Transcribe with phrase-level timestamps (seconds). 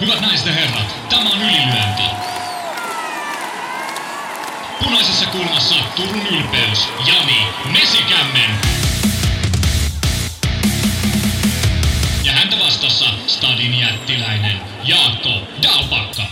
[0.00, 2.02] Hyvät naiset ja herrat, tämä on ylilyönti.
[4.84, 8.50] Punaisessa kulmassa Turun ylpeys, Jani Mesikämmen.
[12.24, 15.30] Ja häntä vastassa Stadin jättiläinen Jaakko
[15.62, 16.22] Dalpakka.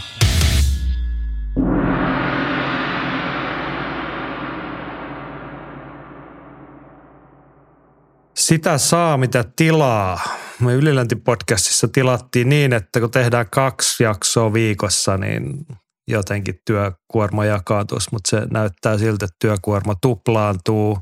[8.35, 10.46] Sitä saa, mitä tilaa.
[10.61, 15.67] Me Ylilänti-podcastissa tilattiin niin, että kun tehdään kaksi jaksoa viikossa, niin
[16.09, 20.99] jotenkin työkuorma jakautuisi, mutta se näyttää siltä, että työkuorma tuplaantuu.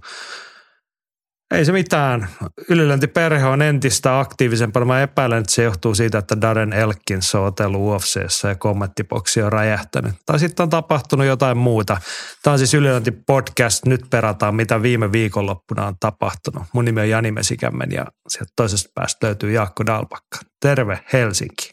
[1.54, 2.28] Ei se mitään.
[2.68, 4.86] Ylilänti-perhe on entistä aktiivisempana.
[4.86, 9.52] Mä epäilen, että se johtuu siitä, että Darren Elkins on otellut UFCssä ja kommenttiboksi on
[9.52, 10.14] räjähtänyt.
[10.26, 11.96] Tai sitten on tapahtunut jotain muuta.
[12.42, 13.86] Tämä on siis Ylilänti-podcast.
[13.86, 16.62] Nyt perataan, mitä viime viikonloppuna on tapahtunut.
[16.72, 20.38] Mun nimi on Jani Mesikämmen ja sieltä toisesta päästä löytyy Jaakko Dalpakka.
[20.60, 21.70] Terve Helsinki.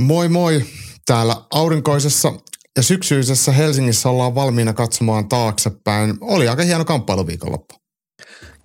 [0.00, 0.64] Moi moi.
[1.06, 2.32] Täällä aurinkoisessa
[2.76, 6.16] ja syksyisessä Helsingissä ollaan valmiina katsomaan taaksepäin.
[6.20, 7.83] Oli aika hieno kamppailuviikonloppu.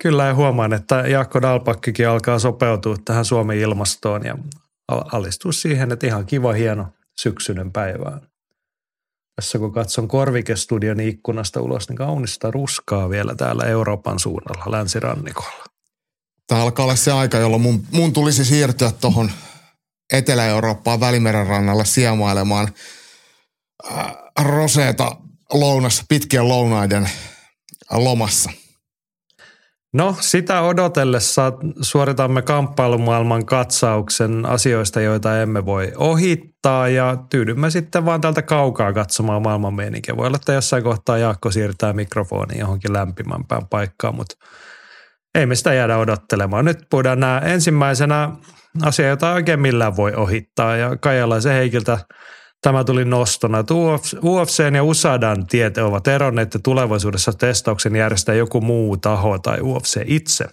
[0.02, 4.38] Kyllä ja huomaan, että Jaakko Dalpakkikin alkaa sopeutua tähän Suomen ilmastoon ja
[4.88, 6.88] alistua siihen, että ihan kiva, hieno
[7.22, 8.20] syksyinen päivä.
[9.36, 15.64] Tässä kun katson Korvikestudion ikkunasta ulos, niin kaunista ruskaa vielä täällä Euroopan suunnalla, länsirannikolla.
[16.48, 19.32] Tämä alkaa olla se aika, jolloin mun, mun tulisi siirtyä tuohon
[20.14, 22.74] Etelä-Eurooppaan Välimeren rannalle siemailemaan
[23.92, 25.16] äh, roseeta
[25.54, 27.10] lounas, pitkien lounaiden
[27.92, 28.52] lomassa–
[29.94, 38.22] No sitä odotellessa suoritamme kamppailumaailman katsauksen asioista, joita emme voi ohittaa ja tyydymme sitten vaan
[38.22, 40.18] tältä kaukaa katsomaan maailman meininkiä.
[40.18, 44.36] Voi olla, että jossain kohtaa Jaakko siirtää mikrofoni johonkin lämpimämpään paikkaan, mutta
[45.36, 46.66] ei me sitä jäädä odottelemaan.
[46.66, 48.30] Nyt puhutaan nämä ensimmäisenä
[48.82, 51.98] asia, jota oikein millään voi ohittaa ja Kaijalaisen Heikiltä–
[52.62, 53.64] Tämä tuli nostona.
[54.24, 60.02] UFC ja USADAn tiet ovat eronneet ja tulevaisuudessa testauksen järjestää joku muu taho tai UFC
[60.06, 60.46] itse.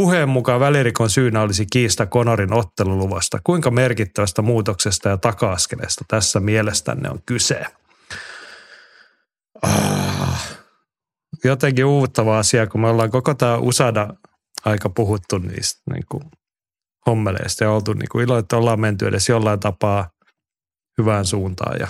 [0.00, 3.38] Huheen mukaan välirikon syynä olisi kiista Konorin otteluluvasta.
[3.44, 7.64] Kuinka merkittävästä muutoksesta ja taka-askeleesta tässä mielestänne on kyse?
[9.62, 10.58] Ah,
[11.44, 14.08] jotenkin uuttava asia, kun me ollaan koko tämä USADA
[14.64, 16.22] aika puhuttu niistä niin kuin
[17.06, 20.08] hommeleista ja oltu niin kuin ilo, että ollaan menty edes jollain tapaa–
[20.98, 21.80] hyvään suuntaan.
[21.80, 21.88] Ja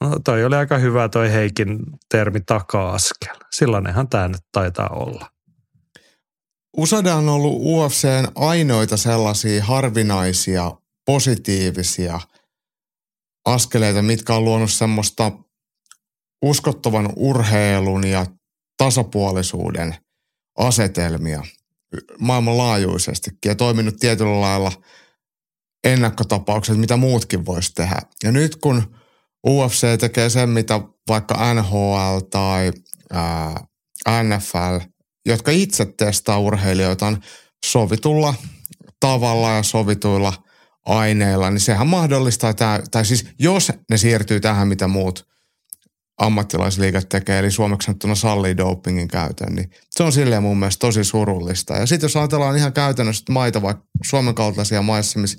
[0.00, 3.36] no, toi oli aika hyvä toi Heikin termi taka-askel.
[3.52, 5.30] Sillainenhan tämä nyt taitaa olla.
[6.76, 10.72] USADA on ollut UFCn ainoita sellaisia harvinaisia,
[11.06, 12.20] positiivisia
[13.44, 15.32] askeleita, mitkä on luonut semmoista
[16.42, 18.26] uskottavan urheilun ja
[18.76, 19.96] tasapuolisuuden
[20.58, 21.42] asetelmia
[22.18, 24.72] maailmanlaajuisestikin ja toiminut tietyllä lailla–
[25.86, 27.96] ennakkotapaukset, mitä muutkin voisi tehdä.
[28.22, 28.96] Ja nyt kun
[29.46, 32.72] UFC tekee sen, mitä vaikka NHL tai
[33.12, 33.64] ää,
[34.22, 34.86] NFL,
[35.26, 37.22] jotka itse testaa urheilijoitaan
[37.66, 38.34] sovitulla
[39.00, 40.32] tavalla ja sovituilla
[40.86, 45.26] aineilla, niin sehän mahdollistaa, tämä, tai siis jos ne siirtyy tähän, mitä muut
[46.18, 51.04] ammattilaisliigat tekee, eli suomeksi sanottuna sallii dopingin käytön, niin se on silleen mun mielestä tosi
[51.04, 51.76] surullista.
[51.76, 55.38] Ja sitten jos ajatellaan ihan käytännössä maita, vaikka Suomen kaltaisia maissa, missä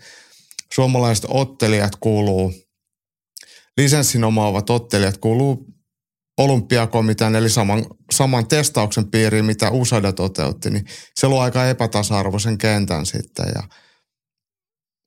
[0.74, 2.54] suomalaiset ottelijat kuuluu,
[3.78, 5.78] lisenssin omaavat ottelijat kuuluu
[6.38, 10.86] olympiakomitean eli saman, saman testauksen piiriin, mitä USADA toteutti, niin
[11.16, 13.46] se luo aika epätasa-arvoisen kentän sitten.
[13.56, 13.64] Ja,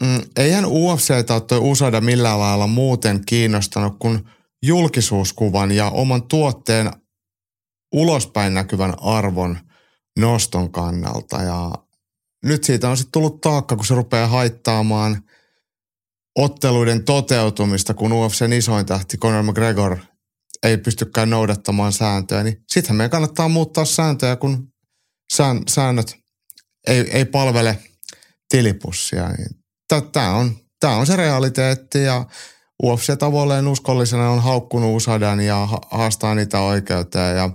[0.03, 4.21] mm, eihän UFC tai toi USADA millään lailla muuten kiinnostanut kuin
[4.63, 6.91] julkisuuskuvan ja oman tuotteen
[7.95, 9.59] ulospäin näkyvän arvon
[10.19, 11.43] noston kannalta.
[11.43, 11.73] Ja
[12.45, 15.23] nyt siitä on sitten tullut taakka, kun se rupeaa haittaamaan–
[16.39, 19.97] otteluiden toteutumista, kun UFCn isoin tähti Conor McGregor
[20.63, 24.69] ei pystykään noudattamaan sääntöjä, niin sittenhän meidän kannattaa muuttaa sääntöjä, kun
[25.33, 26.17] sään, säännöt
[26.87, 27.79] ei, ei palvele
[28.49, 29.29] tilipussia.
[29.29, 29.49] Niin
[30.13, 32.25] tämä on, tämä on se realiteetti ja
[32.83, 37.51] UFC tavoilleen uskollisena on haukkunut Usadan ja haastaa niitä oikeuteen ja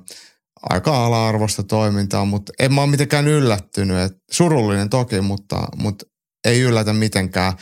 [0.70, 3.98] aika ala-arvosta toimintaa, mutta en mä ole mitenkään yllättynyt.
[3.98, 6.06] Et surullinen toki, mutta, mutta
[6.46, 7.54] ei yllätä mitenkään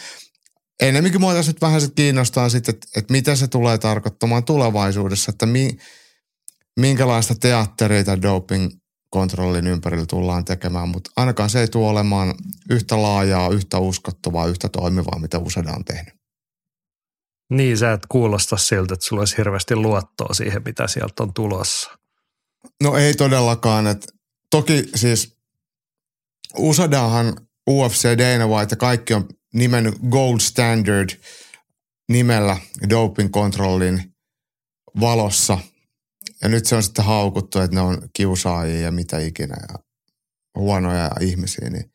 [0.81, 5.29] enemmänkin mua tässä nyt vähän sit kiinnostaa sitten, että, että mitä se tulee tarkoittamaan tulevaisuudessa,
[5.29, 5.77] että mi,
[6.79, 8.71] minkälaista teatteria tai doping
[9.09, 12.35] kontrollin ympärillä tullaan tekemään, mutta ainakaan se ei tule olemaan
[12.69, 16.13] yhtä laajaa, yhtä uskottavaa, yhtä toimivaa, mitä usein on tehnyt.
[17.49, 21.91] Niin, sä et kuulosta siltä, että sulla olisi hirveästi luottoa siihen, mitä sieltä on tulossa.
[22.83, 23.87] No ei todellakaan.
[23.87, 24.07] Että
[24.49, 25.37] toki siis
[26.57, 27.37] USADAhan
[27.69, 31.09] UFC, Dana White ja kaikki on nimennyt gold standard
[32.09, 32.57] nimellä
[32.89, 34.13] doping kontrollin
[34.99, 35.57] valossa.
[36.41, 39.79] Ja nyt se on sitten haukuttu, että ne on kiusaajia ja mitä ikinä ja
[40.57, 41.69] huonoja ihmisiä.
[41.69, 41.91] Niin,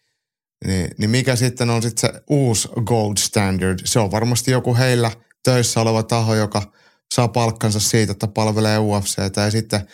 [0.67, 3.79] niin, niin mikä sitten on sitten se uusi gold standard?
[3.85, 5.11] Se on varmasti joku heillä
[5.45, 6.73] töissä oleva taho, joka
[7.15, 9.89] saa palkkansa siitä, että palvelee UFCtä ja sitten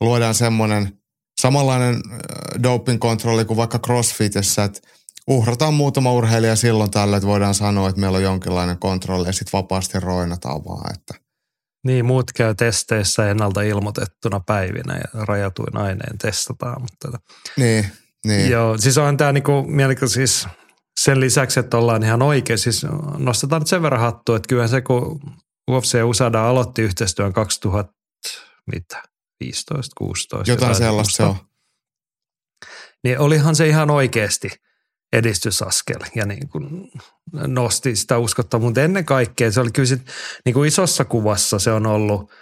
[0.00, 0.98] luodaan semmoinen
[1.40, 2.00] samanlainen
[2.62, 4.80] doping-kontrolli kuin vaikka CrossFitissä, että
[5.28, 9.58] uhrataan muutama urheilija silloin tällä, että voidaan sanoa, että meillä on jonkinlainen kontrolli ja sitten
[9.58, 10.94] vapaasti roinataan vaan.
[10.94, 11.14] Että.
[11.86, 16.82] Niin, muut käy testeissä ennalta ilmoitettuna päivinä ja rajatuin aineen testataan.
[16.82, 17.86] Mutta tota- niin,
[18.26, 18.50] niin.
[18.50, 19.66] Joo, siis on tämä niinku,
[20.06, 20.48] siis
[21.00, 22.86] sen lisäksi, että ollaan ihan oikein, siis
[23.18, 25.20] nostetaan nyt sen verran hattua, että kyllähän se, kun
[25.70, 27.92] UFC Usada aloitti yhteistyön 2000,
[28.72, 29.02] mitä,
[29.40, 30.50] 15, 16.
[30.50, 31.36] Jotain sellaista se on.
[33.04, 34.48] Niin olihan se ihan oikeasti
[35.12, 36.90] edistysaskel ja niin kuin
[37.32, 40.02] nosti sitä uskottavuutta, mutta ennen kaikkea se oli kyllä sit,
[40.44, 42.32] niin kuin isossa kuvassa se on ollut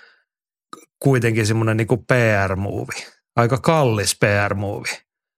[1.03, 4.89] kuitenkin semmoinen niin PR-muuvi, aika kallis PR-muuvi.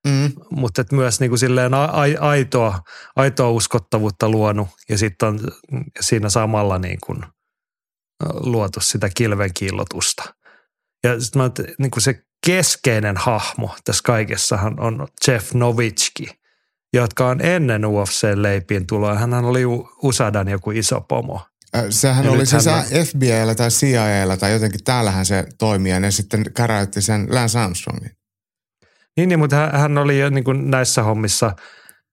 [0.07, 0.33] Mm.
[0.51, 1.73] Mutta myös niin kuin silleen
[2.21, 2.81] aitoa,
[3.17, 5.41] aitoa uskottavuutta luonut ja sitten on
[6.01, 7.23] siinä samalla niin kuin
[8.41, 10.35] luotu sitä kilven kiillotusta.
[11.05, 16.38] Ja sitten niin kuin se keskeinen hahmo tässä kaikessahan on Jeff Novitski,
[16.93, 19.15] jotka on ennen UFC-leipiin tuloa.
[19.15, 19.63] Hän oli
[20.03, 21.41] Usadan joku iso pomo.
[21.91, 22.85] Sehän ja oli siis hän...
[22.85, 28.11] FBIllä tai CIAllä tai jotenkin täällähän se toimii ja ne sitten käräytti sen Lance Armstrongin.
[29.17, 31.57] Niin, niin mutta hän oli jo niin kuin näissä hommissa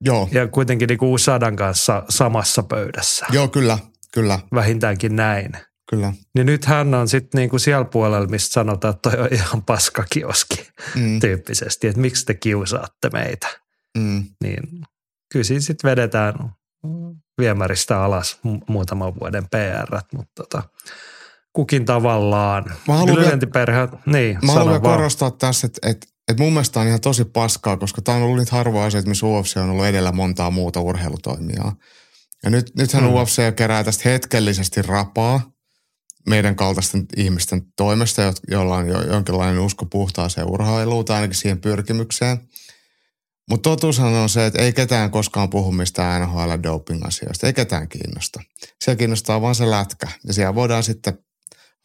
[0.02, 0.30] Joo.
[0.32, 3.26] ja kuitenkin niin kuin Usadan kanssa samassa pöydässä.
[3.32, 3.78] Joo, kyllä,
[4.14, 4.40] kyllä.
[4.54, 5.52] Vähintäänkin näin.
[5.90, 6.14] Kyllä.
[6.36, 10.68] Niin nyt hän on sitten niinku siellä puolella, mistä sanotaan, että toi on ihan paskakioski
[10.96, 11.20] mm.
[11.20, 13.48] tyyppisesti, että miksi te kiusaatte meitä.
[13.96, 14.24] Mm.
[14.44, 14.60] Niin
[15.32, 16.34] kyllä siinä sitten vedetään
[17.42, 18.40] viemäristä alas
[18.70, 20.64] muutaman vuoden PR, mutta tota,
[21.54, 22.66] kukin tavallaan.
[22.88, 27.02] Mä haluan, vielä, niin, mä haluan korostaa tässä, että, että, että mun mielestä on ihan
[27.02, 30.52] tosi paskaa, koska tämä on ollut niitä harvoja asioita, missä UFC on ollut edellä montaa
[30.52, 31.76] muuta urheilutoimijaa.
[32.44, 33.14] Ja nyt, nythän mm.
[33.14, 35.42] UFC kerää tästä hetkellisesti rapaa–
[36.26, 42.38] meidän kaltaisten ihmisten toimesta, joilla on jo jonkinlainen usko puhtaaseen urheiluun tai ainakin siihen pyrkimykseen.
[43.50, 47.48] Mutta totuushan on se, että ei ketään koskaan puhu mistään NHL-doping-asioista.
[47.48, 48.42] Ei ketään kiinnosta.
[48.84, 50.08] Se kiinnostaa vaan se lätkä.
[50.28, 51.20] Ja siellä voidaan sitten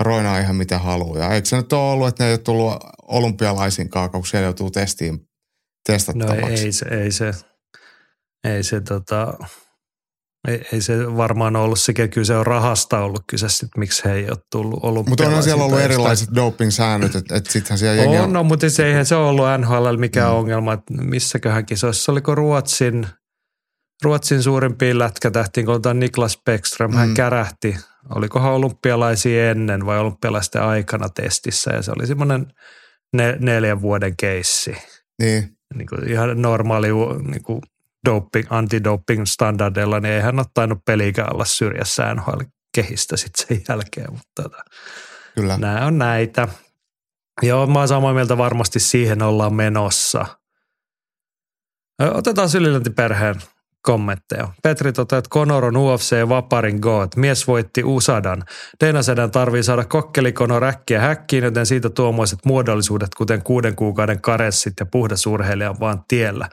[0.01, 1.35] roinaa ihan mitä haluaa.
[1.35, 5.29] Eikö se nyt ole ollut, että ne ei ole tullut olympialaisinkaan, kun siellä joutuu testiin
[5.87, 6.43] testattavaksi?
[6.43, 7.33] No ei se, ei se,
[8.45, 9.39] ei se tota,
[10.49, 14.13] ei, ei se varmaan ollut sekä kyllä se on rahasta ollut kyse, että miksi he
[14.13, 15.09] ei ole tullut ollut.
[15.09, 18.33] Mutta onhan siellä ollut erilaiset doping-säännöt, että et sittenhän siellä jengi on.
[18.33, 20.37] No, mutta se, eihän se ollut NHL mikään mm.
[20.37, 23.07] ongelma, että missäköhän kisoissa, oliko Ruotsin,
[24.03, 26.97] Ruotsin suurimpiin lätkätähtiin, kun otetaan Niklas Bäckström, mm.
[26.97, 27.77] hän kärähti,
[28.15, 32.47] olikohan olympialaisia ennen vai olympialaisten aikana testissä ja se oli semmoinen
[33.13, 34.77] ne, neljän vuoden keissi.
[35.23, 35.49] Niin.
[35.75, 36.89] niin kuin ihan normaali
[37.31, 37.61] niin kuin
[38.05, 42.41] doping, antidoping standardeilla, niin eihän ole tainnut pelikään olla syrjässä NHL
[42.75, 44.63] kehistä sitten sen jälkeen, mutta tota,
[45.35, 45.57] Kyllä.
[45.57, 46.49] nämä on näitä.
[47.43, 50.27] Joo, mä oon samaa mieltä varmasti siihen ollaan menossa.
[52.15, 53.35] Otetaan Sylilänti-perheen
[53.83, 54.49] kommentteja.
[54.63, 57.09] Petri toteaa, että Conor on UFC Vaparin God.
[57.17, 58.43] Mies voitti Usadan.
[58.81, 64.87] Deinaseden tarvii saada kokkelikono räkkiä häkkiin, joten siitä tuommoiset muodollisuudet, kuten kuuden kuukauden karessit ja
[64.87, 66.49] puhdas urheilija vaan tiellä.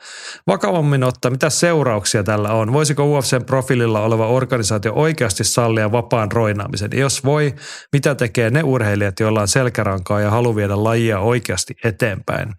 [0.48, 2.74] Vakavammin ottaa, mitä seurauksia tällä on?
[2.74, 6.92] Voisiko UFCn profiililla oleva organisaatio oikeasti sallia vapaan roinaamisen?
[6.94, 7.56] Jos voi,
[7.94, 12.54] mitä tekee ne urheilijat, joilla on selkärankaa ja halu viedä lajia oikeasti eteenpäin?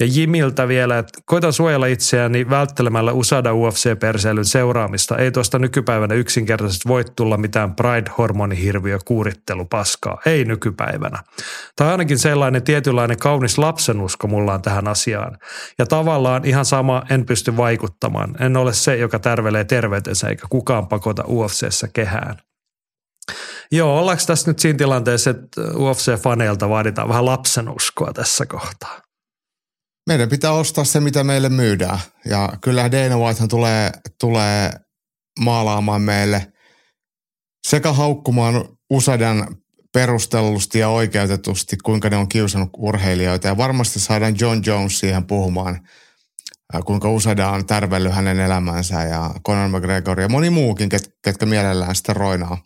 [0.00, 5.16] Ja Jimiltä vielä, että koitan suojella itseäni välttelemällä USADA UFC-perseilyn seuraamista.
[5.16, 10.20] Ei tuosta nykypäivänä yksinkertaisesti voi tulla mitään pride-hormonihirviö kuurittelupaskaa.
[10.26, 11.22] Ei nykypäivänä.
[11.76, 15.38] Tai ainakin sellainen tietynlainen kaunis lapsenusko mulla on tähän asiaan.
[15.78, 18.42] Ja tavallaan ihan sama en pysty vaikuttamaan.
[18.42, 22.36] En ole se, joka tärvelee terveytensä eikä kukaan pakota UFCssä kehään.
[23.72, 29.03] Joo, ollaanko tässä nyt siinä tilanteessa, että UFC-faneilta vaaditaan vähän lapsenuskoa tässä kohtaa?
[30.06, 31.98] Meidän pitää ostaa se, mitä meille myydään.
[32.24, 34.72] Ja kyllä Dana Whitehan tulee, tulee
[35.40, 36.52] maalaamaan meille
[37.68, 39.56] sekä haukkumaan Usadan
[39.92, 43.48] perustellusti ja oikeutetusti, kuinka ne on kiusannut urheilijoita.
[43.48, 45.80] Ja varmasti saadaan John Jones siihen puhumaan,
[46.84, 51.94] kuinka Usada on tärvellyt hänen elämänsä ja Conor McGregor ja moni muukin, ket, ketkä mielellään
[51.94, 52.62] sitä roinaa.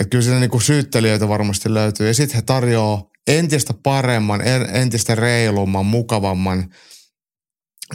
[0.00, 2.06] Että kyllä siinä niinku syyttelijöitä varmasti löytyy.
[2.06, 4.40] Ja sitten he tarjoaa entistä paremman,
[4.72, 6.68] entistä reilumman, mukavamman,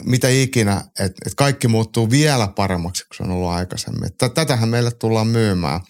[0.03, 4.09] mitä ikinä, että et kaikki muuttuu vielä paremmaksi kuin se on ollut aikaisemmin.
[4.33, 5.81] Tätähän meille tullaan myymään.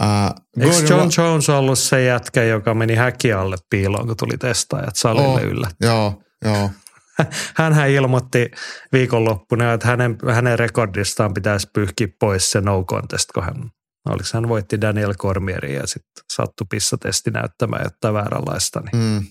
[0.00, 4.96] Ää, Eikö John Jones ollut se jätkä, joka meni häki alle piiloon, kun tuli testaajat
[4.96, 5.70] salille Oh, yllä?
[5.80, 6.70] Joo, joo.
[7.56, 8.50] Hänhän ilmoitti
[8.92, 13.70] viikonloppuna, että hänen, hänen rekordistaan pitäisi pyyhkiä pois se no contest, kun hän,
[14.12, 18.80] oliko hän voitti Daniel Cormierin ja sitten sattui pissatesti näyttämään jotain vääränlaista.
[18.80, 19.26] Niin, Mm.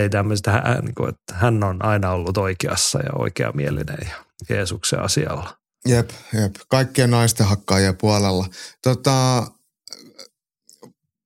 [0.00, 4.14] ei tämmöistä, hän, niin kuin, että hän on aina ollut oikeassa ja oikeamielinen ja
[4.56, 5.56] Jeesuksen asialla.
[5.88, 6.54] Jep, jep.
[6.68, 8.46] Kaikkien naisten hakkaajien puolella.
[8.82, 9.46] Tota,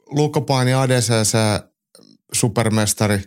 [0.06, 1.36] Luukkopaini ADCC
[2.32, 3.22] supermestari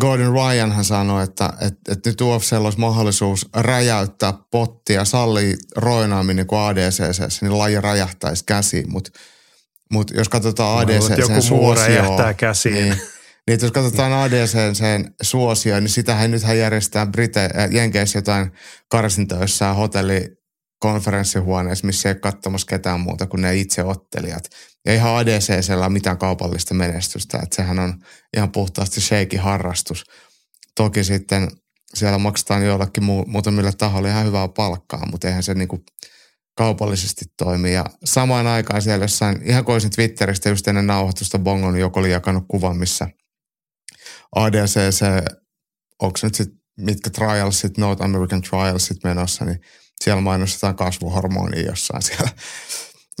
[0.00, 6.46] Gordon Ryan hän sanoi, että, että, että nyt UFCllä olisi mahdollisuus räjäyttää pottia, sallii roinaaminen
[6.46, 9.10] kuin ADCC, niin laji räjähtäisi käsiin, mutta
[9.92, 12.74] mut jos katsotaan ADCC Joku muu suosioon, räjähtää käsiin.
[12.74, 13.00] niin,
[13.46, 18.52] niin jos katsotaan ADCCn suosioon, niin sitähän nythän järjestetään Brite- äh, Jenkeissä jotain
[18.88, 19.76] karsintoja jossain
[20.84, 24.44] hotellikonferenssihuoneessa, missä ei ole katsomassa ketään muuta kuin ne itse ottelijat.
[24.86, 27.94] Ja ihan ADCCllä ole mitään kaupallista menestystä, että sehän on
[28.36, 30.04] ihan puhtaasti sheikin harrastus.
[30.76, 31.48] Toki sitten
[31.94, 35.84] siellä maksetaan joillekin muu, muutamille tahoille ihan hyvää palkkaa, mutta eihän se niinku
[36.56, 37.72] kaupallisesti toimi.
[37.72, 42.44] Ja samaan aikaan siellä jossain, ihan koisin Twitteristä just ennen nauhoitusta Bongon joku oli jakanut
[42.48, 43.08] kuvan, missä
[44.36, 45.04] ADCC,
[46.02, 46.48] onko se nyt sit,
[46.80, 49.60] mitkä trialsit, North American trialsit menossa, niin
[50.04, 52.30] siellä mainostetaan kasvuhormonia jossain siellä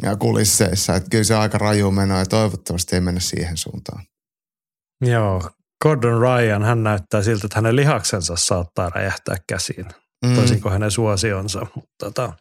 [0.02, 0.94] ja kulisseissa.
[0.94, 4.04] Että kyllä se aika raju menoa ja toivottavasti ei mennä siihen suuntaan.
[5.00, 5.50] Joo,
[5.82, 9.86] Gordon Ryan, hän näyttää siltä, että hänen lihaksensa saattaa räjähtää käsiin,
[10.24, 10.34] Mm.
[10.34, 11.66] toisin kuin hänen suosionsa.
[11.74, 12.32] Mutta tota,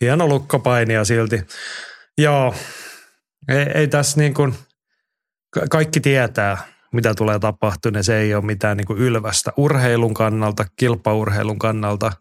[0.00, 1.40] hieno lukkopainia silti.
[2.18, 2.54] Joo,
[3.48, 4.54] ei, ei tässä niin kuin,
[5.50, 6.58] ka- kaikki tietää,
[6.92, 12.12] mitä tulee tapahtumaan, se ei ole mitään niin kuin ylvästä urheilun kannalta, kilpaurheilun kannalta.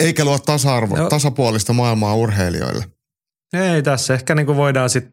[0.00, 1.08] Eikä luo tasa-arvo, Joo.
[1.08, 2.84] tasapuolista maailmaa urheilijoille.
[3.52, 5.12] Ei tässä ehkä niin kuin voidaan sitten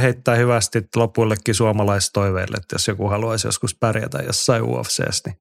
[0.00, 5.36] heittää hyvästi lopullekin suomalaistoiveille, että jos joku haluaisi joskus pärjätä jossain UFCssä, niin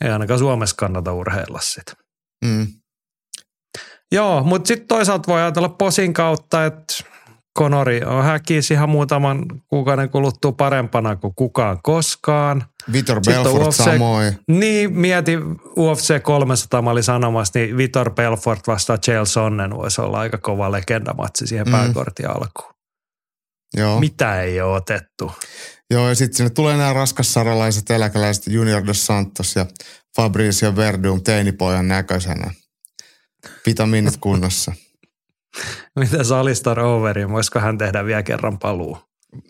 [0.00, 1.92] ei ainakaan Suomessa kannata urheilla sitä.
[2.44, 2.66] Mm.
[4.12, 6.94] Joo, mutta sitten toisaalta voi ajatella posin kautta, että
[7.52, 12.64] Konori on häkis ihan muutaman kuukauden kuluttua parempana kuin kukaan koskaan.
[12.92, 14.38] Vitor Belfort UFC samoin.
[14.48, 15.36] Niin, mieti
[15.76, 20.72] UFC 300, mä olin sanomassa, niin Vitor Belfort vastaan Chael Sonnen voisi olla aika kova
[20.72, 21.72] legendamatsi siihen Mm.
[21.72, 22.74] pääkortin alkuun.
[23.76, 24.00] Joo.
[24.00, 25.32] Mitä ei ole otettu?
[25.90, 29.66] Joo, ja sitten sinne tulee nämä raskassaralaiset eläkeläiset Junior dos Santos ja
[30.16, 32.50] Fabricio Verdum teinipojan näköisenä.
[33.66, 34.72] Vitamiinit kunnossa.
[36.22, 38.98] Se Alistar Overin, voisiko hän tehdä vielä kerran paluu?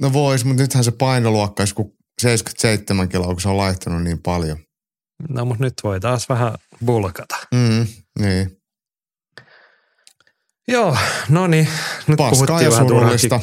[0.01, 4.59] No vois, mutta nythän se painoluokka kuin 77 kiloa, kun se on laittanut niin paljon.
[5.29, 7.37] No mutta nyt voi taas vähän bulkata.
[7.55, 7.87] Mm,
[8.19, 8.57] niin.
[10.69, 10.97] Joo,
[11.29, 11.69] no niin.
[12.07, 13.41] Nyt Paskaa puhuttiin ja vähän surullista.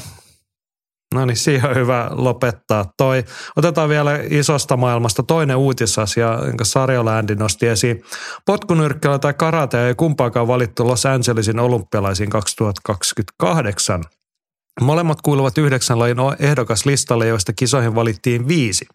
[1.14, 3.24] No niin, siihen on hyvä lopettaa toi.
[3.56, 8.04] Otetaan vielä isosta maailmasta toinen uutisasia, jonka Sarjoläändi nosti esiin.
[8.46, 14.04] Potkunyrkkeellä tai karate ei kumpaakaan valittu Los Angelesin olympialaisiin 2028.
[14.82, 18.86] Molemmat kuuluvat yhdeksän lajin ehdokaslistalle, joista kisoihin valittiin viisi.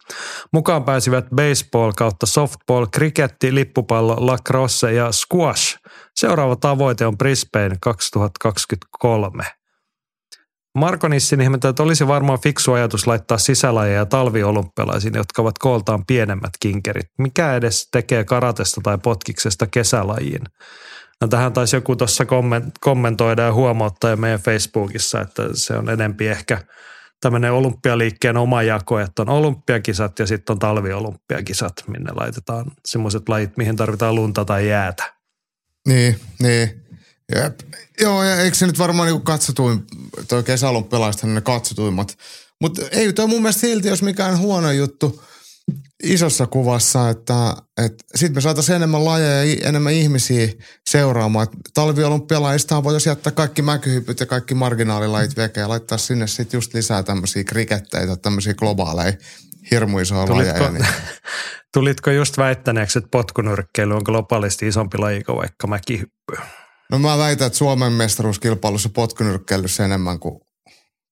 [0.52, 5.78] Mukaan pääsivät baseball kautta softball, kriketti, lippupallo, lacrosse ja squash.
[6.16, 9.44] Seuraava tavoite on Brisbane 2023.
[10.78, 16.50] Marko Nissin ihmettä, että olisi varmaan fiksu ajatus laittaa sisälajeja talviolympialaisiin, jotka ovat kooltaan pienemmät
[16.60, 17.06] kinkerit.
[17.18, 20.42] Mikä edes tekee karatesta tai potkiksesta kesälajiin?
[21.22, 22.24] No tähän taisi joku tuossa
[22.80, 26.64] kommentoida ja huomauttaa jo meidän Facebookissa, että se on enempi ehkä
[27.20, 33.56] tämmöinen olympialiikkeen oma jako, että on olympiakisat ja sitten on talviolympiakisat, minne laitetaan semmoiset lajit,
[33.56, 35.14] mihin tarvitaan lunta tai jäätä.
[35.88, 36.84] Niin, niin.
[37.34, 37.60] Jep.
[38.00, 39.84] Joo, ja eikö se nyt varmaan niinku katsotuin,
[40.28, 42.18] toi kesäolympialaiset ne katsotuimmat.
[42.60, 45.22] Mutta ei toi mun mielestä silti, jos mikään huono juttu
[46.02, 50.48] isossa kuvassa, että, että sitten me saataisiin enemmän lajeja ja enemmän ihmisiä
[50.90, 51.46] seuraamaan.
[51.74, 57.02] Talviolympialaisista voitaisiin jättää kaikki mäkyhypyt ja kaikki marginaalilajit veke ja laittaa sinne sitten just lisää
[57.02, 59.12] tämmöisiä kriketteitä, tämmöisiä globaaleja
[59.70, 60.70] hirmu isoja Tulitko, lajeja.
[60.70, 60.86] Niin.
[61.74, 66.36] tulitko just väittäneeksi, että potkunyrkkeily on globaalisti isompi laji kuin vaikka mäkihyppy?
[66.90, 70.40] No mä väitän, että Suomen mestaruuskilpailussa potkunyrkkeilyssä enemmän kuin,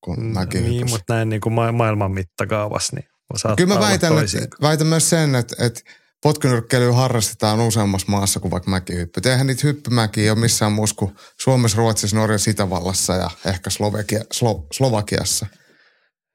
[0.05, 0.71] kuin mäkihypyssä.
[0.71, 3.10] Niin, mutta näin niin kuin ma- maailman mittakaavassa, niin
[3.57, 5.81] Kyllä mä väitän, että, väitän myös sen, että, että
[6.23, 9.21] potkunyrkkeilyä harrastetaan useammassa maassa kuin vaikka mäkihyppy.
[9.25, 14.67] Eihän niitä hyppymäkiä ole missään muussa kuin Suomessa, Ruotsissa, Norjassa, Itävallassa ja ehkä Slovakia, Slo,
[14.73, 15.47] Slovakiassa.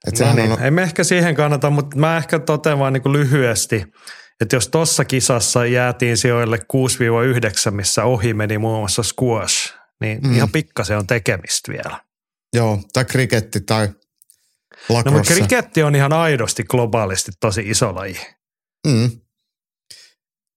[0.07, 0.61] Et no niin, on...
[0.61, 3.85] ei me ehkä siihen kannata, mutta mä ehkä totean vaan niin lyhyesti,
[4.41, 6.57] että jos tuossa kisassa jäätiin sijoille
[7.67, 10.35] 6-9, missä ohi meni muun muassa squash, niin mm.
[10.35, 11.99] ihan pikkasen on tekemistä vielä.
[12.53, 13.89] Joo, tai kriketti tai
[14.89, 15.33] No mutta lacrosse.
[15.33, 18.19] kriketti on ihan aidosti globaalisti tosi iso laji.
[18.87, 19.11] Mm.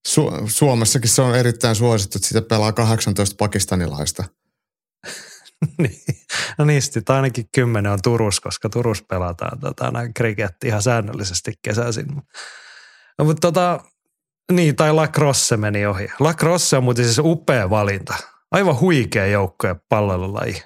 [0.09, 4.25] Su- Suomessakin se on erittäin suosittu, että sitä pelaa 18 pakistanilaista.
[5.79, 6.01] Niin.
[6.59, 12.07] no niistä ainakin kymmenen on Turus, koska Turus pelataan tota, kriketti ihan säännöllisesti kesäisin.
[13.19, 13.81] No, mutta tota,
[14.53, 16.09] niin, tai lacrosse meni ohi.
[16.21, 18.15] Lacrosse on muuten siis upea valinta.
[18.51, 20.63] Aivan huikea joukkojen pallolulaji.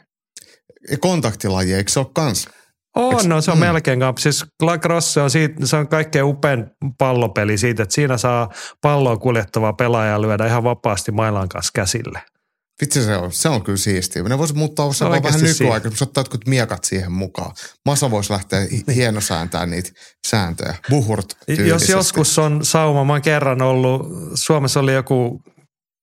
[1.00, 2.49] Kontaktilaji, eikö se ole kans?
[2.96, 3.64] On, no se on Mm.
[3.64, 4.18] melkein kamp.
[4.18, 6.66] Siis lacrosse on, siitä, se on kaikkein upein
[6.99, 12.22] pallopeli siitä, että siinä saa palloa kuljettavaa pelaajaa lyödä ihan vapaasti mailan kanssa käsille.
[12.80, 14.22] Vitsi se on, se on kyllä siistiä.
[14.22, 17.52] Ne voisi muuttaa on vaan vähän nykyaikaisesti, jos ottaa jotkut miekat siihen mukaan.
[17.87, 19.90] Masa voisi lähteä hi- hienosääntää niitä
[20.26, 20.75] sääntöjä.
[20.90, 24.02] Buhurt Jos joskus on sauma, mä oon kerran ollut,
[24.34, 25.42] Suomessa oli joku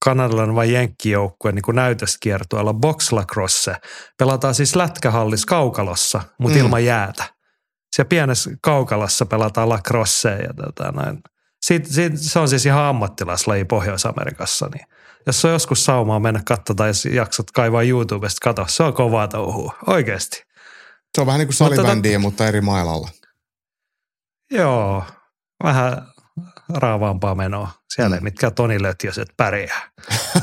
[0.06, 3.76] kanadalainen vai jenkkijoukkue niin näytöskiertueella Box Lacrosse.
[4.18, 6.64] Pelataan siis lätkähallis kaukalossa, mutta Mm.
[6.66, 7.24] ilman jäätä.
[7.96, 11.20] Siellä pienessä kaukalossa pelataan lacrosse ja tota näin.
[11.66, 14.70] Siitä, siitä, se on siis ihan ammattilaislaji Pohjois-Amerikassa.
[14.74, 14.86] Niin
[15.28, 19.74] jos on joskus saumaa mennä katsoa tai jaksat kaivaa YouTubesta katsoa, se on kovaa touhua.
[19.88, 20.44] Oikeasti.
[21.16, 23.10] Se on vähän niin kuin Mutta tota- salibändiä, mutta eri mailalla.
[24.52, 25.04] Joo,
[25.64, 26.08] vähän
[26.76, 27.72] raavaampaa menoa.
[27.96, 28.24] Siellä Mm.
[28.24, 29.90] mitkään Toni Lötjöset pärjää.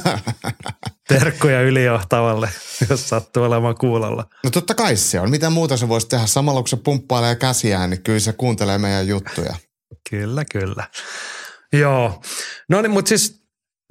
[1.09, 2.51] Terkkuja ylijohtavalle,
[2.91, 4.25] jos sattuu olemaan kuulolla.
[4.45, 5.31] No totta kai se on.
[5.31, 6.27] Mitä muuta se voisi tehdä?
[6.27, 9.55] Samalla kun se pumppailee käsiään, niin kyllä se kuuntelee meidän juttuja.
[10.11, 10.85] Kyllä, kyllä.
[11.73, 12.23] Joo.
[12.69, 13.43] No niin, mutta siis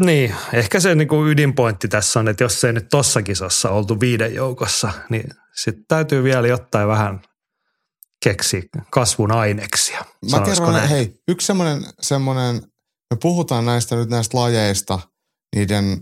[0.04, 4.36] niin, ehkä se niinku ydinpointti tässä on, että jos ei nyt tossa kisassa oltu viiden
[4.36, 7.22] joukossa, niin sitten täytyy vielä jotain vähän
[8.26, 10.06] keksi kasvun aineksia.
[10.32, 10.90] Mä kerron, näin?
[10.90, 12.56] hei, yksi semmoinen, semmoinen,
[13.14, 15.00] me puhutaan näistä nyt näistä lajeista,
[15.56, 16.02] niiden,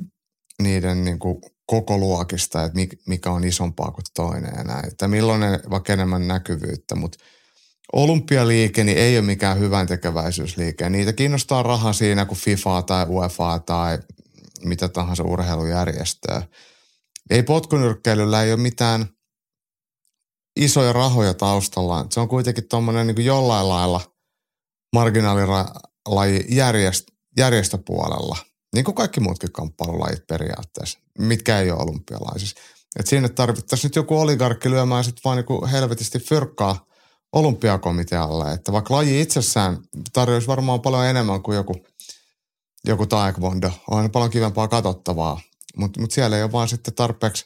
[0.62, 4.88] niiden niin kuin koko luokista, että mik- mikä on isompaa kuin toinen ja näin.
[4.88, 7.18] Että milloin ne vaikka enemmän näkyvyyttä, mutta
[7.94, 10.90] olympialiike niin ei ole mikään hyvän tekeväisyysliike.
[10.90, 14.00] Niitä kiinnostaa raha siinä kuin FIFA tai UEFA tai
[14.66, 16.42] mitä tahansa urheilujärjestöä.
[17.30, 19.06] Ei potkunyrkkeilyllä ei ole mitään
[20.56, 22.06] isoja rahoja taustalla.
[22.10, 24.02] Se on kuitenkin tuommoinen niin jollain lailla
[24.96, 28.38] marginaalilaji järjest, järjestöpuolella.
[28.76, 32.62] Niin kuin kaikki muutkin kamppailulajit periaatteessa, mitkä ei ole olympialaisissa.
[33.00, 36.86] Et siinä tarvittaisiin nyt joku oligarkki lyömään sitten vaan niin helvetisti fyrkkaa
[37.34, 38.54] olympiakomitealle.
[38.54, 39.78] Että vaikka laji itsessään
[40.14, 41.76] tarjoaisi varmaan paljon enemmän kuin joku,
[42.88, 43.72] joku taekwondo.
[43.90, 45.42] On paljon kivempaa katsottavaa.
[45.78, 47.46] Mutta mut siellä ei ole vaan sitten tarpeeksi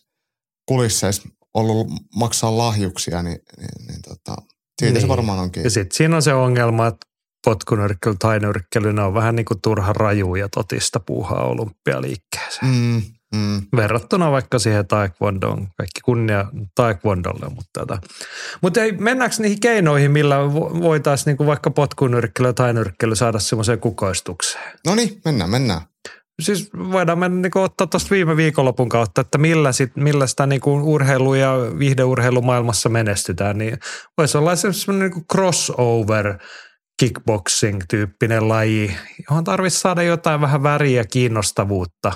[0.66, 4.42] kulisseissa ollut maksaa lahjuksia, niin, niin, niin tota,
[4.80, 4.94] siitä niin.
[4.94, 5.08] se Niin.
[5.08, 5.64] varmaan onkin.
[5.64, 7.08] Ja sitten siinä on se ongelma, että
[7.46, 12.72] potkunyrkkely tai nyrkkely, ne on vähän niin kuin turha raju ja totista puuhaa olympialiikkeeseen.
[12.72, 13.02] Mm,
[13.36, 13.62] mm.
[13.76, 17.98] Verrattuna vaikka siihen taekwondoon, kaikki kunnia taekwondolle, mutta tota.
[18.62, 23.80] Mutta ei, mennäänkö niihin keinoihin, millä vo- voitaisiin niinku vaikka potkunyrkkely tai nyrkkely saada semmoiseen
[23.80, 24.80] kukoistukseen?
[24.86, 25.82] No niin, mennään, mennään.
[26.42, 30.94] Siis voidaan mennä niinku ottaa tuosta viime viikonlopun kautta, että millä, sit, millä sitä niinku
[30.94, 33.78] urheilu- ja viihdeurheilumaailmassa menestytään, niin
[34.18, 36.38] voisi olla semmoinen niinku crossover
[37.02, 38.98] kickboxing-tyyppinen laji,
[39.30, 42.12] johon tarvitsisi saada jotain vähän väriä kiinnostavuutta,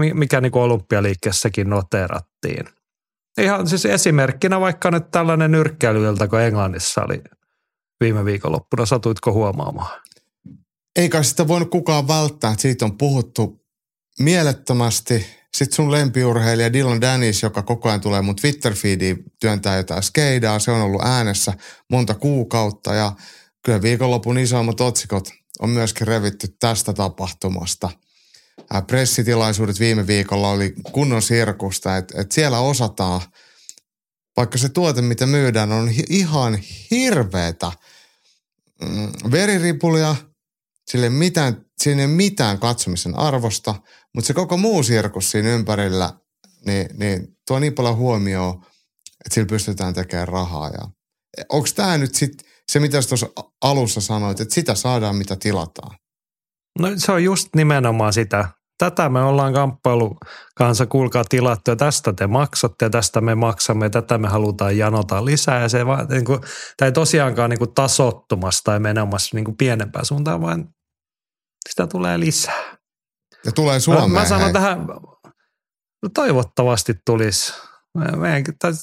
[0.00, 2.66] mi- mikä niinku olympialiikkeessäkin noterattiin.
[3.38, 7.22] Ihan siis esimerkkinä vaikka nyt tällainen nyrkkeilyiltä, kun Englannissa oli
[8.00, 10.00] viime viikonloppuna, satuitko huomaamaan?
[10.96, 13.64] Ei kai sitä voinut kukaan välttää, että siitä on puhuttu
[14.18, 15.26] mielettömästi.
[15.56, 20.58] Sitten sun lempiurheilija Dylan Dennis, joka koko ajan tulee mun Twitter-feediin, työntää jotain skeidaa.
[20.58, 21.52] Se on ollut äänessä
[21.90, 23.12] monta kuukautta ja
[23.64, 25.28] kyllä viikonlopun isoimmat otsikot
[25.58, 27.90] on myöskin revitty tästä tapahtumasta.
[28.72, 33.20] Ää, Pressitilaisuudet viime viikolla oli kunnon sirkusta, että et siellä osataan,
[34.36, 36.58] vaikka se tuote, mitä myydään, on hi- ihan
[36.90, 37.72] hirveetä
[38.82, 40.16] mm, veriripulia,
[40.90, 43.74] sille mitään, siinä ei ole mitään katsomisen arvosta,
[44.14, 46.12] mutta se koko muu sirkus siinä ympärillä,
[46.66, 48.54] niin, niin tuo niin paljon huomioon,
[49.24, 50.68] että sillä pystytään tekemään rahaa.
[50.68, 50.88] Ja
[51.48, 53.28] onko tämä nyt sitten se, mitä tuossa
[53.62, 55.96] alussa sanoit, että sitä saadaan, mitä tilataan?
[56.78, 58.48] No se on just nimenomaan sitä.
[58.78, 60.16] Tätä me ollaan kamppailu
[60.56, 64.78] kanssa, kuulkaa tilattu ja tästä te maksatte ja tästä me maksamme ja tätä me halutaan
[64.78, 65.60] janota lisää.
[65.60, 66.40] Ja se vaan, niin kuin,
[66.76, 70.68] tämä ei tosiaankaan niin kuin tasottumassa tai menemässä niin kuin pienempään suuntaan, vaan
[71.68, 72.76] sitä tulee lisää.
[73.44, 74.10] Ja tulee Mä, Suomeen.
[74.10, 74.52] mä sanon hei.
[74.52, 74.86] tähän,
[76.02, 77.52] no toivottavasti tulisi.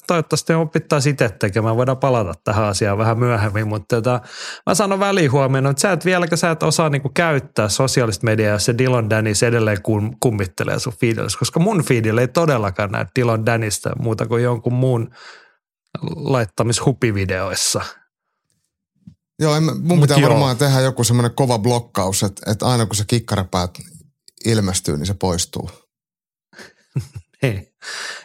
[0.06, 1.76] Toivottavasti opittaisiin itse tekemään.
[1.76, 4.20] Voidaan palata tähän asiaan vähän myöhemmin, mutta tota,
[4.66, 8.64] mä sanon välihuomioon, että sä et vieläkään sä et osaa niinku käyttää sosiaalista mediaa, jos
[8.64, 13.46] se Dylan Dennis edelleen kum, kummittelee sun feedillä, koska mun feedillä ei todellakaan näy Dylan
[13.46, 15.10] Dannista muuta kuin jonkun muun
[16.16, 17.80] laittamishupivideoissa.
[19.38, 20.30] Joo, en, mun Mut pitää joo.
[20.30, 23.70] varmaan tehdä joku semmoinen kova blokkaus, että, että aina kun se kikkarapäät
[24.44, 25.70] ilmestyy, niin se poistuu.
[27.42, 27.68] Niin.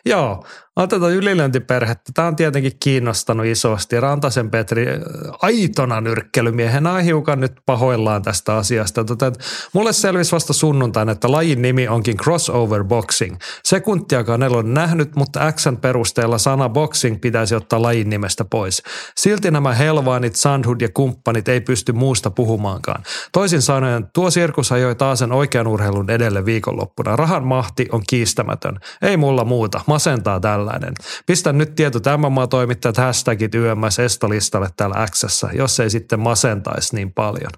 [0.05, 0.45] Joo,
[0.83, 2.11] otetaan ylilöintiperhettä.
[2.13, 3.99] Tämä on tietenkin kiinnostanut isosti.
[3.99, 4.95] Rantasen Petri äh,
[5.41, 9.03] aitona nyrkkelymiehenä on hiukan nyt pahoillaan tästä asiasta.
[9.03, 9.39] Tota, että
[9.73, 13.35] mulle selvisi vasta sunnuntaina, että lajin nimi onkin crossover boxing.
[13.63, 18.83] Sekuntiakaan en ole nähnyt, mutta Xn perusteella sana boxing pitäisi ottaa lajin nimestä pois.
[19.17, 23.03] Silti nämä Helvaanit, Sandhood ja kumppanit ei pysty muusta puhumaankaan.
[23.31, 27.15] Toisin sanoen, tuo sirkus ajoi taas sen oikean urheilun edelle viikonloppuna.
[27.15, 28.79] Rahan mahti on kiistämätön.
[29.01, 29.81] Ei mulla muuta.
[29.87, 30.93] Masentaa tällainen.
[31.25, 37.51] Pistän nyt tietyt MMA-toimittajat hashtagit YMS estolistalle täällä Xssä, jos ei sitten masentaisi niin paljon.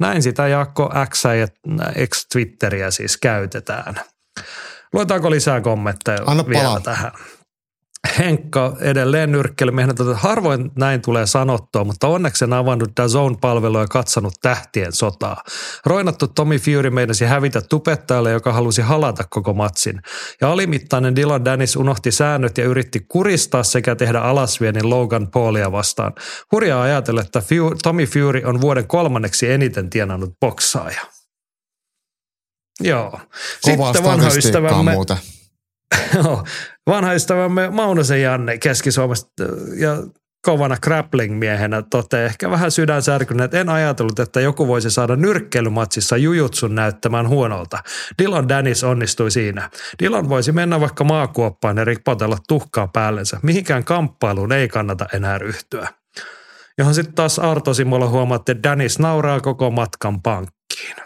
[0.00, 1.46] Näin sitä Jaakko X ja
[2.06, 3.94] X-Twitteriä siis käytetään.
[4.92, 6.80] Luetaanko lisää kommentteja Anna vielä palaa.
[6.80, 7.12] tähän?
[8.18, 14.32] Henkka edelleen nyrkkelimiehenä, että harvoin näin tulee sanottua, mutta onneksi en avannut DAZN-palvelua ja katsonut
[14.42, 15.42] tähtien sotaa.
[15.86, 20.00] Roinattu Tommy Fury meinasi hävitä tupettajalle, joka halusi halata koko matsin.
[20.40, 26.12] Ja alimittainen Dylan Dennis unohti säännöt ja yritti kuristaa sekä tehdä alasvienin Logan Paulia vastaan.
[26.52, 27.42] Hurjaa ajatella, että
[27.82, 31.00] Tommy Fury on vuoden kolmanneksi eniten tienannut boksaaja.
[32.80, 33.20] Joo.
[33.64, 35.16] Kovaa statistiikkaa muuten.
[36.14, 36.44] Joo,
[36.86, 39.42] vanha ystävämme Maunosen Janne Keski-Suomesta
[39.78, 39.96] ja
[40.46, 46.74] kovana grappling-miehenä toteaa ehkä vähän sydänsärkyneen, että en ajatellut, että joku voisi saada nyrkkeilymatsissa jujutsun
[46.74, 47.78] näyttämään huonolta.
[48.22, 49.70] Dylan Dennis onnistui siinä.
[50.02, 53.40] Dylan voisi mennä vaikka maakuoppaan ja ripotella tuhkaa päällensä.
[53.42, 55.88] Mihinkään kamppailuun ei kannata enää ryhtyä.
[56.78, 60.96] Johon sitten taas Arto Simola huomaatte, että Dennis nauraa koko matkan pankkiin.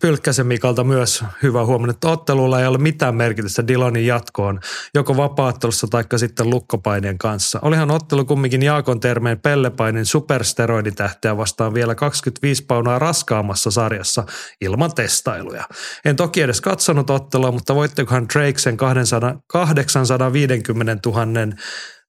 [0.00, 4.60] Pylkkäsen Mikalta myös hyvä huomio, että ottelulla ei ole mitään merkitystä Dylanin jatkoon,
[4.94, 7.58] joko vapaattelussa tai sitten lukkopainien kanssa.
[7.62, 14.26] Olihan ottelu kumminkin Jaakon termeen pellepainin supersteroiditähteä vastaan vielä 25 paunaa raskaammassa sarjassa
[14.60, 15.64] ilman testailuja.
[16.04, 21.26] En toki edes katsonut ottelua, mutta voittikohan Drake sen 200, 850 000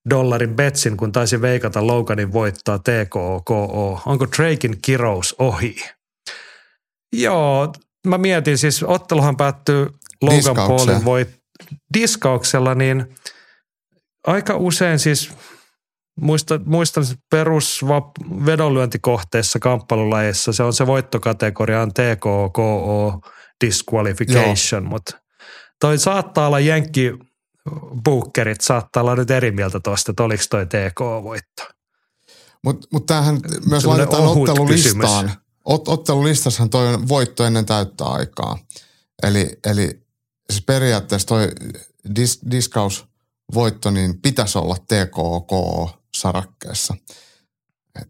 [0.10, 4.02] dollarin betsin, kun taisi veikata Loganin voittaa TKO.
[4.06, 5.76] Onko Drakein kirous ohi?
[7.22, 7.74] Joo,
[8.08, 9.88] mä mietin siis, otteluhan päättyy
[10.22, 10.56] Logan.
[10.56, 11.30] Paulin voit
[11.94, 13.16] diskauksella, niin
[14.28, 15.34] aika usein siis
[16.22, 17.86] muistan, muistan perus
[18.46, 23.20] vedonlyöntikohteessa kamppailulajeissa, se on se voittokategoria on TKO, KO,
[23.66, 25.20] disqualification, mutta
[25.80, 27.14] toi saattaa olla jenkki
[28.04, 31.64] bookerit saattaa olla nyt eri mieltä tuosta, että oliko toi TKO-voitto.
[32.64, 35.32] Mutta mut tämähän myös Semmoinen laitetaan ottelulistaan.
[35.66, 38.58] Ot, ottelulistassahan toi on voitto ennen täyttä aikaa.
[39.24, 40.06] Eli, eli
[40.50, 41.48] siis periaatteessa toi
[42.16, 46.96] dis, diskausvoitto niin pitäisi olla TKK-sarakkeessa.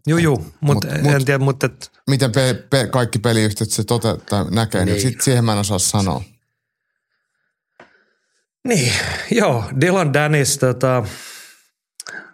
[0.06, 3.84] Juu, juu, mutta Mut- mut, en tiedä, mutta et, Miten pe, pe, kaikki peliyhtiöt se
[3.84, 5.02] toteuttaa, näkee, niin, Niin.
[5.12, 6.22] sit, siihen mä en osaa sanoa.
[8.68, 8.92] Niin,
[9.30, 11.04] joo, Dylan Dennis, tota,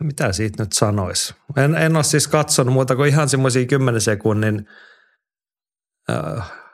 [0.01, 1.35] mitä siitä nyt sanois?
[1.57, 4.67] En, en ole siis katsonut muuta kuin ihan semmoisia 10 sekunnin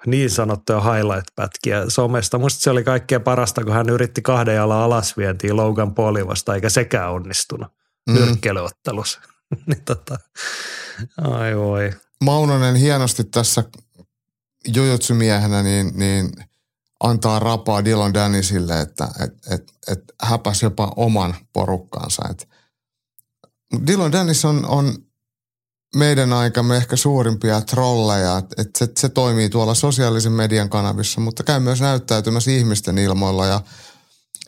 [0.06, 2.38] niin sanottuja highlight-pätkiä somesta.
[2.38, 6.68] Musta se oli kaikkein parasta, kun hän yritti kahden jalan alasvientiä Logan Paulin vasta, eikä
[6.68, 7.68] sekään onnistunut
[8.08, 8.14] Mm.
[8.14, 9.20] nyrkkeilyottelussa.
[9.66, 10.18] niin tota,
[11.22, 11.92] ai voi.
[12.24, 13.64] Maunonen hienosti tässä
[14.74, 16.30] jujutsumiehenä niin, niin
[17.00, 22.22] antaa rapaa Dylan Dennisille, että et, et, et häpäsi jopa oman porukkaansa.
[22.30, 22.48] Et
[23.86, 24.94] Dylan Dennis on, on
[25.96, 31.42] meidän aikamme ehkä suurimpia trolleja, että et se, se toimii tuolla sosiaalisen median kanavissa, mutta
[31.42, 33.60] käy myös näyttäytymässä ihmisten ilmoilla ja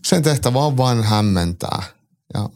[0.07, 1.83] sen tehtävä on vain hämmentää.
[2.35, 2.48] Ja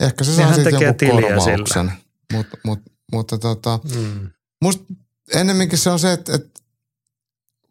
[0.00, 1.92] ehkä se saa jonkun tiliä korvauksen.
[2.32, 2.78] Mut, mut,
[3.12, 4.30] mutta tota, Mm.
[4.62, 4.84] musta
[5.34, 6.60] ennemminkin se on se, että, että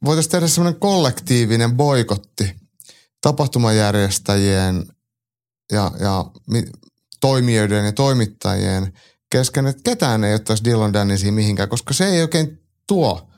[0.05, 2.55] voitaisiin tehdä semmoinen kollektiivinen boikotti
[3.21, 4.85] tapahtumajärjestäjien
[5.71, 6.71] ja, ja mi-
[7.21, 8.93] toimijoiden ja toimittajien
[9.29, 13.29] kesken, että ketään ei ottaisi Dylan Dennisiin mihinkään, koska se ei oikein tuo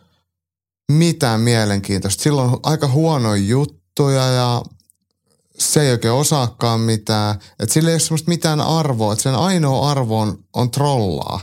[0.92, 2.24] mitään mielenkiintoista.
[2.24, 4.62] Silloin on aika huonoja juttuja ja
[5.58, 7.36] se ei oikein osaakaan mitään.
[7.60, 9.14] Että sillä ei ole semmoista mitään arvoa.
[9.14, 11.42] Että sen ainoa arvo on, on trollaa.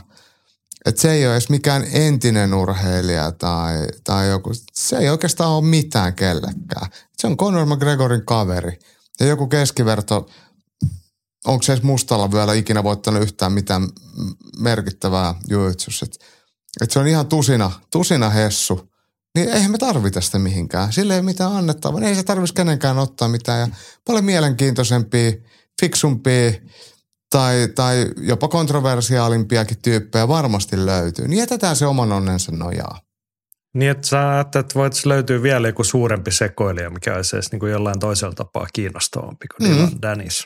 [0.85, 4.51] Että se ei ole edes mikään entinen urheilija tai, tai joku.
[4.73, 6.91] Se ei oikeastaan ole mitään kellekään.
[7.17, 8.79] Se on Conor McGregorin kaveri.
[9.19, 10.29] Ja joku keskiverto,
[11.45, 13.87] onko se edes mustalla vielä ikinä voittanut yhtään mitään
[14.59, 16.05] merkittävää jujutsussa.
[16.05, 16.25] Että
[16.81, 18.91] et se on ihan tusina, tusina hessu.
[19.35, 20.93] Niin eihän me tarvita sitä mihinkään.
[20.93, 22.01] Sille ei ole mitään annettavaa.
[22.01, 23.59] Ei se tarvitsisi kenenkään ottaa mitään.
[23.59, 23.67] Ja
[24.05, 25.31] paljon mielenkiintoisempia
[25.81, 26.51] fiksumpia
[27.29, 31.27] tai, tai jopa kontroversiaalimpiakin tyyppejä varmasti löytyy.
[31.27, 32.99] Niin jätetään se oman onnensa nojaa.
[33.73, 37.59] Niin, että sä ajattelet, että voit löytyä vielä joku suurempi sekoilija, mikä olisi edes niin
[37.59, 39.75] kuin jollain toisella tapaa kiinnostavampi kuin mm.
[39.75, 40.45] Dylan Dennis.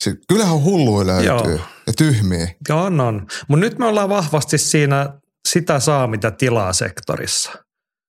[0.00, 1.66] Se, kyllähän hulluja löytyy Joo.
[1.86, 2.48] ja tyhmiä.
[2.68, 3.26] Joo, on, on.
[3.48, 7.52] Mutta nyt me ollaan vahvasti siinä sitä saa, mitä tilaa sektorissa.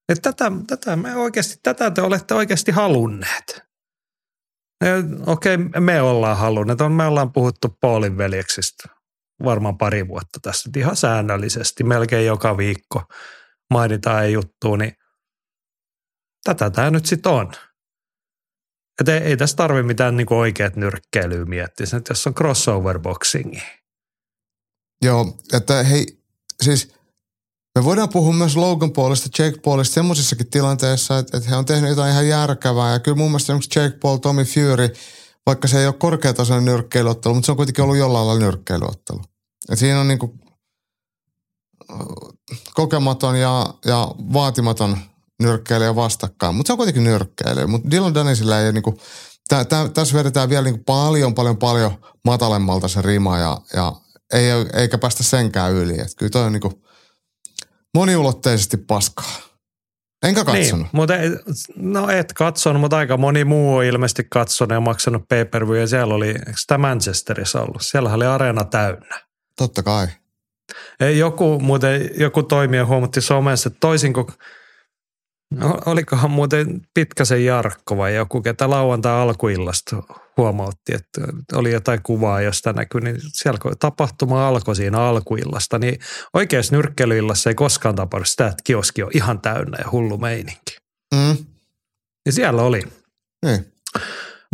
[0.09, 3.61] Et tätä, tätä, me oikeasti, tätä te olette oikeasti halunneet.
[5.25, 6.79] Okei, okay, me ollaan halunneet.
[6.95, 8.83] Me ollaan puhuttu Paulin veljeksistä
[9.43, 10.69] varmaan pari vuotta tässä.
[10.77, 13.03] Ihan säännöllisesti, melkein joka viikko
[13.73, 14.93] mainitaan ei juttu, niin
[16.43, 17.51] tätä tämä nyt sitten on.
[19.01, 23.61] Et ei, ei tässä tarvitse mitään niinku oikeat nyrkkeilyä miettiä, että jos on crossover boxingi.
[25.01, 26.05] Joo, että hei,
[26.61, 26.93] siis
[27.75, 31.89] me voidaan puhua myös Logan Paulista, Jake Paulista semmoisissakin tilanteissa, että, että he on tehnyt
[31.89, 32.93] jotain ihan järkevää.
[32.93, 34.89] Ja kyllä mun mielestä esimerkiksi Jake Paul, Tommy Fury,
[35.45, 39.21] vaikka se ei ole korkeatasoinen nyrkkeilyottelu, mutta se on kuitenkin ollut jollain lailla nyrkkeilyottelu.
[39.69, 40.39] Et siinä on niinku
[42.73, 44.97] kokematon ja, ja vaatimaton
[45.41, 47.67] nyrkkeilijä vastakkain, mutta se on kuitenkin nyrkkeilijä.
[47.67, 48.97] Mutta Dylan Dennisillä ei niinku,
[49.47, 51.91] tä, tä, tässä vedetään vielä niinku paljon, paljon, paljon
[52.25, 53.93] matalemmalta se rima ja, ja
[54.33, 55.99] ei, eikä päästä senkään yli.
[55.99, 56.83] Et kyllä toi on niinku
[57.93, 59.31] moniulotteisesti paskaa.
[60.23, 60.85] Enkä katsonut.
[60.85, 61.29] Niin, mutta ei,
[61.75, 65.79] no et katsonut, mutta aika moni muu on ilmeisesti katsonut ja maksanut pay per view.
[65.79, 67.81] Ja siellä oli, eikö sitä Manchesterissa ollut?
[67.81, 69.21] Siellä oli areena täynnä.
[69.57, 70.07] Totta kai.
[71.17, 74.27] Joku, muuten, joku toimija huomatti somessa, että toisin kuin
[75.51, 80.03] No, olikohan muuten Pitkäsen Jarkko vai joku, ketä lauantai alkuillasta
[80.37, 81.21] huomautti, että
[81.53, 85.99] oli jotain kuvaa, josta näkyy, niin siellä kun tapahtuma alkoi siinä alkuillasta, niin
[86.33, 90.77] oikeassa nyrkkeilyillassa ei koskaan tapahdu sitä, että kioski on ihan täynnä ja hullu meininki.
[91.15, 91.37] Mm.
[92.25, 92.81] Ja siellä oli.
[93.45, 93.73] Niin.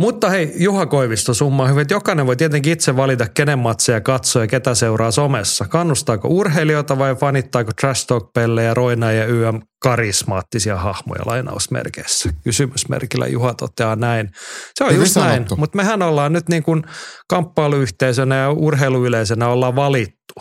[0.00, 4.42] Mutta hei, Juha Koivisto summa hyvin, että jokainen voi tietenkin itse valita, kenen matseja katsoo
[4.42, 5.64] ja ketä seuraa somessa.
[5.64, 12.30] Kannustaako urheilijoita vai fanittaako trash talk pellejä, roina ja YM karismaattisia hahmoja lainausmerkeissä?
[12.44, 14.30] Kysymysmerkillä Juha toteaa näin.
[14.74, 15.54] Se on Hyvin just sanottu.
[15.54, 16.82] näin, mutta mehän ollaan nyt niin kuin
[17.28, 20.34] kamppailuyhteisönä ja urheiluyleisenä ollaan valittu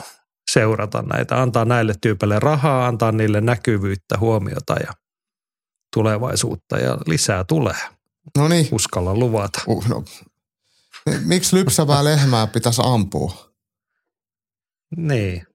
[0.51, 4.91] seurata näitä, antaa näille tyypeille rahaa, antaa niille näkyvyyttä, huomiota ja
[5.95, 7.96] tulevaisuutta ja lisää tulee.
[8.37, 8.67] No niin.
[8.71, 9.61] Uskalla luvata.
[9.67, 10.03] Uh, no.
[11.25, 13.47] Miksi lypsävää lehmää pitäisi ampua?
[14.97, 15.47] Niin,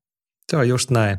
[0.50, 1.18] se on just näin.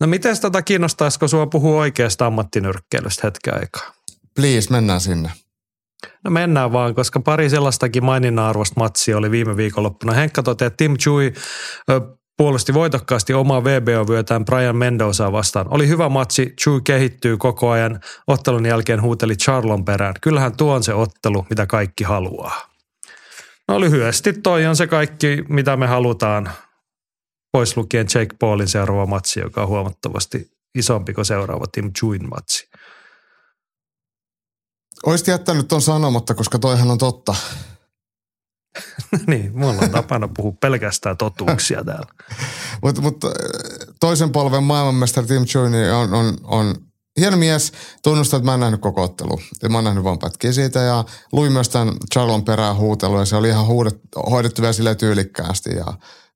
[0.00, 3.92] No miten tätä kiinnostaisiko sinua puhua oikeasta ammattinyrkkeilystä hetken aikaa?
[4.34, 5.30] Please, mennään sinne.
[6.24, 10.12] No mennään vaan, koska pari sellaistakin maininnan arvosta matsia oli viime viikonloppuna.
[10.12, 11.32] Henkka toteaa, että Tim Chui
[12.36, 15.66] puolusti voitokkaasti omaa VBO-vyötään Brian Mendoza vastaan.
[15.70, 18.00] Oli hyvä matsi, Chu kehittyy koko ajan.
[18.26, 20.14] Ottelun jälkeen huuteli Charlon perään.
[20.20, 22.72] Kyllähän tuo on se ottelu, mitä kaikki haluaa.
[23.68, 26.50] No lyhyesti toi on se kaikki, mitä me halutaan.
[27.52, 32.68] Pois lukien Jake Paulin seuraava matsi, joka on huomattavasti isompi kuin seuraava Tim Chuin matsi.
[35.06, 37.34] Olisit jättänyt tuon sanomatta, koska toihan on totta.
[39.26, 42.12] niin, mulla on tapana puhua pelkästään totuuksia täällä.
[42.82, 43.16] Mutta mut,
[44.00, 46.74] toisen polven maailmanmestari Tim Chuni on, on, on
[47.20, 47.72] hieno mies.
[48.02, 49.40] Tunnustan, että mä en nähnyt koko ottelu.
[49.68, 53.36] Mä oon nähnyt vaan pätkiä siitä ja luin myös tämän Charlon perään huutelu ja se
[53.36, 55.86] oli ihan huudet, hoidettu vielä sille tyylikkäästi ja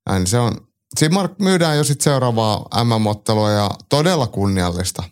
[0.06, 0.26] näin.
[0.26, 0.52] Se on,
[0.98, 5.02] siinä myydään jo sitten seuraavaa MM-ottelua ja todella kunniallista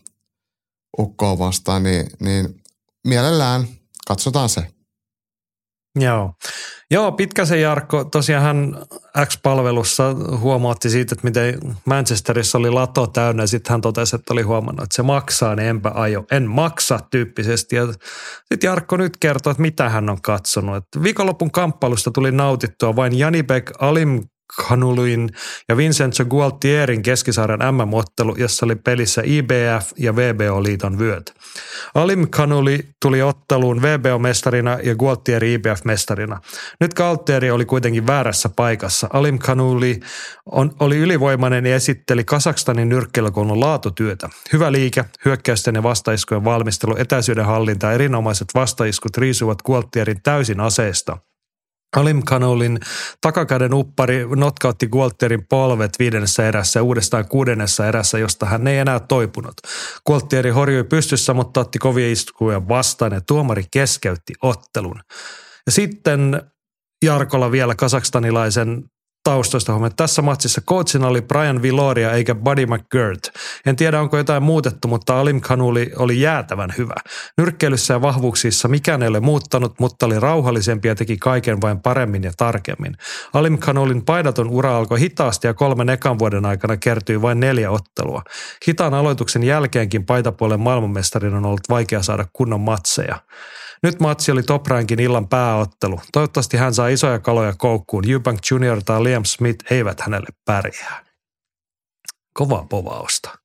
[0.99, 2.63] ukkoa vastaan, niin, niin
[3.05, 3.69] mielellään
[4.07, 4.74] katsotaan se.
[5.97, 6.33] Joo.
[6.91, 8.75] Joo, Pitkäsen Jarkko, tosiaan hän
[9.27, 14.43] X-palvelussa huomautti siitä, että miten Manchesterissa oli lato täynnä ja sitten hän totesi, että oli
[14.43, 16.25] huomannut, että se maksaa, niin enpä ajo.
[16.31, 17.77] En maksa tyyppisesti.
[17.77, 20.77] Ja sitten Jarkko nyt kertoo, että mitä hän on katsonut.
[20.77, 24.23] Että viikonlopun kamppailusta tuli nautittua vain Janibek Alim
[24.57, 25.29] Kanuluin
[25.69, 31.35] ja Vincenzo Gualtierin keskisarjan MM-ottelu, jossa oli pelissä IBF ja VBO-liiton vyöt.
[31.95, 36.41] Alim Kanuli tuli otteluun VBO-mestarina ja Gualtieri IBF-mestarina.
[36.81, 39.07] Nyt Gualtieri oli kuitenkin väärässä paikassa.
[39.13, 40.01] Alim Kanuli
[40.47, 44.29] on, oli ylivoimainen ja esitteli Kasakstanin nyrkkeilykoulun laatutyötä.
[44.53, 51.19] Hyvä liike, hyökkäysten ja vastaiskujen valmistelu, etäisyyden hallinta erinomaiset vastaiskut riisuvat Gualtierin täysin aseesta–
[51.97, 52.79] Alim Kanolin
[53.21, 59.01] takakäden uppari notkautti Gualtierin polvet viidennessä erässä ja uudestaan kuudennessa erässä, josta hän ei enää
[59.01, 59.55] toipunut.
[60.07, 65.01] Gualtieri horjui pystyssä, mutta otti kovia iskuja vastaan ja tuomari keskeytti ottelun.
[65.67, 66.43] Ja sitten
[67.05, 68.85] Jarkolla vielä kasakstanilaisen
[69.25, 69.97] taustoista huomioon.
[69.97, 73.29] Tässä matsissa coachina oli Brian Viloria eikä Buddy McGirt.
[73.67, 76.95] En tiedä, onko jotain muutettu, mutta Alim Kanuli oli jäätävän hyvä.
[77.39, 82.23] Nyrkkeilyssä ja vahvuuksissa mikään ei ole muuttanut, mutta oli rauhallisempi ja teki kaiken vain paremmin
[82.23, 82.97] ja tarkemmin.
[83.33, 88.23] Alim Kanulin paidaton ura alkoi hitaasti ja kolmen ekan vuoden aikana kertyi vain neljä ottelua.
[88.67, 93.19] Hitaan aloituksen jälkeenkin paitapuolen maailmanmestarin on ollut vaikea saada kunnon matseja.
[93.85, 96.01] Nyt matsi oli top rankin illan pääottelu.
[96.13, 98.11] Toivottavasti hän saa isoja kaloja koukkuun.
[98.11, 98.83] Eubank Jr.
[98.85, 101.05] tai Liam Smith eivät hänelle pärjää.
[102.35, 103.39] Kovaa povausta.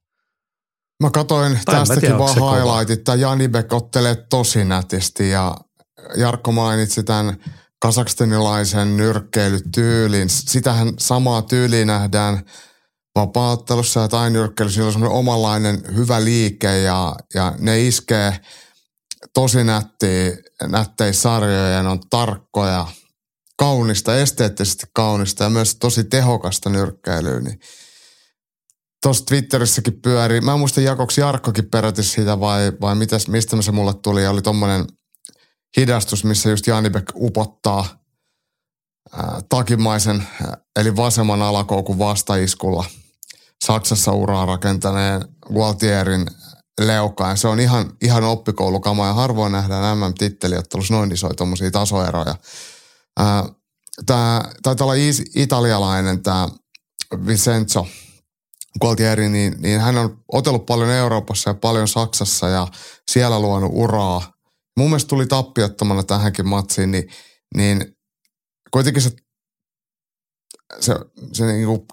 [1.04, 2.56] Mä katoin Tai mä tästäkin tiedä, vaan kova.
[2.56, 3.04] highlightit.
[3.04, 5.56] Tämä Janibek ottelee tosi nätisti ja
[6.15, 7.38] Jarkko mainitsi tämän
[7.82, 10.30] kasakstanilaisen nyrkkeilytyylin.
[10.30, 12.45] Sitähän samaa tyyliä nähdään
[13.15, 14.75] vapaattelussa ja tai nyrkkeilyssä.
[14.75, 18.39] Sillä on semmoinen omanlainen hyvä liike ja, ja ne iskee
[19.34, 22.88] tosi nättiä, nättejä sarjoja ja ne on tarkkoja,
[23.58, 27.39] kaunista, esteettisesti kaunista ja myös tosi tehokasta nyrkkeilyä.
[27.39, 27.60] Niin
[29.03, 30.41] tuossa Twitterissäkin pyörii.
[30.41, 34.27] Mä en muista Jakoksi Jarkkokin peräti siitä vai, vai mitäs, mistä se mulle tuli.
[34.27, 34.86] Oli tommonen
[35.77, 37.86] hidastus, missä just Janibek upottaa
[39.13, 40.27] ää, takimaisen,
[40.75, 42.86] eli vasemman alakoukun vastaiskulla
[43.65, 45.21] Saksassa uraa rakentaneen
[45.53, 46.27] Gualtierin
[46.80, 47.38] leukaan.
[47.38, 52.36] Se on ihan, ihan oppikoulukama ja harvoin nähdään MM-titteliottelussa noin isoja tommosia tasoeroja.
[54.06, 55.02] Tämä taitaa olla
[55.36, 56.48] italialainen tämä
[57.26, 57.88] Vincenzo
[58.82, 62.68] Gualtieri, niin, niin hän on otellut paljon Euroopassa ja paljon Saksassa ja
[63.12, 64.34] siellä luonut uraa.
[64.78, 67.10] Mun mielestä tuli tappiottomana tähänkin matsiin, niin,
[67.56, 67.98] niin
[68.72, 69.12] kuitenkin se,
[70.80, 70.96] se,
[71.34, 71.86] se niin kuin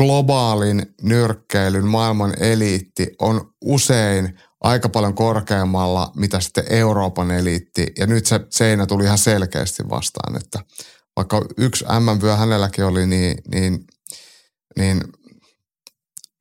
[0.00, 7.86] globaalin nyrkkeilyn maailman eliitti on usein aika paljon korkeammalla, mitä sitten Euroopan eliitti.
[7.98, 10.58] Ja nyt se seinä tuli ihan selkeästi vastaan, että
[11.16, 13.86] vaikka yksi MM-vyö hänelläkin oli, niin, niin,
[14.78, 15.04] niin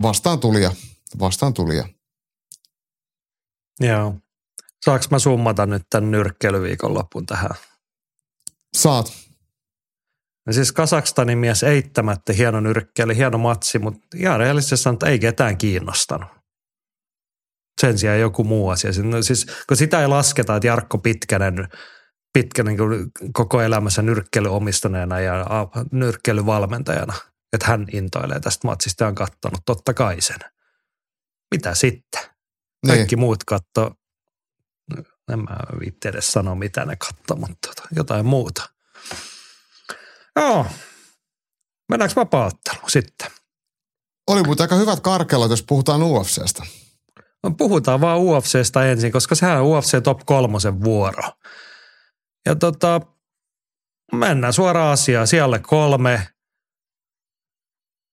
[0.03, 0.71] vastaan tulija,
[1.19, 1.87] vastaan tulija.
[3.79, 4.15] Joo.
[4.85, 7.51] Saanko mä summata nyt tämän nyrkkeilyviikon lopun tähän?
[8.77, 9.28] Saat.
[10.49, 15.19] Ja siis Kasakstanin mies eittämättä hieno nyrkkeily, hieno matsi, mutta ihan rehellisesti sanoen, että ei
[15.19, 16.29] ketään kiinnostanut.
[17.81, 18.91] Sen sijaan joku muu asia.
[19.03, 21.67] No siis, kun sitä ei lasketa, että Jarkko Pitkänen,
[22.33, 22.77] Pitkänen
[23.33, 27.13] koko elämänsä nyrkkeily omistaneena ja a- nyrkkeilyvalmentajana,
[27.53, 30.39] että hän intoilee tästä matsista ja on kattonut totta kai sen.
[31.55, 32.21] Mitä sitten?
[32.21, 32.95] Niin.
[32.95, 33.91] Kaikki muut katto,
[35.33, 38.78] en mä viitti edes sanoa mitä ne katto, mutta tota, jotain muuta.
[40.35, 40.65] Joo.
[41.89, 43.27] Mennäänkö vapaatteluun sitten?
[44.27, 46.63] Oli muuten aika hyvät karkelot, jos puhutaan UFCstä.
[47.43, 51.23] No, puhutaan vaan UFCstä ensin, koska sehän on UFC Top kolmosen vuoro.
[52.45, 53.01] Ja tota,
[54.11, 55.27] mennään suoraan asiaan.
[55.27, 56.27] Siellä kolme.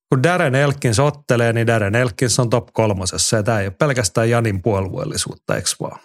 [0.09, 3.37] Kun Darren Elkins ottelee, niin Darren Elkins on top kolmosessa.
[3.37, 6.01] Ja tämä ei ole pelkästään Janin puolueellisuutta, eikö vaan?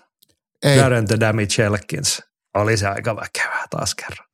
[0.63, 2.23] Ei, Darren the Damage Elkins.
[2.53, 4.30] Oli se aika väkevää taas kerran.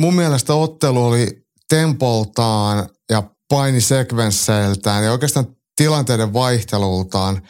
[0.00, 7.42] Mun mielestä ottelu oli tempoltaan ja painisekvensseiltään ja oikeastaan tilanteiden vaihtelultaan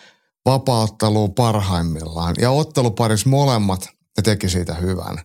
[0.47, 2.35] vapauttelu parhaimmillaan.
[2.41, 5.19] Ja otteluparissa molemmat ne teki siitä hyvän.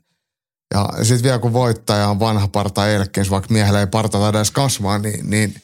[0.73, 4.99] Ja sitten vielä kun voittaja on vanha parta Elkins, vaikka miehellä ei parta edes kasvaa,
[4.99, 5.61] niin, niin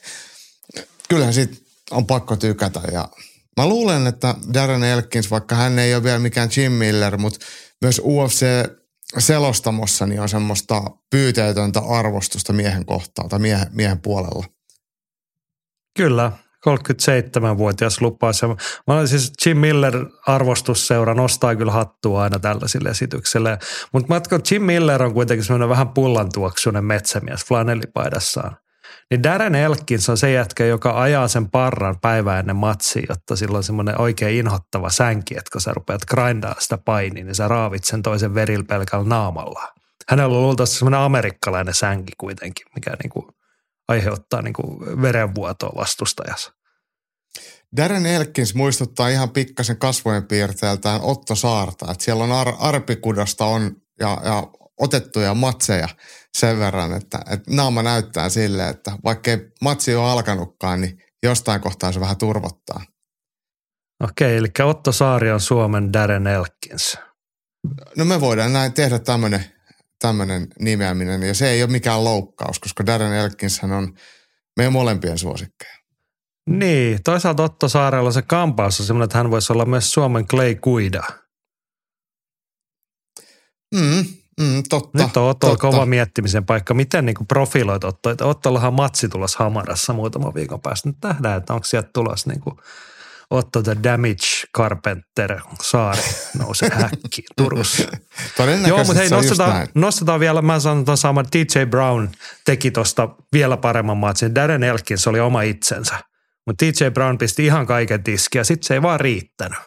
[1.10, 1.56] kyllähän siitä
[1.91, 2.82] on pakko tykätä.
[2.91, 3.10] Ja
[3.58, 7.45] mä luulen, että Darren Elkins, vaikka hän ei ole vielä mikään Jim Miller, mutta
[7.82, 8.45] myös UFC
[9.17, 14.45] selostamossa niin on semmoista pyyteetöntä arvostusta miehen kohtaan tai miehen, miehen puolella.
[15.97, 16.32] Kyllä,
[16.69, 18.41] 37-vuotias lupaus.
[18.41, 18.47] Ja
[18.88, 23.60] Mä olen siis Jim Miller arvostusseura nostaa kyllä hattua aina tällaisille esityksille.
[23.93, 28.58] Mutta matko Jim Miller on kuitenkin semmoinen vähän pullantuoksuinen metsämies flanellipaidassaan.
[29.12, 33.58] Niin Darren Elkins on se jätkä, joka ajaa sen parran päivää ennen matsia, jotta sillä
[33.58, 37.84] on semmoinen oikein inhottava sänki, että kun sä rupeat grindaa sitä painia, niin sä raavit
[37.84, 39.74] sen toisen verillä pelkällä naamalla.
[40.10, 43.30] Hänellä on luultavasti semmoinen amerikkalainen sänki kuitenkin, mikä niinku
[43.88, 46.54] aiheuttaa niinku verenvuotoa vastustajassa.
[47.78, 53.72] Darren Elkins muistuttaa ihan pikkasen kasvojen piirteeltään Otto Saarta, että siellä on ar- arpikudasta on
[53.99, 54.43] ja, ja
[54.80, 55.88] otettuja matseja
[56.38, 61.62] sen verran, että, että naama näyttää sille, että vaikka ei matsi ole alkanutkaan, niin jostain
[61.62, 62.86] kohtaa se vähän turvottaa.
[64.04, 66.98] Okei, eli Otto Saari on Suomen Darren Elkins.
[67.98, 69.46] No me voidaan näin tehdä tämmöinen
[70.02, 73.94] tämmönen nimeäminen, ja se ei ole mikään loukkaus, koska Darren Elkins on
[74.58, 75.78] meidän molempien suosikkeja.
[76.50, 80.56] Niin, toisaalta Otto Saarella se kampaus on semmoinen, että hän voisi olla myös Suomen Clay
[80.56, 81.04] Guida.
[83.76, 84.06] Mm,
[84.42, 85.04] Mm, totta.
[85.04, 86.74] Nyt on Ottolla kova miettimisen paikka.
[86.74, 88.10] Miten niin profiloit Otto?
[88.10, 90.89] Että Ottollahan matsi tulossa Hamarassa muutama viikon päästä.
[90.89, 92.56] Nyt nähdään, että onko sieltä tulossa niin kuin
[93.32, 94.28] Otto the Damage
[94.58, 96.02] Carpenter saari
[96.39, 97.84] nousee häkkiin Turussa.
[98.68, 102.10] Joo, mutta hei, nostetaan, nostetaan vielä, mä sanon tuon saman, DJ Brown
[102.46, 104.36] teki tuosta vielä paremman matsin.
[104.36, 105.96] Darren Elkins oli oma itsensä,
[106.48, 109.60] mutta DJ Brown pisti ihan kaiken tiskiä ja sitten se ei vaan riittänyt.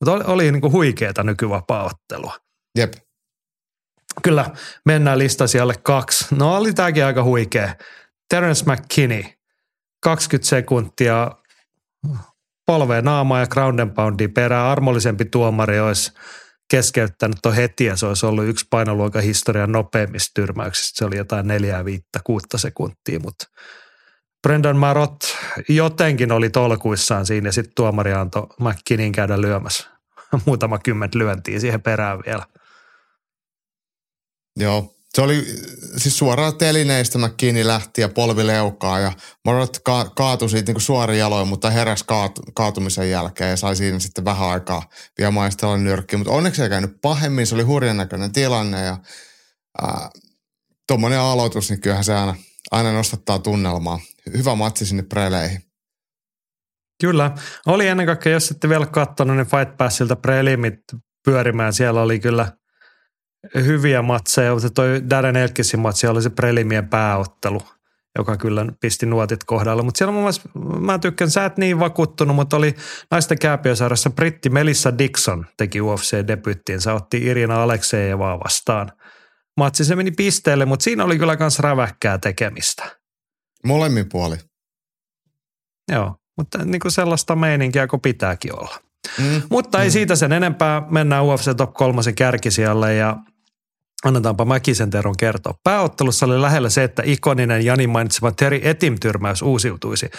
[0.00, 2.36] Mutta oli, oli niin kuin huikeeta nykyvapaa-ottelua.
[2.78, 2.92] Jep.
[4.22, 4.50] Kyllä,
[4.84, 6.34] mennään listasijalle kaksi.
[6.34, 7.74] No oli tämäkin aika huikea.
[8.28, 9.22] Terence McKinney,
[10.02, 11.30] 20 sekuntia
[12.66, 14.66] polveen naamaa ja ground and poundia perään.
[14.66, 16.12] Armollisempi tuomari olisi
[16.70, 20.98] keskeyttänyt tuon heti ja se olisi ollut yksi painoluokan historian nopeimmista tyrmäyksistä.
[20.98, 23.46] Se oli jotain neljää, viittä, kuutta sekuntia, mutta
[24.42, 25.16] Brendan Marot
[25.68, 29.90] jotenkin oli tolkuissaan siinä ja sitten tuomari antoi McKinnin käydä lyömässä
[30.46, 32.46] muutama kymmentä lyöntiä siihen perään vielä.
[34.56, 35.46] Joo, se oli
[35.96, 39.12] siis suoraan telineistä McKinney lähti ja polvi leukaa ja
[39.44, 43.98] Marot ka- kaatui siitä niin suorin jaloin, mutta heräsi kaat- kaatumisen jälkeen ja sai siinä
[43.98, 44.82] sitten vähän aikaa
[45.18, 46.18] vielä maistella nyrkkiä.
[46.18, 48.98] Mutta onneksi ei käynyt pahemmin, se oli hurjan näköinen tilanne ja
[50.88, 52.34] tuommoinen aloitus, niin kyllähän se aina,
[52.70, 54.00] aina nostattaa tunnelmaa.
[54.36, 55.62] Hyvä matsi sinne preleihin.
[57.00, 57.30] Kyllä.
[57.66, 60.80] Oli ennen kaikkea, jos ette vielä katsonut, niin Fight Passilta prelimit
[61.24, 61.72] pyörimään.
[61.72, 62.52] Siellä oli kyllä–
[63.54, 67.62] hyviä matseja, mutta toi Darren Elkisin matsi oli se prelimien pääottelu,
[68.18, 69.82] joka kyllä pisti nuotit kohdalla.
[69.82, 70.48] Mutta siellä mun mielestä,
[70.80, 72.74] mä tykkään, sä et niin vakuuttunut, mutta oli
[73.10, 76.80] naisten kääpiösarjassa britti Melissa Dixon teki UFC-debyttiin.
[76.80, 78.92] Sä otti Irina Aleksejevaa vastaan.
[79.56, 82.96] Matsi se meni pisteelle, mutta siinä oli kyllä myös räväkkää tekemistä.
[83.64, 84.36] Molemmin puoli.
[85.92, 88.78] Joo, mutta niin kuin sellaista meininkiä kuin pitääkin olla.
[89.18, 89.42] Mm.
[89.50, 89.92] Mutta ei mm.
[89.92, 90.82] siitä sen enempää.
[90.90, 93.16] Mennään UFC Top 3 kärkisijalle ja
[94.06, 95.54] Annetaanpa Mäkisen Teron kertoa.
[95.64, 100.10] Pääottelussa oli lähellä se, että ikoninen Jani mainitsema Teri Etim-tyrmäys uusiutuisi.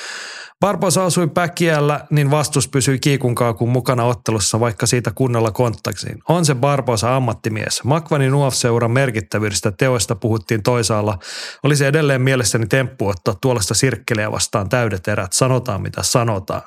[0.60, 6.20] Barbosa osui päkiällä, niin vastus pysyi kiikunkaakun mukana ottelussa, vaikka siitä kunnolla kontaktiin.
[6.30, 7.84] On se Barbosa ammattimies.
[7.84, 11.18] Makvanin UFC-uran merkittävyydestä teoista puhuttiin toisaalla.
[11.64, 15.34] Olisi edelleen mielestäni temppu ottaa tuollaista sirkkeliä vastaan täydet erät.
[15.34, 16.62] Sanotaan mitä sanotaan.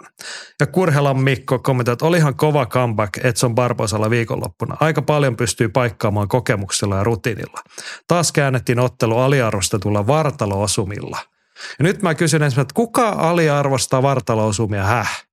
[0.61, 4.77] Ja Kurhelan Mikko kommentoi, että olihan kova comeback Edson Barbosalla viikonloppuna.
[4.81, 7.61] Aika paljon pystyy paikkaamaan kokemuksella ja rutiinilla.
[8.07, 11.19] Taas käännettiin ottelu aliarvostetulla vartaloosumilla–
[11.79, 14.85] ja nyt mä kysyn ensin, että kuka aliarvostaa vartalousumia?
[14.85, 15.27] Häh?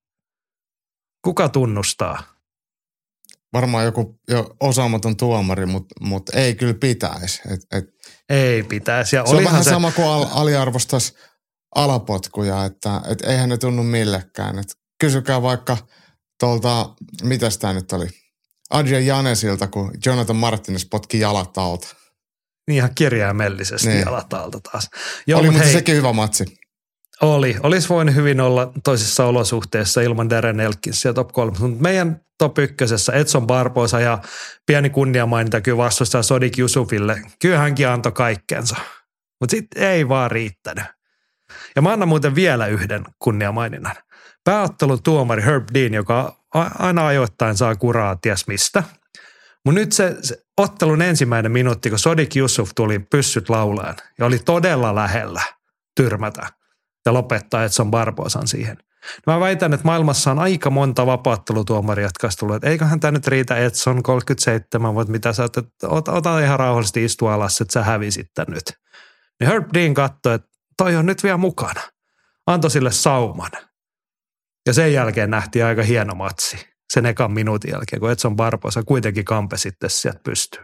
[1.24, 2.22] Kuka tunnustaa?
[3.52, 7.40] Varmaan joku jo osaamaton tuomari, mutta mut ei kyllä pitäisi.
[7.50, 7.84] Et, et,
[8.28, 9.16] ei pitäisi.
[9.16, 9.70] Ja se on vähän se...
[9.70, 11.14] sama kuin al, aliarvostaisi
[11.74, 14.58] alapotkuja, että et eihän ne tunnu millekään.
[14.58, 14.66] Et
[15.00, 15.76] kysykää vaikka
[16.40, 18.08] tuolta, mitä tämä nyt oli,
[18.70, 21.88] Adrian Janesilta, kun Jonathan Martinez potki jalat alta.
[22.68, 24.08] Niin ihan kirjaimellisesti niin.
[24.08, 24.90] alatalta taas.
[25.26, 26.44] Joo, oli mutta hei, sekin hyvä matsi.
[27.22, 27.56] Oli.
[27.62, 31.52] Olisi voinut hyvin olla toisissa olosuhteissa ilman Darren Elkinsia top 3.
[31.58, 34.18] Mutta meidän top ykkösessä Edson Barbosa ja
[34.66, 37.22] pieni kunnia mainita kyllä vastustaa Sodik Jusufille.
[37.42, 38.76] Kyllä hänkin antoi kaikkensa.
[39.40, 40.84] Mutta sitten ei vaan riittänyt.
[41.76, 43.96] Ja mä annan muuten vielä yhden kunniamaininnan.
[44.44, 48.82] Pääottelun tuomari Herb Dean, joka aina ajoittain saa kuraa ties mistä–
[49.68, 54.38] mutta nyt se, se ottelun ensimmäinen minuutti, kun Sodik Yusuf tuli pyssyt laulaan ja oli
[54.38, 55.42] todella lähellä
[55.96, 56.46] tyrmätä
[57.06, 58.78] ja lopettaa Edson Barbosan siihen.
[59.26, 63.56] Mä väitän, että maailmassa on aika monta vapaattelutuomaria, jotka tullut, että eiköhän tämä nyt riitä
[63.56, 68.26] Edson 37, mutta mitä sä oot, ota, ota ihan rauhallisesti istua alas, että sä hävisit
[68.34, 68.64] tämän nyt.
[69.40, 71.80] Niin Herb Dean katsoi, että toi on nyt vielä mukana.
[72.46, 73.50] Antoi sille sauman.
[74.68, 76.56] Ja sen jälkeen nähtiin aika hieno matsi
[76.92, 80.62] sen ekan minuutin jälkeen, kun Edson Barbosa kuitenkin kampe sitten sieltä pystyy.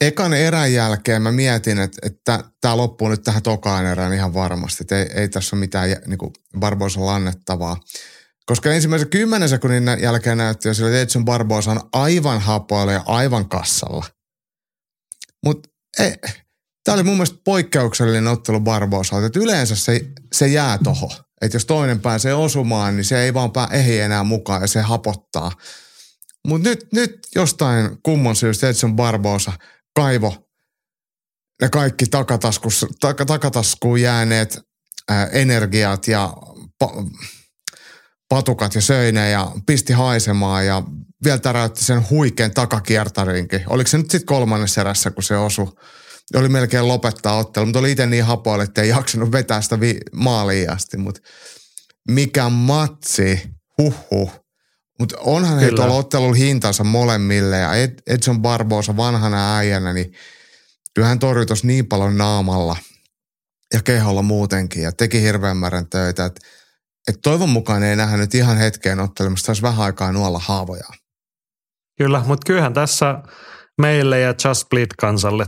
[0.00, 4.84] Ekan erän jälkeen mä mietin, että, että tämä loppuu nyt tähän tokaan erään ihan varmasti.
[4.84, 6.32] Että ei, ei tässä ole mitään niin kuin
[6.96, 7.76] lannettavaa.
[8.46, 13.02] Koska ensimmäisen kymmenen sekunnin jälkeen näytti jo sillä, että Edson Barbosa on aivan hapoilla ja
[13.06, 14.04] aivan kassalla.
[15.44, 15.68] Mutta
[16.84, 19.26] tämä oli mun mielestä poikkeuksellinen ottelu Barbosa.
[19.26, 20.00] Että yleensä se,
[20.32, 21.12] se jää toho.
[21.42, 24.80] Että jos toinen pääsee osumaan, niin se ei vaan pää, ehdi enää mukaan ja se
[24.80, 25.52] hapottaa.
[26.48, 29.52] Mutta nyt, nyt jostain kummon syystä Edson Barbosa
[29.94, 30.48] kaivo
[31.62, 32.38] ne kaikki taka,
[33.26, 34.60] takataskuun jääneet
[35.08, 36.34] ää, energiat ja
[36.78, 36.92] pa,
[38.28, 40.82] patukat ja söi ne ja pisti haisemaan ja
[41.24, 43.62] vielä täräytti sen huikean takakiertarinkin.
[43.66, 45.72] Oliko se nyt sitten kolmannessa erässä, kun se osui
[46.38, 50.00] oli melkein lopettaa ottelu, mutta oli itse niin hapoilla, että ei jaksanut vetää sitä vi-
[50.12, 50.96] maaliin asti.
[50.96, 51.20] Mutta
[52.08, 53.42] mikä matsi,
[53.78, 54.42] huhhuh.
[54.98, 55.70] Mutta onhan Kyllä.
[55.70, 60.12] he tuolla ottelun hintansa molemmille ja Ed- Edson Barbosa vanhana äijänä, niin
[60.94, 62.76] kyllä hän torjui tuossa niin paljon naamalla
[63.74, 66.40] ja keholla muutenkin ja teki hirveän määrän töitä, että
[67.08, 70.84] et toivon mukaan ei nähdä nyt ihan hetkeen ottelemassa, taas vähän aikaa nuolla haavoja.
[71.98, 73.22] Kyllä, mutta kyllähän tässä
[73.80, 75.46] meille ja Just Bleed-kansalle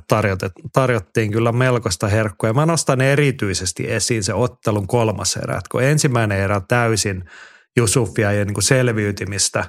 [0.73, 2.49] tarjottiin kyllä melkoista herkkua.
[2.49, 7.25] Ja mä nostan erityisesti esiin se ottelun kolmas erä, kun ensimmäinen erä täysin
[7.77, 9.65] Jusufia ja niin kuin selviytymistä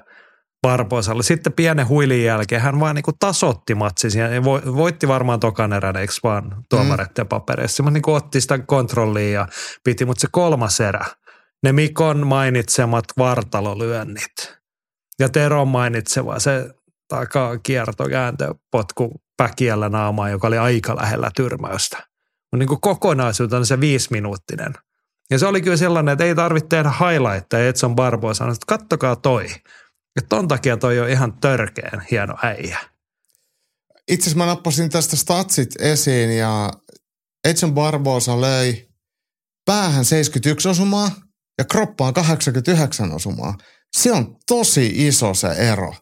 [0.62, 1.24] Barbosalle.
[1.24, 4.44] Sitten pienen huilin jälkeen hän vaan niin kuin tasotti matsin ja
[4.76, 7.28] voitti varmaan tokan erän, eikö vaan tuomareiden mm.
[7.28, 7.84] papereissa.
[7.84, 9.48] Mutta niin kuin otti sitä kontrollia ja
[9.84, 11.06] piti, mutta se kolmas erä,
[11.64, 14.58] ne Mikon mainitsemat vartalolyönnit
[15.20, 16.70] ja Teron mainitseva se
[17.08, 21.98] takaa kierto, kääntö, potku päkiällä naamaan, joka oli aika lähellä tyrmäystä.
[21.98, 24.74] Mutta niin kuin kokonaisuutena se viisiminuuttinen.
[25.30, 27.68] Ja se oli kyllä sellainen, että ei tarvitse tehdä highlightteja.
[27.68, 29.48] Edson Barbo sanoi, että kattokaa toi.
[30.16, 32.80] Ja ton takia toi on ihan törkeen hieno äijä.
[34.08, 36.72] Itse asiassa mä nappasin tästä statsit esiin ja
[37.46, 38.88] Edson Barbosa löi
[39.66, 41.12] päähän 71 osumaa
[41.58, 43.58] ja kroppaan 89 osumaa.
[43.98, 45.94] Se on tosi iso se ero.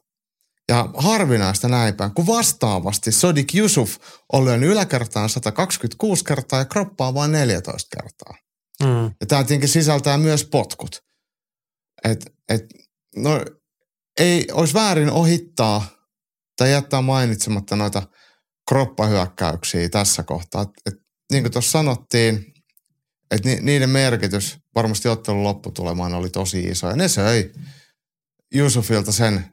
[0.70, 3.98] Ja harvinaista näinpä, kun vastaavasti Sodik Yusuf
[4.34, 8.34] on lyönyt yläkertaan 126 kertaa ja kroppaa vain 14 kertaa.
[8.84, 9.16] Mm.
[9.20, 11.04] Ja tämä tietenkin sisältää myös potkut.
[12.04, 12.66] Et, et,
[13.16, 13.46] no,
[14.20, 15.88] ei olisi väärin ohittaa
[16.58, 18.08] tai jättää mainitsematta noita
[18.70, 20.62] kroppahyökkäyksiä tässä kohtaa.
[20.62, 20.94] Et, et,
[21.32, 22.54] niin kuin tuossa sanottiin,
[23.32, 26.90] että ni, niiden merkitys varmasti ottelun lopputulemaan oli tosi iso.
[26.90, 27.52] Ja ne söi
[28.54, 29.53] Jusufilta sen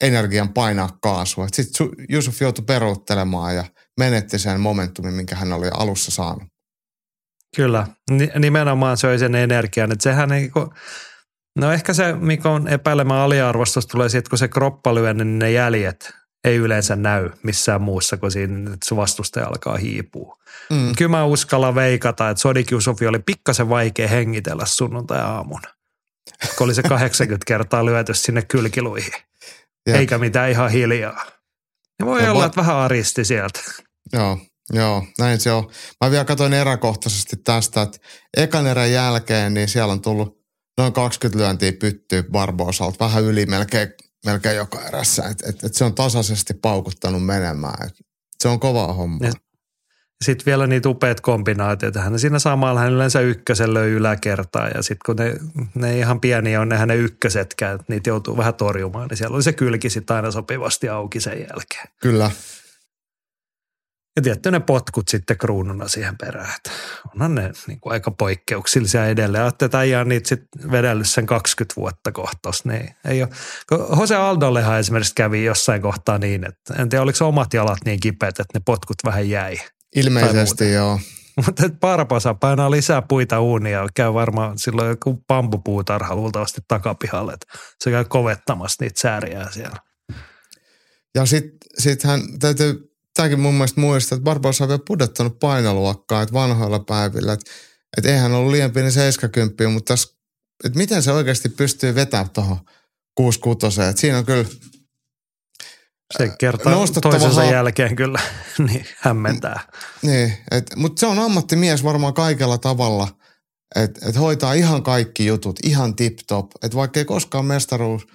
[0.00, 1.46] energian painaa kaasua.
[1.52, 3.64] Sitten Jusuf joutui peruuttelemaan ja
[3.98, 6.48] menetti sen momentumin, minkä hän oli alussa saanut.
[7.56, 7.86] Kyllä,
[8.38, 9.92] nimenomaan söi sen energian.
[9.92, 10.50] Että sehän ei,
[11.58, 15.50] no ehkä se, mikä on epäilemään aliarvostus, tulee siitä, kun se kroppa lyö, niin ne
[15.50, 16.14] jäljet
[16.44, 20.38] ei yleensä näy missään muussa kuin siinä, että se vastustaja alkaa hiipua.
[20.70, 20.94] Mm.
[20.96, 25.68] Kyllä mä uskallan veikata, että Sodik Jusufi oli pikkasen vaikea hengitellä sunnuntai-aamuna.
[26.58, 29.12] Kun oli se 80 kertaa lyöty sinne kylkiluihin.
[29.86, 29.96] Jep.
[29.96, 31.26] eikä mitään ihan hiljaa.
[31.98, 33.60] Ja voi ja olla, va- että vähän aristi sieltä.
[34.12, 34.38] Joo,
[34.72, 35.70] joo, näin se on.
[36.04, 37.98] Mä vielä katsoin eräkohtaisesti tästä, että
[38.36, 40.44] ekan erän jälkeen niin siellä on tullut
[40.78, 43.88] noin 20 lyöntiä pyttyä Barbosalta, vähän yli melkein,
[44.26, 45.28] melkein joka erässä.
[45.28, 47.86] Et, et, et se on tasaisesti paukuttanut menemään.
[47.86, 47.94] Et
[48.38, 49.28] se on kovaa hommaa.
[49.28, 49.32] Ja
[50.24, 52.00] sitten vielä niitä upeat kombinaatioita.
[52.00, 55.36] Hän siinä samalla hän yleensä ykkösen löi yläkertaa ja sitten kun ne,
[55.74, 59.52] ne ihan pieniä on, ne ykkösetkään, että niitä joutuu vähän torjumaan, niin siellä oli se
[59.52, 61.88] kylki sitten aina sopivasti auki sen jälkeen.
[62.00, 62.30] Kyllä.
[64.16, 66.54] Ja tietty ne potkut sitten kruununa siihen perään.
[66.56, 66.70] Että
[67.14, 69.44] onhan ne niin kuin aika poikkeuksellisia edelleen.
[69.44, 72.64] Ajattelee, että niitä sitten vedellyt sen 20 vuotta kohtos.
[72.64, 73.30] Niin ei ole.
[74.00, 78.40] Jose Aldollehan esimerkiksi kävi jossain kohtaa niin, että en tiedä oliko omat jalat niin kipeät,
[78.40, 79.56] että ne potkut vähän jäi.
[79.94, 81.00] Ilmeisesti joo.
[81.46, 83.86] Mutta Parpasa painaa lisää puita uunia.
[83.94, 87.32] Käy varmaan silloin joku bambupuutarha luultavasti takapihalle.
[87.32, 87.46] Että
[87.84, 89.76] se käy kovettamassa niitä sääriä siellä.
[91.14, 96.22] Ja sitten sit hän täytyy, tämäkin mun mielestä muistaa, että Barbosa on vielä pudottanut painoluokkaa,
[96.22, 97.32] että vanhoilla päivillä.
[97.32, 97.50] Että,
[97.96, 100.14] että eihän ollut liian pieni 70, mutta tässä,
[100.64, 102.58] että miten se oikeasti pystyy vetämään tuohon
[103.14, 104.44] 66 että siinä on kyllä
[106.18, 108.20] se kertaa toisensa ha- jälkeen kyllä
[108.68, 109.60] niin hämmentää.
[110.02, 110.32] Niin,
[110.76, 113.08] mutta se on ammattimies varmaan kaikella tavalla,
[113.76, 116.50] että et hoitaa ihan kaikki jutut, ihan tip-top.
[116.62, 118.06] Että vaikka ei koskaan mestaruus,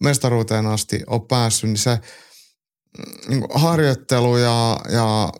[0.00, 1.98] mestaruuteen asti ole päässyt, niin se
[3.28, 5.32] niin harjoittelu ja, ja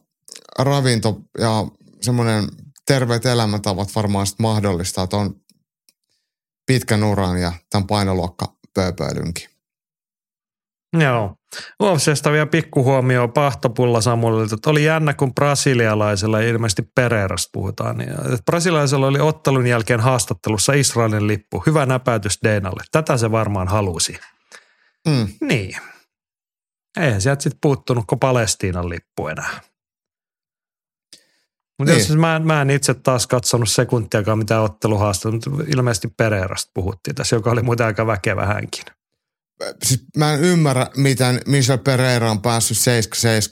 [0.59, 1.67] ravinto ja
[2.03, 2.49] semmoinen
[2.87, 5.41] terveet elämäntavat varmaan sitten mahdollistaa tuon
[6.67, 9.49] pitkän uran ja tämän painoluokka pööpöilynkin.
[10.93, 11.35] Joo.
[11.83, 18.43] UFCstä vielä pikkuhuomio Pahtopulla Samulilta, että oli jännä, kun brasilialaisella, ilmeisesti Pereirasta puhutaan, niin että
[18.47, 21.63] brasilialaisella oli ottelun jälkeen haastattelussa Israelin lippu.
[21.67, 22.83] Hyvä näpäytys Deenalle.
[22.93, 24.19] Tätä se varmaan halusi.
[25.09, 25.29] Mm.
[25.41, 25.77] Niin.
[27.01, 29.61] Eihän sieltä sitten puuttunut kuin Palestiinan lippu enää.
[31.79, 31.99] Mutta niin.
[31.99, 37.37] jos mä, mä en itse taas katsonut sekuntiakaan mitään otteluhaastattelua, mutta ilmeisesti Pereirasta puhuttiin tässä,
[37.37, 38.85] joka oli muuten aika väkevä hänkin
[39.85, 42.77] siis mä en ymmärrä, miten Michel Pereira on päässyt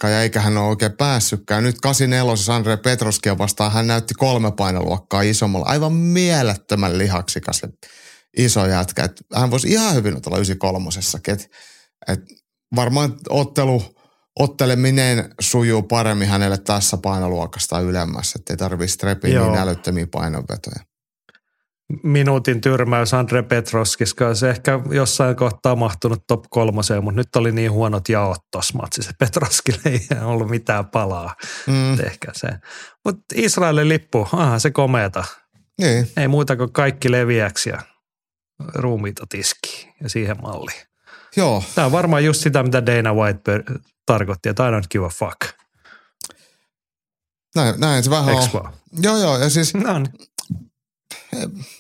[0.06, 1.64] 7-7 ja eikä hän ole oikein päässytkään.
[1.64, 5.66] Nyt 84 Andre Petroskia vastaan hän näytti kolme painoluokkaa isommalla.
[5.66, 7.68] Aivan mielettömän lihaksikas ja
[8.36, 9.04] iso jätkä.
[9.04, 10.88] Et hän voisi ihan hyvin olla 93
[11.28, 11.50] et,
[12.08, 12.20] et
[12.76, 13.82] varmaan ottelu,
[14.38, 20.95] otteleminen sujuu paremmin hänelle tässä painoluokasta ylemmässä, ettei tarvitse strepiä niin älyttömiä painonvetoja.
[22.02, 24.34] Minuutin tyrmäys Andre Petroskissa.
[24.34, 29.12] Se ehkä jossain kohtaa mahtunut top kolmoseen, mutta nyt oli niin huonot jaot tuossa matsissa.
[29.18, 31.34] Petroskille ei ollut mitään palaa.
[31.66, 32.00] Mm.
[32.06, 32.48] Ehkä se.
[33.04, 35.24] Mutta Israelin lippu, aha se komeeta.
[35.80, 36.10] Niin.
[36.16, 37.78] Ei muuta kuin kaikki leviäksi ja
[38.74, 40.86] ruumiita tiskiin ja siihen malliin.
[41.36, 41.64] Joo.
[41.74, 43.40] Tämä on varmaan just sitä, mitä Dana White
[44.06, 45.40] tarkoitti, että I don't give a fuck.
[47.54, 48.62] Näin, näin se vähän Eks on.
[48.62, 48.72] vaan?
[49.02, 49.38] Joo, joo.
[49.38, 50.12] Ja siis No niin.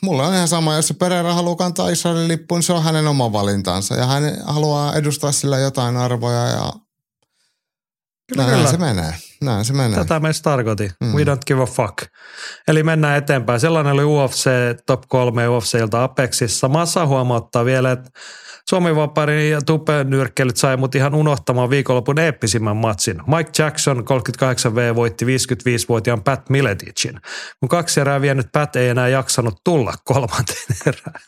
[0.02, 3.32] Mulla on ihan sama, jos se Pereira haluaa kantaa Israelin lippuun, se on hänen oma
[3.32, 3.94] valintansa.
[3.94, 6.72] Ja hän haluaa edustaa sillä jotain arvoja ja
[8.28, 8.70] Kyllä, näin kyllä.
[8.70, 9.14] se menee.
[9.42, 9.98] Näin se menee.
[9.98, 10.90] Tätä meistä tarkoitin.
[11.00, 11.14] Mm.
[11.14, 11.96] We don't give a fuck.
[12.68, 13.60] Eli mennään eteenpäin.
[13.60, 14.50] Sellainen oli UFC
[14.86, 16.68] Top 3 UFC-ilta Apexissa.
[16.68, 18.10] Massa huomauttaa vielä, että
[18.70, 23.16] Suomi Vapari ja Tupe nyrkkeilyt sai mut ihan unohtamaan viikonlopun eeppisimmän matsin.
[23.26, 27.20] Mike Jackson 38V voitti 55-vuotiaan Pat Mileticin.
[27.60, 31.20] Kun kaksi erää vienyt Pat ei enää jaksanut tulla kolmanteen erään.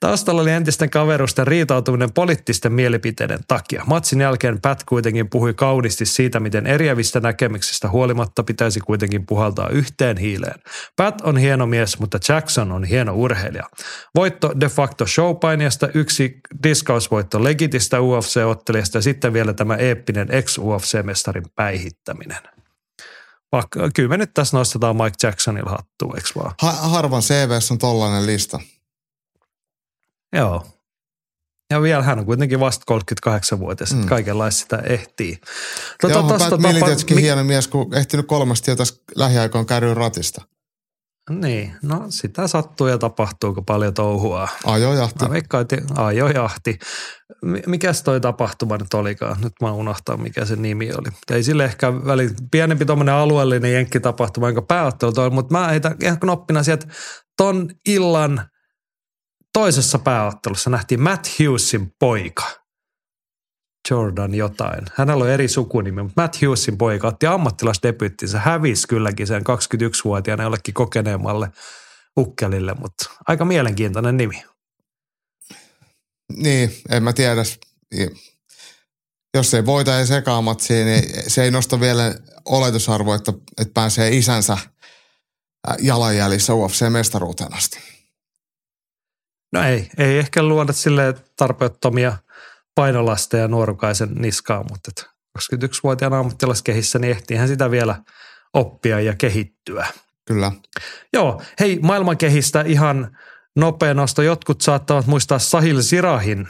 [0.00, 3.84] Taustalla oli entisten kaverusten riitautuminen poliittisten mielipiteiden takia.
[3.86, 10.16] Matsin jälkeen Pat kuitenkin puhui kauniisti siitä, miten eriävistä näkemyksistä huolimatta pitäisi kuitenkin puhaltaa yhteen
[10.16, 10.60] hiileen.
[10.96, 13.64] Pat on hieno mies, mutta Jackson on hieno urheilija.
[14.14, 22.42] Voitto de facto showpainiasta, yksi diskausvoitto legitistä UFC-ottelijasta ja sitten vielä tämä eeppinen ex-UFC-mestarin päihittäminen.
[23.52, 26.54] Vaikka, kyllä me nyt tässä nostetaan Mike Jacksonilla hattua, eikö vaan?
[26.62, 28.60] Ha- harvan CVS on tollainen lista.
[30.32, 30.66] Joo.
[31.70, 34.06] Ja vielä hän on kuitenkin vasta 38-vuotias, mm.
[34.06, 35.38] kaikenlaista sitä ehtii.
[36.00, 40.42] Tota, Joo, Pat Militetskin mi- hieno mies, kun ehtinyt kolmesti jo tässä lähiaikoin ratista.
[41.28, 44.48] Niin, no sitä sattuu ja tapahtuu, kun paljon touhua.
[44.64, 45.24] Ajojahti.
[45.24, 46.78] Mä veikkaan, että ajojahti.
[47.42, 49.36] Mi- Mikäs toi tapahtuma nyt olikaan?
[49.40, 51.08] Nyt mä unohtan, mikä se nimi oli.
[51.30, 56.20] Ei sille ehkä väli, pienempi tuommoinen alueellinen jenkkitapahtuma, jonka pääottelu toi, mutta mä heitän ihan
[56.20, 56.86] knoppina sieltä
[57.36, 58.48] ton illan
[59.52, 62.44] toisessa pääottelussa nähtiin Matt Hughesin poika.
[63.90, 64.86] Jordan jotain.
[64.94, 68.38] Hänellä on eri sukunimi, mutta Matt Hughesin poika otti ammattilaisdebyyttinsä.
[68.38, 71.48] Hävisi kylläkin sen 21-vuotiaana jollekin kokeneemmalle
[72.18, 74.44] ukkelille, mutta aika mielenkiintoinen nimi.
[76.36, 77.42] Niin, en mä tiedä.
[79.34, 82.14] Jos ei voita ja sekaamatsiin, niin se ei nosta vielä
[82.44, 84.58] oletusarvoa, että, että pääsee isänsä
[85.78, 87.78] jalanjäljissä UFC-mestaruuteen asti.
[89.52, 92.16] No ei, ei ehkä luoda sille tarpeettomia
[92.78, 98.02] painolasteja nuorukaisen niskaan, mutta et 21-vuotiaana ammattilaskehissä niin ehtiihän sitä vielä
[98.54, 99.86] oppia ja kehittyä.
[100.28, 100.52] Kyllä.
[101.12, 103.16] Joo, hei maailmankehistä ihan
[103.56, 104.22] nopea nosto.
[104.22, 106.48] Jotkut saattavat muistaa Sahil Sirahin,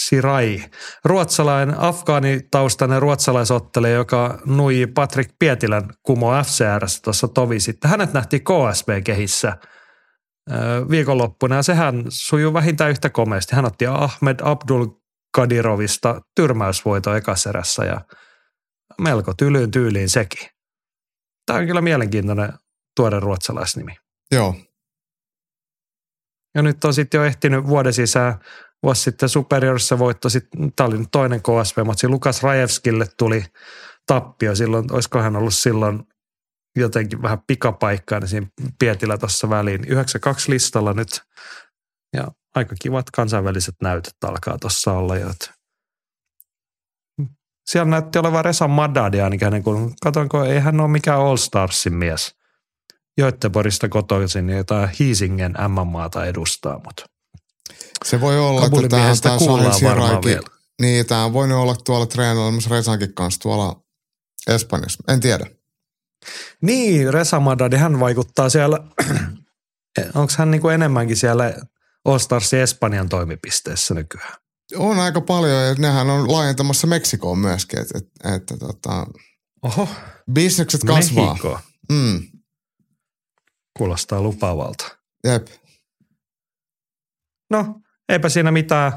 [0.00, 0.64] Sirai,
[1.04, 7.90] ruotsalainen, afgaanitaustainen ruotsalaisottelija, joka nui Patrick Pietilän kumo FCRssä tuossa tovi sitten.
[7.90, 9.56] Hänet nähtiin KSB-kehissä
[10.90, 13.56] viikonloppuna ja sehän sujuu vähintään yhtä komeasti.
[13.56, 14.99] Hän otti Ahmed Abdul
[15.34, 18.00] Kadirovista tyrmäysvoito ekaserässä ja
[19.00, 20.48] melko tylyyn tyyliin sekin.
[21.46, 22.52] Tämä on kyllä mielenkiintoinen
[22.96, 23.96] tuore ruotsalaisnimi.
[24.30, 24.54] Joo.
[26.54, 28.34] Ja nyt on sitten jo ehtinyt vuoden sisään,
[28.82, 30.28] vuosi sitten Superiorissa voitto,
[30.76, 33.44] tämä oli nyt toinen KSV-matsi, Lukas Rajevskille tuli
[34.06, 36.02] tappio silloin, olisiko hän ollut silloin
[36.76, 38.46] jotenkin vähän pikapaikkaa, niin siinä
[38.78, 39.84] Pietilä tuossa väliin.
[39.84, 41.22] 92 listalla nyt
[42.16, 45.30] ja aika kivat kansainväliset näytöt alkaa tuossa olla jo.
[47.70, 51.94] Siellä näytti olevan Resa Madadi ainakin hänen, kun katsonko, ei hän ole mikään All Starsin
[51.94, 52.34] mies.
[53.20, 57.04] Göteborgista kotoisin, niin jotain Hiisingen MMA-maata edustaa, mutta
[58.04, 60.46] Se voi olla, että tämä, tämä kuullaan varmaan vielä.
[60.80, 63.82] niin tämä on voinut olla tuolla treenailemassa Resankin kanssa tuolla
[64.48, 65.04] Espanjassa.
[65.08, 65.46] En tiedä.
[66.62, 68.78] Niin, Resa Madadi, hän vaikuttaa siellä,
[70.14, 71.54] onko hän niin kuin enemmänkin siellä
[72.04, 74.34] All Starsin Espanjan toimipisteessä nykyään?
[74.76, 79.06] On aika paljon ja nehän on laajentamassa Meksikoon myöskin, että, että, että tota,
[79.62, 79.88] Oho,
[80.32, 81.26] bisnekset kasvaa.
[81.32, 81.58] Mehiko.
[81.92, 82.22] Mm,
[83.78, 84.96] Kuulostaa lupaavalta.
[85.24, 85.46] jep.
[87.50, 88.92] No, eipä siinä mitään.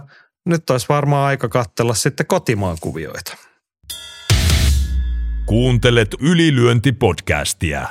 [0.46, 3.38] Nyt olisi varmaan aika katsella sitten kotimaan kuvioita.
[5.46, 7.88] Kuuntelet ylilyöntipodcastia.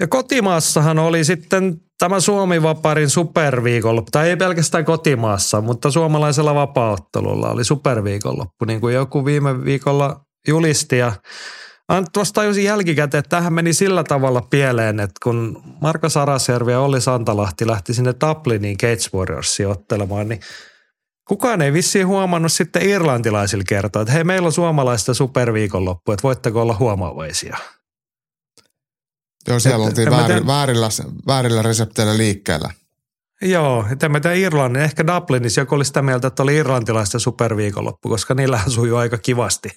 [0.00, 7.64] Ja kotimaassahan oli sitten tämä Suomi-vaparin superviikonloppu, tai ei pelkästään kotimaassa, mutta suomalaisella vapaaottelulla oli
[7.64, 10.98] superviikonloppu, niin kuin joku viime viikolla julisti.
[10.98, 11.12] Ja
[12.12, 17.00] tuosta tajusin jälkikäteen, että tähän meni sillä tavalla pieleen, että kun Marko Sarasjärvi ja Olli
[17.00, 20.40] Santalahti lähti sinne Dubliniin Cage Warriorsiin ottelemaan, niin
[21.28, 26.62] kukaan ei vissiin huomannut sitten irlantilaisilla kertoa, että hei, meillä on suomalaista superviikonloppu, että voitteko
[26.62, 27.56] olla huomaavaisia.
[29.48, 30.88] Joo, siellä Et- oltiin en mä väärillä,
[31.26, 32.70] väärillä, resepteillä liikkeellä.
[33.42, 38.34] Joo, että mä Irlannin, ehkä Dublinissa joku oli sitä mieltä, että oli irlantilaista superviikonloppu, koska
[38.34, 39.68] niillä sujuu aika kivasti.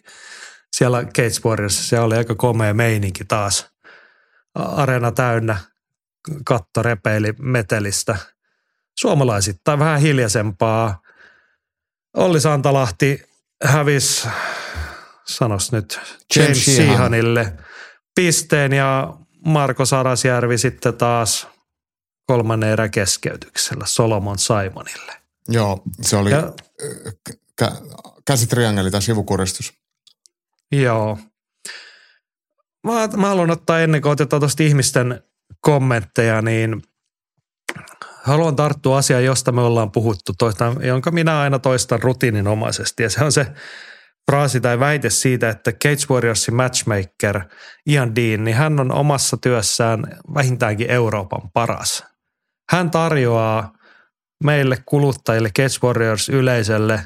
[0.75, 3.67] Siellä Cage Warriorsissa se oli aika komea meininki taas.
[4.55, 5.57] Areena täynnä,
[6.45, 8.17] katto repeili metelistä.
[8.99, 11.01] Suomalaisittain vähän hiljaisempaa.
[12.17, 13.23] Olli Santalahti
[13.63, 14.27] hävis,
[15.25, 15.99] sanos nyt,
[16.35, 17.53] James, James Seahanille
[18.15, 19.13] pisteen ja
[19.47, 21.47] Marko Sarasjärvi sitten taas
[22.25, 25.13] kolmannen erä keskeytyksellä Solomon Simonille.
[25.49, 26.53] Joo, se oli ja,
[27.61, 27.81] kä-
[28.25, 29.73] käsitriangeli tai sivukuristus.
[30.71, 31.17] Joo.
[32.83, 35.23] Mä, mä haluan ottaa ennen kuin otetaan tuosta ihmisten
[35.61, 36.81] kommentteja, niin
[38.23, 43.03] haluan tarttua asiaan, josta me ollaan puhuttu, toista, jonka minä aina toistan rutiininomaisesti.
[43.03, 43.45] Ja se on se
[44.31, 47.41] fraasi tai väite siitä, että Cage Warriorsin matchmaker
[47.85, 50.03] Ian Dean, niin hän on omassa työssään
[50.33, 52.03] vähintäänkin Euroopan paras.
[52.71, 53.73] Hän tarjoaa
[54.43, 57.03] meille kuluttajille, Cage Warriors yleisölle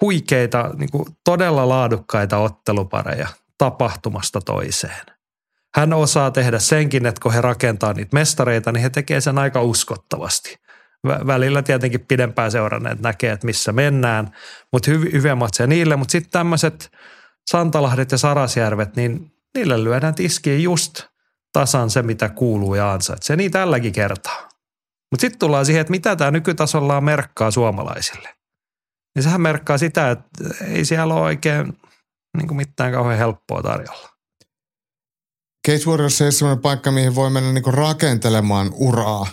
[0.00, 5.06] huikeita, niin kuin todella laadukkaita ottelupareja tapahtumasta toiseen.
[5.74, 9.62] Hän osaa tehdä senkin, että kun he rakentaa niitä mestareita, niin he tekee sen aika
[9.62, 10.56] uskottavasti.
[11.06, 14.36] Välillä tietenkin pidempään seuranneet näkee, että missä mennään,
[14.72, 15.96] mutta hyv- hyviä matseja niille.
[15.96, 16.92] Mutta sitten tämmöiset
[17.50, 21.02] Santalahdet ja Sarasjärvet, niin niille lyödään tiskiin just
[21.52, 23.36] tasan se, mitä kuuluu ja ansaitsee.
[23.36, 24.48] Niin tälläkin kertaa.
[25.10, 28.28] Mutta sitten tullaan siihen, että mitä tämä nykytasolla merkkaa suomalaisille.
[29.14, 30.28] Niin sehän merkkaa sitä, että
[30.66, 31.78] ei siellä ole oikein
[32.36, 34.08] niin kuin mitään kauhean helppoa tarjolla.
[35.68, 39.26] Cage Warriors on sellainen paikka, mihin voi mennä niin rakentelemaan uraa.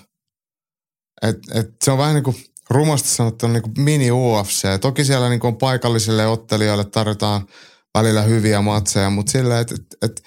[1.21, 2.35] Et, et se on vähän niin kuin
[2.69, 4.79] rumasti sanottuna niin kuin mini UFC.
[4.81, 7.47] Toki siellä niin kuin paikallisille ottelijoille tarjotaan
[7.95, 10.23] välillä hyviä matseja, mutta silleen, että et, et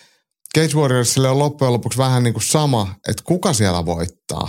[0.59, 4.49] Cage Warriorsille on loppujen lopuksi vähän niin kuin sama, että kuka siellä voittaa.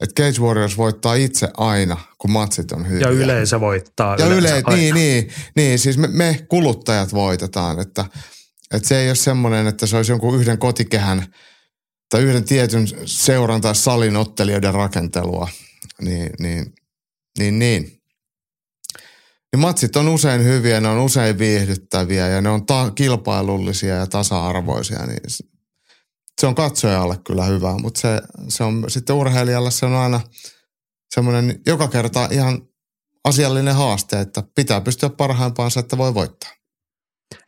[0.00, 3.06] Että Cage Warriors voittaa itse aina, kun matsit on hyviä.
[3.06, 4.16] Ja yleisö voittaa.
[4.18, 8.04] Ja yleensä yle, niin, niin, niin, siis me, me kuluttajat voitetaan, että–
[8.74, 11.34] että se ei ole semmoinen, että se olisi jonkun yhden kotikehän
[12.10, 15.48] tai yhden tietyn seuran tai salin ottelijoiden rakentelua.
[16.02, 16.74] Niin, niin,
[17.38, 17.82] niin, niin.
[19.52, 24.06] Niin matsit on usein hyviä, ne on usein viihdyttäviä ja ne on ta- kilpailullisia ja
[24.06, 25.06] tasa-arvoisia.
[25.06, 25.20] Niin
[26.40, 30.20] se on katsojalle kyllä hyvä, mutta se, se on sitten urheilijalle se on aina
[31.14, 32.62] semmoinen joka kerta ihan
[33.24, 36.57] asiallinen haaste, että pitää pystyä parhaimpaansa, että voi voittaa.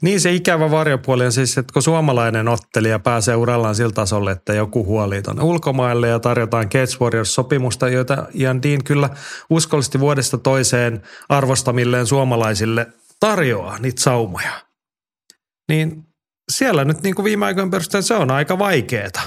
[0.02, 4.54] Niin se ikävä varjopuoli on siis, että kun suomalainen ottelija pääsee urallaan sillä tasolle, että
[4.54, 9.10] joku huoli tuonne ulkomaille ja tarjotaan Cage Warriors-sopimusta, joita Ian Dean kyllä
[9.50, 12.86] uskollisesti vuodesta toiseen arvostamilleen suomalaisille
[13.20, 14.52] tarjoaa niitä saumoja.
[15.68, 16.06] Niin
[16.50, 19.20] siellä nyt niin kuin viime aikojen perusteella se on aika vaikeeta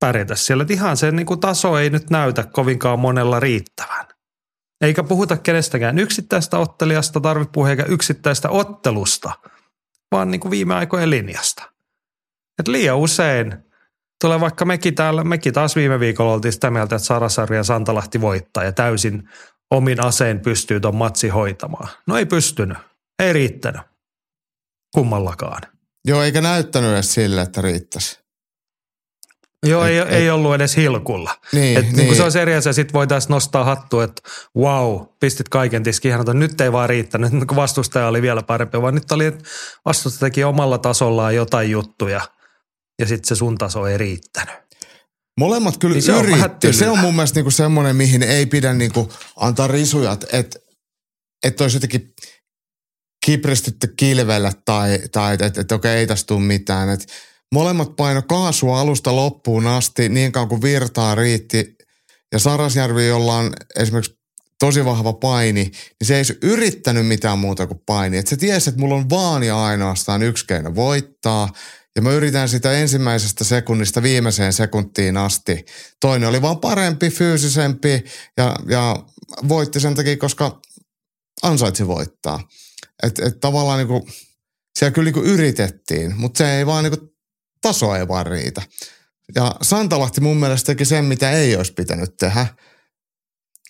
[0.00, 0.62] pärjätä siellä.
[0.62, 4.06] Että ihan se niin kuin taso ei nyt näytä kovinkaan monella riittävän.
[4.80, 9.32] Eikä puhuta kenestäkään yksittäistä ottelijasta, tarvitse puhua eikä yksittäistä ottelusta–
[10.12, 11.70] vaan niin kuin viime aikojen linjasta.
[12.58, 13.54] Et liian usein
[14.20, 18.20] tulee vaikka mekin täällä, mekin taas viime viikolla oltiin sitä mieltä, että Sarasarja ja Santalahti
[18.20, 19.28] voittaa ja täysin
[19.70, 21.88] omin aseen pystyy tuon matsi hoitamaan.
[22.06, 22.78] No ei pystynyt,
[23.18, 23.82] ei riittänyt
[24.94, 25.62] kummallakaan.
[26.04, 28.23] Joo, eikä näyttänyt edes sille, että riittäisi.
[29.64, 31.34] Joo, et, ei, et, ei ollut edes hilkulla.
[31.52, 31.96] Niin, et, niin.
[31.96, 32.06] niin.
[32.06, 34.22] Kun se olisi eri asia, sitten voitaisiin nostaa hattu, että
[34.56, 36.14] wow, pistit kaiken tiskiin.
[36.32, 39.44] Nyt ei vaan riittänyt, kun vastustaja oli vielä parempi, vaan nyt oli, että
[39.84, 42.20] vastustaja teki omalla tasollaan jotain juttuja
[42.98, 44.54] ja sitten se sun taso ei riittänyt.
[45.40, 46.66] Molemmat kyllä niin se yritti.
[46.66, 50.58] On se on mun mielestä niinku semmoinen, mihin ei pidä niinku antaa risuja, että
[51.44, 52.14] et olisi jotenkin
[53.26, 56.88] kipristytty kilvellä tai, tai että et, okei, ei tästä tule mitään.
[56.88, 57.06] Että
[57.54, 61.76] Molemmat paino kaasua alusta loppuun asti niin kauan kuin virtaa riitti.
[62.32, 64.18] Ja Sarasjärvi, jolla on esimerkiksi
[64.58, 68.16] tosi vahva paini, niin se ei yrittänyt mitään muuta kuin paini.
[68.18, 71.52] Et se tiesi, että mulla on vaan ja ainoastaan yksi keino voittaa.
[71.96, 75.64] Ja mä yritän sitä ensimmäisestä sekunnista viimeiseen sekuntiin asti.
[76.00, 78.04] Toinen oli vaan parempi, fyysisempi
[78.36, 78.96] ja, ja
[79.48, 80.60] voitti sen takia, koska
[81.42, 82.48] ansaitsi voittaa.
[83.02, 84.08] Että et tavallaan niinku,
[84.78, 87.13] siellä kyllä niinku yritettiin, mutta se ei vaan niinku
[87.64, 88.62] taso ei vaan riitä.
[89.34, 92.46] Ja Santalahti mun mielestä teki sen, mitä ei olisi pitänyt tehdä.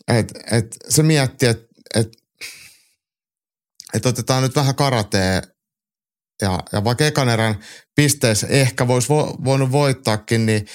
[0.08, 2.08] Et, et se mietti, että et,
[3.94, 5.42] et otetaan nyt vähän karatea
[6.42, 7.64] ja, ja vaikka ekan erän
[7.96, 10.66] pisteessä ehkä voisi vo, voinut voittaakin, niin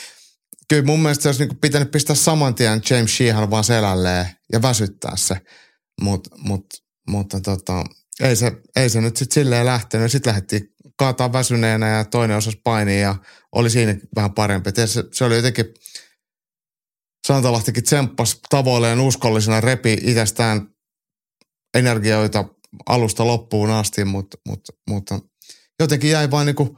[0.69, 4.61] kyllä mun mielestä se olisi niinku pitänyt pistää saman tien James Sheehan vaan selälleen ja
[4.61, 5.41] väsyttää se.
[6.01, 6.65] Mut, mut,
[7.07, 7.83] mutta tota,
[8.19, 10.11] ei se, ei se nyt sitten silleen lähtenyt.
[10.11, 13.15] Sitten lähdettiin kaataa väsyneenä ja toinen osasi painia ja
[13.51, 14.69] oli siinä vähän parempi.
[14.85, 15.65] Se, se oli jotenkin,
[17.27, 20.67] Santalahtikin tsemppas tavoilleen uskollisena, repi itsestään
[21.73, 22.45] energioita
[22.85, 25.19] alusta loppuun asti, mutta, mutta, mutta
[25.79, 26.77] jotenkin jäi vain niin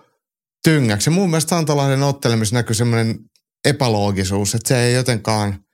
[0.63, 1.09] tyngäksi.
[1.09, 3.19] Ja mun mielestä Santalahden ottelemisessa näkyy semmoinen
[3.65, 5.65] epäloogisuus, että se ei jotenkaan,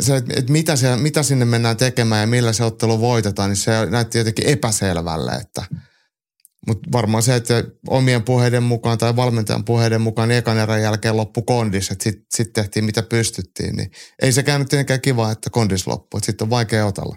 [0.00, 3.86] se, että mitä, se, mitä sinne mennään tekemään ja millä se ottelu voitetaan, niin se
[3.86, 5.64] näytti jotenkin epäselvälle, että
[6.66, 11.16] mutta varmaan se, että omien puheiden mukaan tai valmentajan puheiden mukaan niin ekan erän jälkeen
[11.16, 13.90] loppu kondis, että sitten sit tehtiin mitä pystyttiin, niin
[14.22, 17.16] ei se käynyt tietenkään kiva, että kondis loppui, sitten on vaikea otella.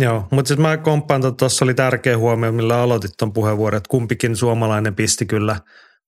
[0.00, 3.88] Joo, mutta siis mä komppaan, että tuossa oli tärkeä huomio, millä aloitit tuon puheenvuoron, että
[3.88, 5.60] kumpikin suomalainen pisti kyllä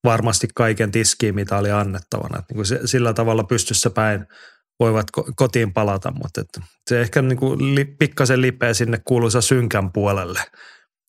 [0.04, 2.38] varmasti kaiken tiskiin, mitä oli annettavana.
[2.38, 4.26] Että niin kuin sillä tavalla pystyssä päin
[4.80, 5.06] voivat
[5.36, 10.40] kotiin palata, mutta että se ehkä niin kuin li, pikkasen lipeä sinne kuuluisa synkän puolelle.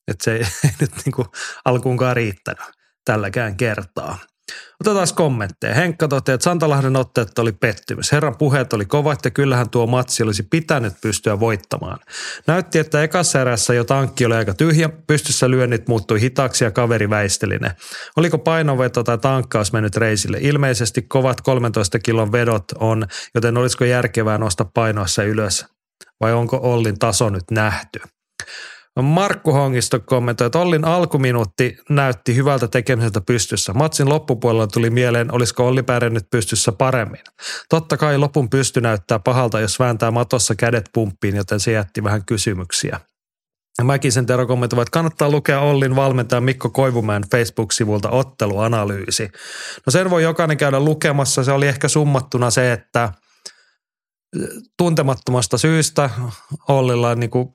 [0.08, 1.28] Että se ei, ei nyt niin kuin
[1.64, 2.64] alkuunkaan riittänyt
[3.04, 4.18] tälläkään kertaa.
[4.80, 5.74] Otetaan kommentteja.
[5.74, 8.12] Henkka toteaa, että Santalahden otteet oli pettymys.
[8.12, 11.98] Herran puheet oli kovat ja kyllähän tuo matsi olisi pitänyt pystyä voittamaan.
[12.46, 17.10] Näytti, että ekassa erässä jo tankki oli aika tyhjä, pystyssä lyönnit muuttui hitaaksi ja kaveri
[17.10, 17.76] väisteli ne.
[18.16, 20.38] Oliko painoveto tai tankkaus mennyt reisille?
[20.40, 25.66] Ilmeisesti kovat 13 kilon vedot on, joten olisiko järkevää nostaa painoassa ylös?
[26.20, 28.00] Vai onko Ollin taso nyt nähty?
[29.00, 33.72] Markku Hongisto kommentoi, että Ollin alkuminuutti näytti hyvältä tekemiseltä pystyssä.
[33.72, 37.20] Matsin loppupuolella tuli mieleen, olisiko Olli pärjännyt pystyssä paremmin.
[37.68, 42.24] Totta kai lopun pysty näyttää pahalta, jos vääntää matossa kädet pumppiin, joten se jätti vähän
[42.24, 43.00] kysymyksiä.
[43.82, 49.30] Mäkisen Tero kommentoi, että kannattaa lukea Ollin valmentajan Mikko Koivumäen Facebook-sivulta otteluanalyysi.
[49.86, 51.44] No sen voi jokainen käydä lukemassa.
[51.44, 53.12] Se oli ehkä summattuna se, että
[54.78, 56.10] tuntemattomasta syystä
[56.68, 57.48] Ollilla niin kuin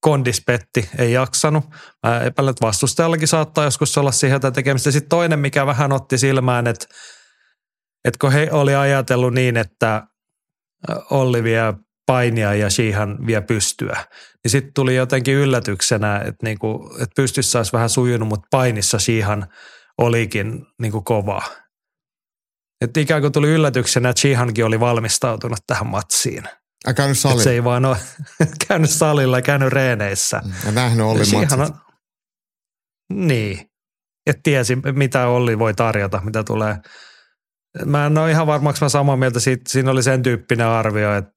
[0.00, 1.64] kondispetti ei jaksanut.
[2.06, 4.90] Mä epäilen, että vastustajallakin saattaa joskus olla siihen jotain tekemistä.
[4.90, 6.86] Sitten toinen, mikä vähän otti silmään, että,
[8.04, 10.06] että kun he oli ajatellut niin, että
[11.10, 11.74] Olli vie
[12.06, 14.04] painia ja Shihan vie pystyä,
[14.44, 19.46] niin sitten tuli jotenkin yllätyksenä, että, niinku, että pystyssä olisi vähän sujunut, mutta painissa Shihan
[19.98, 21.42] olikin niinku kova.
[22.80, 26.44] Että ikään kuin tuli yllätyksenä, että Shihankin oli valmistautunut tähän matsiin–
[26.86, 27.42] Ä käynyt salilla.
[27.42, 27.96] se ei vaan ole
[28.68, 30.42] käynyt salilla, käynyt reeneissä.
[30.64, 31.52] Ja nähnyt Olli matsit.
[31.52, 31.74] On,
[33.12, 33.70] niin.
[34.26, 36.76] Et tiesi, mitä Olli voi tarjota, mitä tulee.
[37.84, 39.40] Mä en ole ihan varmaksi mä samaa mieltä.
[39.40, 41.32] Siitä, siinä oli sen tyyppinen arvio, että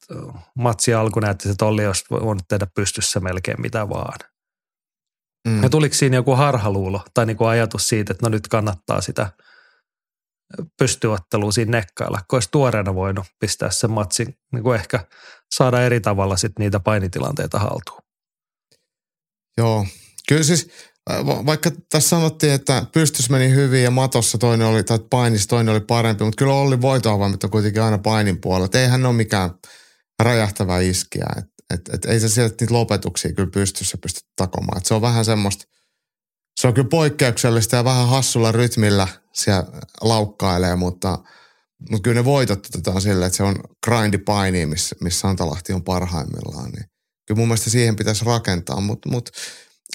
[0.56, 4.20] matsi alku näytti, että Olli olisi voinut tehdä pystyssä melkein mitä vaan.
[5.48, 5.64] Mm.
[5.64, 9.32] Ja tuliko siinä joku harhaluulo tai niin kuin ajatus siitä, että no nyt kannattaa sitä–
[10.78, 15.06] pystyotteluun siinä nekkailla, kun olisi tuoreena voinut pistää sen matsin, niin kuin ehkä
[15.56, 18.02] saada eri tavalla sit niitä painitilanteita haltuun.
[19.58, 19.86] Joo,
[20.28, 20.70] kyllä siis
[21.46, 25.82] vaikka tässä sanottiin, että pystys meni hyvin ja matossa toinen oli, tai painissa toinen oli
[25.82, 28.66] parempi, mutta kyllä Olli voitoavaimet on kuitenkin aina painin puolella.
[28.66, 29.52] Et eihän ole mikään
[30.24, 31.26] räjähtävä iskiä.
[31.38, 34.78] Et, et, et ei se sieltä niitä lopetuksia kyllä pystyssä pysty takomaan.
[34.78, 35.66] Et se on vähän semmoista,
[36.62, 39.66] se on kyllä poikkeuksellista ja vähän hassulla rytmillä siellä
[40.02, 41.20] laukkailee, mutta,
[41.90, 43.56] mutta kyllä ne voitot otetaan silleen, että se on
[43.86, 46.72] grindi paini, missä, missä Santalahti on parhaimmillaan.
[46.72, 46.86] Niin
[47.28, 49.32] kyllä mun mielestä siihen pitäisi rakentaa, mutta, mutta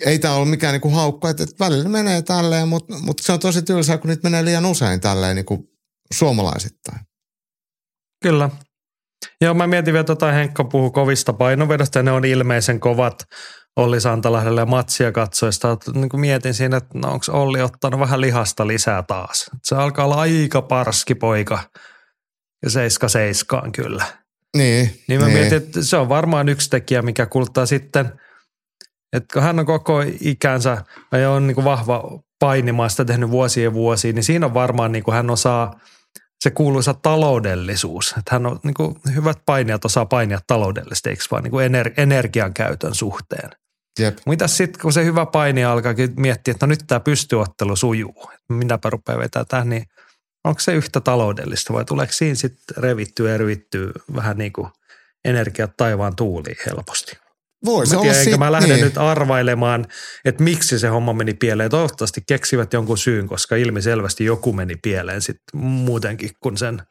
[0.06, 3.40] ei tämä ole mikään niinku haukka, että, että välillä menee tälleen, mutta, mutta se on
[3.40, 5.70] tosi tylsää, kun niitä menee liian usein tälleen niinku
[6.14, 7.00] suomalaisittain.
[8.22, 8.50] Kyllä.
[9.40, 13.24] Joo, mä mietin vielä, tota Henkka puhuu kovista painovedosta ja ne on ilmeisen kovat
[13.76, 15.76] Olli Santalahdelle ja matsia katsoista.
[15.94, 19.50] Niin kuin mietin siinä, että no onko Olli ottanut vähän lihasta lisää taas.
[19.62, 21.58] Se alkaa olla aika parski poika
[22.62, 24.04] ja seiska seiskaan kyllä.
[24.56, 25.00] Niin.
[25.08, 25.38] Niin mä niin.
[25.38, 28.12] mietin, että se on varmaan yksi tekijä, mikä kuluttaa sitten,
[29.12, 33.64] että kun hän on koko ikänsä ja on niin kuin vahva painimaan sitä tehnyt vuosia
[33.64, 35.80] ja vuosia, niin siinä on varmaan niin kuin hän osaa
[36.40, 38.14] se kuuluisa taloudellisuus.
[38.18, 42.54] Että hän on niin kuin, hyvät painijat osaa painia taloudellisesti, eikö vaan niin ener- energian
[42.54, 43.50] käytön suhteen.
[43.98, 44.18] Jep.
[44.26, 48.90] Mitä sitten, kun se hyvä painija alkaakin miettiä, että no nyt tämä pystyottelu sujuu, minäpä
[48.90, 49.84] rupean vetää tähän, niin
[50.44, 54.68] onko se yhtä taloudellista vai tuleeko siinä sitten revittyä ja ryvittyä vähän niin kuin
[55.24, 57.18] energiat taivaan tuuliin helposti?
[57.64, 58.84] Voi se olla enkä siitä, mä lähden niin.
[58.84, 59.86] nyt arvailemaan,
[60.24, 61.70] että miksi se homma meni pieleen.
[61.70, 66.82] Toivottavasti keksivät jonkun syyn, koska ilmiselvästi joku meni pieleen sitten muutenkin kuin sen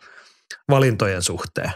[0.69, 1.71] valintojen suhteen.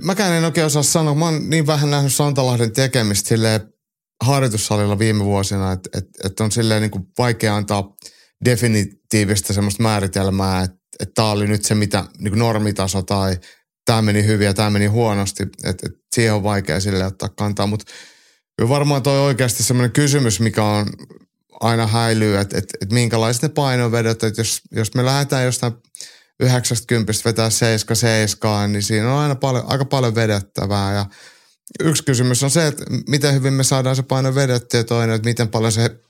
[0.00, 1.14] Mäkään en oikein osaa sanoa.
[1.14, 3.60] Mä oon niin vähän nähnyt Santalahden tekemistä silleen
[4.24, 7.94] harjoitussalilla viime vuosina, että, että, että on silleen niin kuin vaikea antaa
[8.44, 13.36] definitiivistä semmoista määritelmää, että, että tämä oli nyt se mitä niin kuin normitaso tai
[13.84, 15.42] tämä meni hyvin ja tämä meni huonosti.
[15.42, 17.92] Että, että siihen on vaikea sille ottaa kantaa, mutta
[18.68, 20.86] varmaan toi oikeasti semmoinen kysymys, mikä on
[21.60, 25.72] aina häilyy, että, että, että minkälaiset ne painovedot, että jos, jos me lähdetään jostain
[26.40, 31.06] 90 vetää 7 niin siinä on aina paljon, aika paljon vedettävää ja
[31.80, 35.28] yksi kysymys on se, että miten hyvin me saadaan se paino vedettyä ja toinen, että
[35.28, 36.00] miten paljon se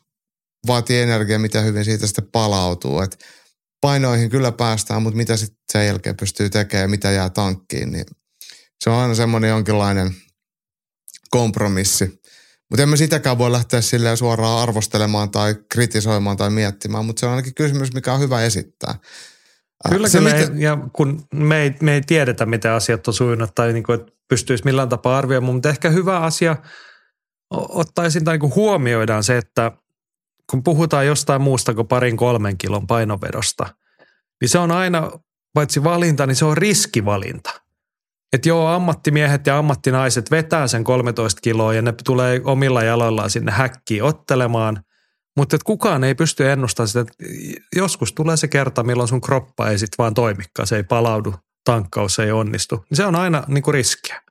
[0.66, 3.00] vaatii energiaa, miten hyvin siitä sitten palautuu.
[3.00, 3.24] Et
[3.80, 8.04] painoihin kyllä päästään, mutta mitä sitten sen jälkeen pystyy tekemään ja mitä jää tankkiin, niin
[8.84, 10.14] se on aina semmoinen jonkinlainen
[11.30, 12.20] kompromissi.
[12.70, 17.32] Mutta emme sitäkään voi lähteä silleen suoraan arvostelemaan tai kritisoimaan tai miettimään, mutta se on
[17.32, 18.94] ainakin kysymys, mikä on hyvä esittää.
[19.90, 20.34] Kyllä, se, kyllä.
[20.34, 20.60] Miten...
[20.60, 24.12] Ja kun me ei, me ei tiedetä, miten asiat on sujunut tai niin kuin, että
[24.28, 26.56] pystyisi millään tapaa arvioimaan, mutta ehkä hyvä asia
[27.50, 29.72] ottaisin tai niin huomioidaan se, että
[30.50, 33.66] kun puhutaan jostain muusta kuin parin kolmen kilon painovedosta,
[34.40, 35.10] niin se on aina,
[35.54, 37.50] paitsi valinta, niin se on riskivalinta.
[38.32, 43.52] Että joo, ammattimiehet ja ammattinaiset vetää sen 13 kiloa ja ne tulee omilla jaloillaan sinne
[43.52, 44.82] häkkiin ottelemaan,
[45.38, 47.14] mutta kukaan ei pysty ennustamaan sitä, että
[47.76, 51.34] joskus tulee se kerta, milloin sun kroppa ei sitten vaan toimikaan, se ei palaudu,
[51.64, 52.84] tankkaus ei onnistu.
[52.90, 54.22] Niin se on aina niin kuin riskiä.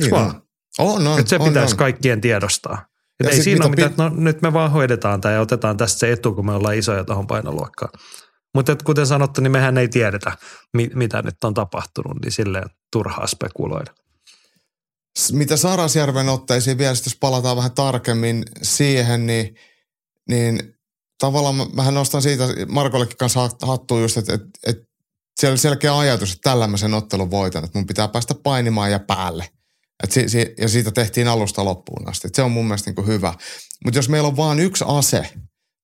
[0.00, 0.42] Niin on.
[0.78, 1.78] On, on, että se on, pitäisi on.
[1.78, 2.86] kaikkien tiedostaa.
[3.20, 5.98] Että ei siinä ole mitään, että no, nyt me vaan hoidetaan tämä ja otetaan tästä
[5.98, 7.92] se etu, kun me ollaan isoja tuohon painoluokkaan.
[8.54, 10.32] Mutta kuten sanottu, niin mehän ei tiedetä,
[10.94, 13.94] mitä nyt on tapahtunut, niin silleen turhaa spekuloida.
[15.32, 19.56] Mitä Sarasjärven otteisiin vielä, jos palataan vähän tarkemmin siihen, niin,
[20.28, 20.74] niin
[21.18, 24.84] tavallaan mä nostan siitä Markollekin kanssa hattuun just, että, että, että
[25.40, 28.90] siellä oli selkeä ajatus, että tällä mä sen ottelun voitan, että mun pitää päästä painimaan
[28.90, 29.48] ja päälle.
[30.02, 32.28] Et si, si, ja siitä tehtiin alusta loppuun asti.
[32.28, 33.34] Et se on mun mielestä niin hyvä.
[33.84, 35.30] Mutta jos meillä on vain yksi ase,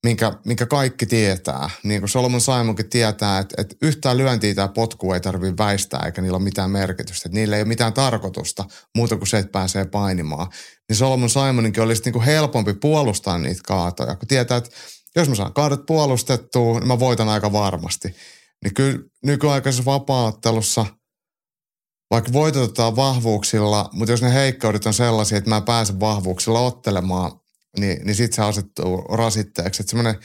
[0.02, 5.14] minkä, minkä kaikki tietää, niin kuin Solomon Simonkin tietää, että, että yhtään lyöntiä tai potkua
[5.14, 7.28] ei tarvitse väistää eikä niillä ole mitään merkitystä.
[7.28, 8.64] Että niillä ei ole mitään tarkoitusta
[8.96, 10.46] muuta kuin se, että pääsee painimaan.
[10.88, 14.70] Niin Solomon Simoninkin olisi niin kuin helpompi puolustaa niitä kaatoja, kun tietää, että
[15.16, 18.14] jos mä saan kaadot puolustettua, niin mä voitan aika varmasti.
[18.64, 20.86] Niin kyllä nykyaikaisessa vapaattelussa–
[22.12, 27.32] vaikka voitetaan vahvuuksilla, mutta jos ne heikkoudet on sellaisia, että mä pääsen vahvuuksilla ottelemaan,
[27.78, 29.82] niin, niin sitten se asettuu rasitteeksi.
[29.82, 30.20] Että semmoinen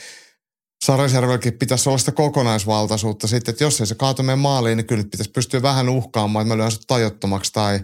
[0.86, 5.02] Sarasjärvelläkin pitäisi olla sitä kokonaisvaltaisuutta sitten, että jos ei se kaatu meidän maaliin, niin kyllä
[5.02, 7.80] nyt pitäisi pystyä vähän uhkaamaan, että mä lyön tajottomaksi tai,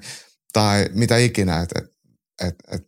[0.53, 1.61] tai mitä ikinä.
[1.61, 1.85] Et, et,
[2.41, 2.87] et, et,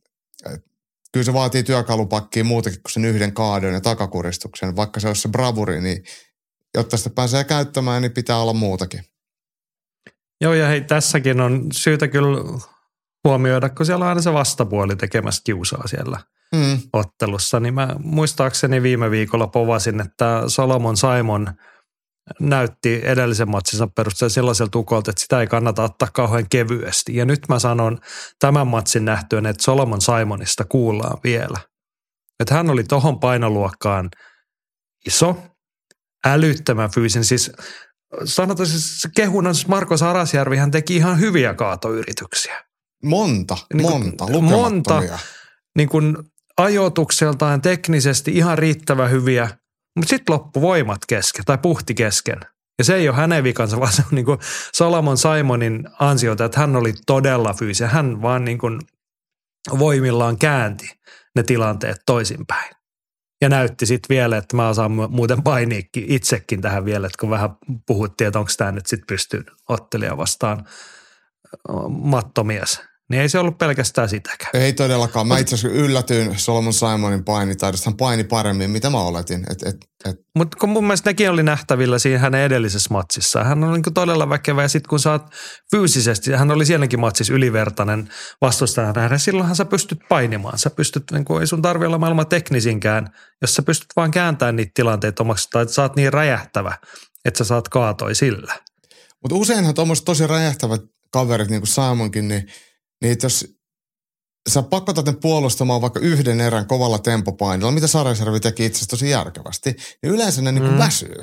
[0.54, 0.66] et,
[1.14, 4.76] kyllä se vaatii työkalupakkia muutakin kuin sen yhden kaadon ja takakuristuksen.
[4.76, 6.04] Vaikka se olisi se bravuri, niin
[6.78, 9.04] jotta sitä pääsee käyttämään, niin pitää olla muutakin.
[10.42, 12.60] Joo, ja hei, tässäkin on syytä kyllä
[13.24, 16.20] huomioida, kun siellä on aina se vastapuoli tekemässä kiusaa siellä
[16.56, 16.80] mm.
[16.94, 17.60] ottelussa.
[17.60, 21.54] Niin mä muistaakseni viime viikolla povasin, että Solomon Simon
[22.40, 27.16] näytti edellisen matsinsa perusteella sellaiselta tukolta, että sitä ei kannata ottaa kauhean kevyesti.
[27.16, 28.00] Ja nyt mä sanon
[28.40, 31.60] tämän matsin nähtyen, että Solomon Simonista kuullaan vielä.
[32.40, 34.10] Että hän oli tohon painoluokkaan
[35.06, 35.38] iso,
[36.26, 37.26] älyttömän fyysinen.
[37.26, 37.52] Siis
[38.24, 42.64] sanotaan siis kehunan siis Marko Sarasjärvi, hän teki ihan hyviä kaatoyrityksiä.
[43.04, 45.02] Monta, niin kuin, monta, Monta,
[45.78, 46.18] niin kuin
[46.58, 49.50] ajoitukseltaan teknisesti ihan riittävän hyviä,
[49.96, 52.40] mutta sitten loppu voimat kesken tai puhti kesken.
[52.78, 54.40] Ja se ei ole hänen vikansa, vaan se on niin kuin
[54.74, 57.94] Solomon Simonin ansiota, että hän oli todella fyysinen.
[57.94, 58.80] Hän vaan niin kuin
[59.80, 60.90] voimillaan käänti
[61.36, 62.76] ne tilanteet toisinpäin.
[63.42, 67.50] Ja näytti sitten vielä, että mä osaan muuten painiikki itsekin tähän vielä, että kun vähän
[67.86, 70.66] puhuttiin, että onko tämä nyt sitten pystynyt ottelija vastaan
[71.90, 72.82] mattomies.
[73.10, 74.50] Niin ei se ollut pelkästään sitäkään.
[74.54, 75.28] Ei todellakaan.
[75.28, 77.90] Mä itse asiassa yllätyin Solomon Simonin painitaidosta.
[77.90, 79.46] Hän paini paremmin, mitä mä oletin.
[79.52, 79.76] Et, et,
[80.06, 80.16] et.
[80.36, 83.44] Mutta kun mun mielestä nekin oli nähtävillä siinä hänen edellisessä matsissa.
[83.44, 85.26] Hän on niin todella väkevä ja sitten kun sä oot
[85.72, 88.10] fyysisesti, hän oli sielläkin matsissa ylivertainen
[88.42, 90.60] vastustaja nähdä, silloinhan sä pystyt painimaan.
[90.60, 93.08] Sä pystyt, niin kuin, ei sun tarvi olla maailman teknisinkään,
[93.42, 96.78] jos sä pystyt vaan kääntämään niitä tilanteita omaksi tai sä oot niin räjähtävä,
[97.26, 98.56] että sä saat kaatoi sillä.
[99.22, 100.82] Mutta useinhan tuommoiset tosi räjähtävät
[101.12, 102.48] kaverit, niin kuin Simonkin, niin,
[103.02, 103.56] niin jos
[104.50, 109.10] sä pakotat ne puolustamaan vaikka yhden erän kovalla tempopainolla, mitä Sarajärvi teki itse asiassa tosi
[109.10, 110.78] järkevästi, niin yleensä ne niin mm.
[110.78, 111.16] väsyy.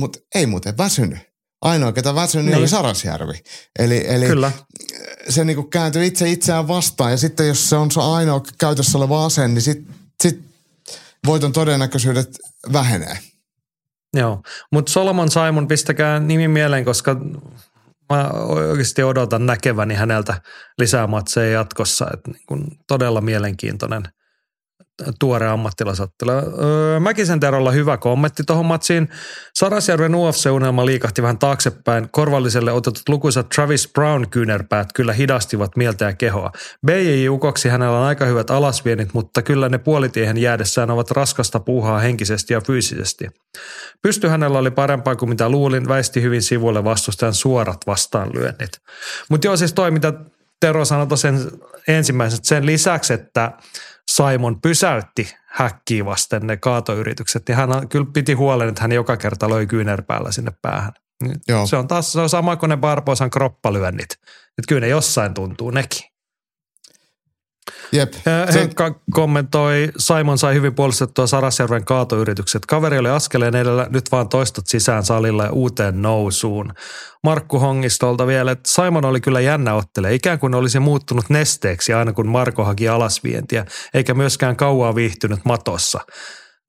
[0.00, 1.18] Mutta ei muuten väsynyt.
[1.60, 2.58] Ainoa, ketä väsynyt, niin.
[2.58, 3.42] oli Sarasjärvi.
[3.78, 4.52] Eli, eli Kyllä.
[5.28, 7.10] se niin kuin kääntyi itse itseään vastaan.
[7.10, 10.40] Ja sitten jos se on se ainoa käytössä oleva ase, niin sitten sit
[11.26, 12.38] voiton todennäköisyydet
[12.72, 13.18] vähenee.
[14.16, 14.42] Joo,
[14.72, 17.16] mutta Solomon Simon, pistäkää nimi mieleen, koska
[18.10, 20.40] mä oikeasti odotan näkeväni häneltä
[20.78, 22.06] lisää matseja jatkossa.
[22.14, 24.02] Että niin kun todella mielenkiintoinen
[25.18, 26.30] tuore ammattilasottelu.
[26.30, 29.08] Öö, Mäkisen Terolla hyvä kommentti tuohon matsiin.
[29.54, 32.08] Sarasjärven UFC-unelma liikahti vähän taaksepäin.
[32.10, 36.52] Korvalliselle otetut lukuisat Travis Brown kyynärpäät kyllä hidastivat mieltä ja kehoa.
[36.86, 41.98] BJ Ukoksi hänellä on aika hyvät alasvienit, mutta kyllä ne puolitiehen jäädessään ovat raskasta puuhaa
[41.98, 43.28] henkisesti ja fyysisesti.
[44.02, 48.70] Pysty hänellä oli parempaa kuin mitä luulin, väisti hyvin sivulle vastustajan suorat vastaanlyönnit.
[49.30, 50.12] Mutta joo, siis toi mitä
[50.60, 51.50] Tero sanoi sen
[51.88, 53.52] ensimmäiset sen lisäksi, että
[54.08, 59.50] Simon pysäytti häkkiä vasten ne kaatoyritykset, niin hän kyllä piti huolen, että hän joka kerta
[59.50, 60.92] löi kyynärpäällä sinne päähän.
[61.48, 61.66] Joo.
[61.66, 64.12] Se on taas se on sama kuin ne Barbosan kroppalyönnit.
[64.12, 66.10] Että kyllä ne jossain tuntuu nekin.
[67.92, 68.12] Jep.
[68.54, 72.66] Henkka kommentoi, Simon sai hyvin puolustettua Sarasjärven kaatoyritykset.
[72.66, 76.72] Kaveri oli askeleen edellä, nyt vaan toistot sisään salilla ja uuteen nousuun.
[77.24, 82.12] Markku Hongistolta vielä, että Simon oli kyllä jännä ottelee, ikään kuin olisi muuttunut nesteeksi aina
[82.12, 83.64] kun Marko haki alasvientiä,
[83.94, 86.00] eikä myöskään kauaa viihtynyt matossa.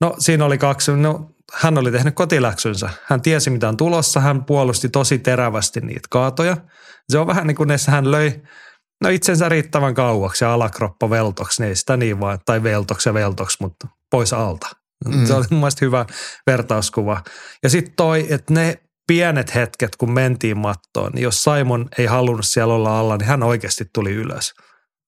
[0.00, 2.90] No siinä oli kaksi, no hän oli tehnyt kotiläksynsä.
[3.04, 6.56] Hän tiesi mitä on tulossa, hän puolusti tosi terävästi niitä kaatoja.
[7.08, 8.42] Se on vähän niin kuin hän löi
[9.00, 13.56] no itsensä riittävän kauaksi ja alakroppa veltoksi, niin sitä niin vaan, tai veltoksi ja veltoksi,
[13.60, 14.68] mutta pois alta.
[15.08, 15.26] Mm.
[15.26, 16.06] Se oli mun mielestä hyvä
[16.46, 17.22] vertauskuva.
[17.62, 22.46] Ja sitten toi, että ne pienet hetket, kun mentiin mattoon, niin jos Simon ei halunnut
[22.46, 24.54] siellä olla alla, niin hän oikeasti tuli ylös.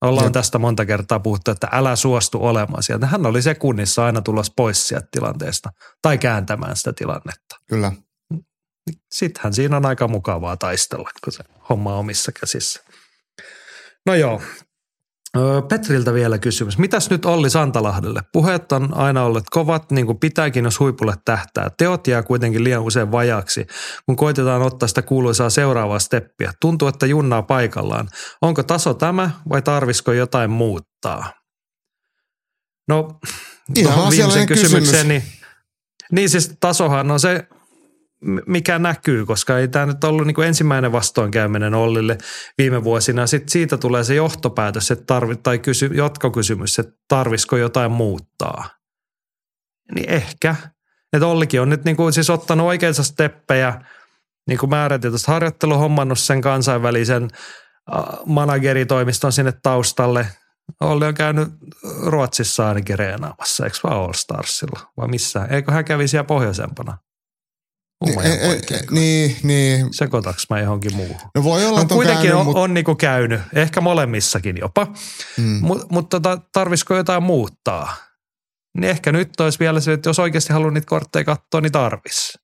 [0.03, 0.33] Ollaan Jep.
[0.33, 3.07] tästä monta kertaa puhuttu, että älä suostu olemaan sieltä.
[3.07, 5.71] Hän oli sekunnissa aina tulos pois sieltä tilanteesta
[6.03, 7.57] tai kääntämään sitä tilannetta.
[7.69, 7.93] Kyllä.
[9.13, 12.83] Sittenhän siinä on aika mukavaa taistella, kun se homma on omissa käsissä.
[14.07, 14.41] No joo.
[15.69, 16.79] Petriltä vielä kysymys.
[16.79, 18.21] Mitäs nyt Olli Santalahdelle?
[18.33, 21.71] Puheet on aina olleet kovat, niin kuin pitääkin, jos huipulle tähtää.
[21.79, 23.67] Teot jää kuitenkin liian usein vajaksi,
[24.07, 26.53] kun koitetaan ottaa sitä kuuluisaa seuraavaa steppiä.
[26.61, 28.09] Tuntuu, että junnaa paikallaan.
[28.43, 31.33] Onko taso tämä vai tarvisiko jotain muuttaa?
[32.89, 33.19] No,
[33.77, 34.71] Ihan tuohon viimeiseen asiallinen kysymys.
[34.71, 35.23] kysymykseen, niin,
[36.13, 37.45] niin siis tasohan on se,
[38.47, 42.19] mikä näkyy, koska ei tämä nyt ollut niin kuin ensimmäinen vastoinkäyminen Ollille
[42.59, 43.27] viime vuosina.
[43.27, 48.69] Sitten siitä tulee se johtopäätös että tarvi, tai kysy, jatkokysymys, että tarvisiko jotain muuttaa.
[49.95, 50.57] Niin ehkä.
[51.13, 53.81] Että Ollikin on nyt niin kuin siis ottanut oikeita steppejä,
[54.49, 57.29] niin kuin määrätietoista harjoittelu, hommannut sen kansainvälisen
[58.27, 60.27] manageritoimiston sinne taustalle.
[60.81, 61.49] Olli on käynyt
[62.07, 65.45] Ruotsissa ainakin reenaamassa, eikö vaan All Starsilla vai missä?
[65.51, 66.99] Eikö hän kävi siellä pohjoisempana?
[68.05, 69.95] Niin, Umajan e- e- niin, niin.
[69.95, 71.17] Sekoitaks mä johonkin muuhun?
[71.35, 74.57] No voi olla, No, että on kuitenkin käynyt, on, mutta on niinku käynyt, ehkä molemmissakin
[74.61, 74.87] jopa,
[75.39, 75.59] mm.
[75.61, 77.97] Mut, mutta tota, tarvisiko jotain muuttaa?
[78.79, 82.39] Niin ehkä nyt olisi vielä se, että jos oikeasti haluaa niitä kortteja katsoa, niin tarvis.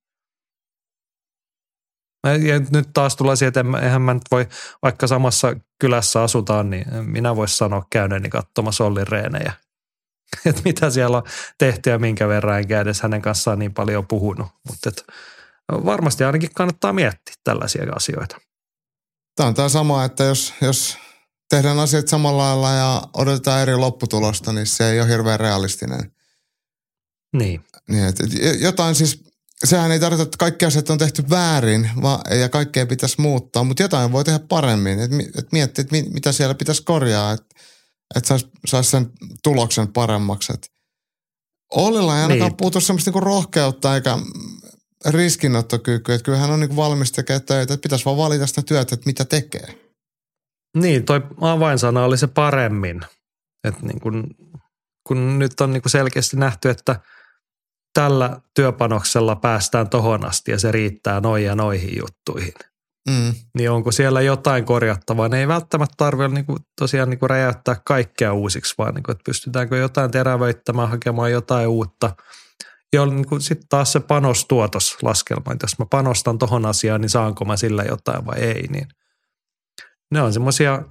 [2.27, 4.47] Ja nyt taas tulee siihen, että eihän mä nyt voi,
[4.83, 9.53] vaikka samassa kylässä asutaan, niin minä voisi sanoa käyneeni katsomassa Ollin reenejä.
[10.47, 11.23] Että mitä siellä on
[11.59, 14.49] tehty ja minkä verran, enkä edes hänen kanssaan niin paljon puhunut.
[14.69, 14.91] Mutta
[15.73, 18.37] varmasti ainakin kannattaa miettiä tällaisia asioita.
[19.37, 20.97] Tämä on tämä sama, että jos, jos
[21.51, 26.13] tehdään asiat samalla lailla ja odotetaan eri lopputulosta, niin se ei ole hirveän realistinen.
[27.33, 27.65] Niin.
[27.89, 29.25] Niin, että et jotain siis,
[29.65, 33.83] sehän ei tarkoita, että kaikki asiat on tehty väärin vaan, ja kaikkea pitäisi muuttaa, mutta
[33.83, 35.01] jotain voi tehdä paremmin.
[35.01, 37.47] Että et miettiä, että mi- mitä siellä pitäisi korjaa, että
[38.17, 39.11] et saisi sais sen
[39.43, 40.53] tuloksen paremmaksi.
[40.53, 40.71] Et
[41.71, 42.49] Ollilla ei ainakaan Niin.
[42.49, 42.57] niin.
[42.57, 44.19] puutu semmoista niinku rohkeutta eikä
[45.07, 48.95] riskinottokykyä, että kyllä hän on niinku valmis tekemään töitä, että pitäisi vaan valita sitä työtä,
[48.95, 49.89] että mitä tekee.
[50.77, 53.01] Niin, toi avainsana oli se paremmin.
[53.65, 54.25] Et niin kun,
[55.07, 57.01] kun nyt on niin kun selkeästi nähty, että
[57.95, 62.55] tällä työpanoksella päästään tohon asti ja se riittää noihin ja noihin juttuihin.
[63.09, 63.35] Mm.
[63.59, 65.29] Niin onko siellä jotain korjattavaa?
[65.29, 69.13] Ne ei välttämättä tarvitse niin kuin, tosiaan niin kuin räjäyttää kaikkea uusiksi, vaan niin kuin,
[69.13, 72.17] että pystytäänkö jotain terävöittämään, hakemaan jotain uutta.
[72.93, 77.57] Ja niin sitten taas se panostuotoslaskelma, että jos mä panostan tohon asiaan, niin saanko mä
[77.57, 78.89] sillä jotain vai ei, niin
[80.11, 80.83] ne on semmoisia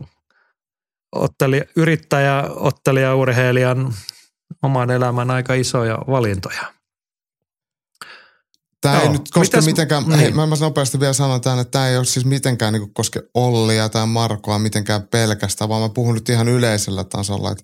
[1.15, 3.93] ottelija, yrittäjä, ottelija, urheilijan
[4.63, 6.73] oman elämän aika isoja valintoja.
[8.81, 9.13] Tämä ei Joo.
[9.13, 10.19] nyt koske Mitäs- mitenkään, niin.
[10.19, 13.23] hei, mä, mä nopeasti vielä sanon tämän, että tämä ei ole siis mitenkään niin koske
[13.33, 17.51] Ollia tai Markoa mitenkään pelkästään, vaan mä puhun nyt ihan yleisellä tasolla.
[17.51, 17.63] Että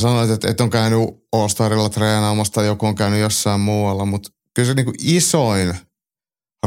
[0.00, 0.98] sanoit, että et on käynyt
[1.32, 5.74] All-Starilla treenaamassa tai joku on käynyt jossain muualla, mutta kyllä se niin kuin isoin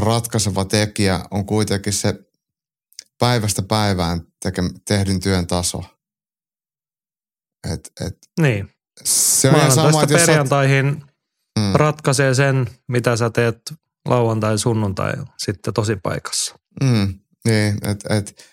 [0.00, 2.14] ratkaiseva tekijä on kuitenkin se
[3.18, 5.82] päivästä päivään teke, tehdyn työn taso.
[7.72, 8.70] Et, et, Niin,
[9.04, 11.04] se on ihan sama, että sä oot- perjantaihin
[11.58, 11.72] Mm.
[11.74, 13.58] ratkaisee sen, mitä sä teet
[14.08, 16.54] lauantai, sunnuntai sitten tosi paikassa.
[16.82, 17.18] Mm,
[17.48, 18.44] niin, että et,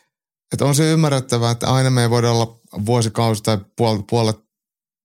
[0.53, 4.35] et on se ymmärrettävää, että aina me ei voida olla vuosikausi tai puol, puolet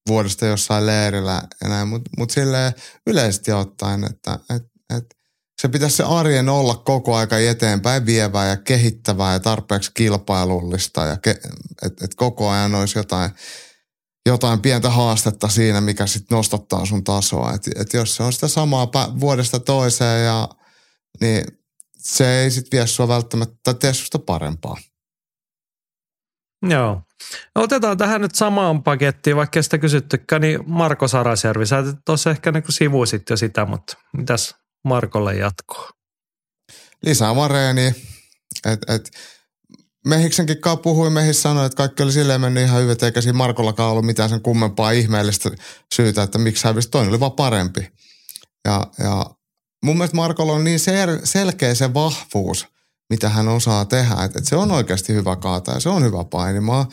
[0.08, 2.72] vuodesta jossain leirillä näin, mutta mut silleen
[3.06, 4.62] yleisesti ottaen, että et,
[4.96, 5.04] et
[5.62, 11.16] se pitäisi se arjen olla koko aika eteenpäin vievää ja kehittävää ja tarpeeksi kilpailullista ja
[11.16, 11.30] ke,
[11.82, 13.30] että et koko ajan olisi jotain,
[14.26, 17.52] jotain pientä haastetta siinä, mikä sitten nostattaa sun tasoa.
[17.54, 18.90] Että et jos se on sitä samaa
[19.20, 20.48] vuodesta toiseen ja
[21.20, 21.44] niin
[21.98, 24.76] se ei sitten vie sua välttämättä tee susta parempaa.
[26.70, 27.02] Joo.
[27.54, 32.64] Otetaan tähän nyt samaan pakettiin, vaikka sitä kysyttykään, niin Marko Sarasjärvi, sä tuossa ehkä niin
[32.68, 34.54] sivuisit jo sitä, mutta mitäs
[34.84, 35.90] Markolle jatkoa?
[37.02, 37.86] Lisää vareeni.
[38.66, 39.10] Et, et,
[40.06, 43.90] Mehiksenkin kanssa puhuin, Mehis sanoi, että kaikki oli silleen mennyt ihan hyvin, eikä siinä Markollakaan
[43.90, 45.50] ollut mitään sen kummempaa ihmeellistä
[45.94, 46.90] syytä, että miksi hävisi.
[46.90, 47.88] Toinen oli vaan parempi.
[48.64, 49.26] Ja, ja
[49.84, 52.66] mun mielestä Markolla on niin sel- selkeä se vahvuus,
[53.10, 54.24] mitä hän osaa tehdä.
[54.24, 56.88] Että et se on oikeasti hyvä kaata ja se on hyvä painimaa.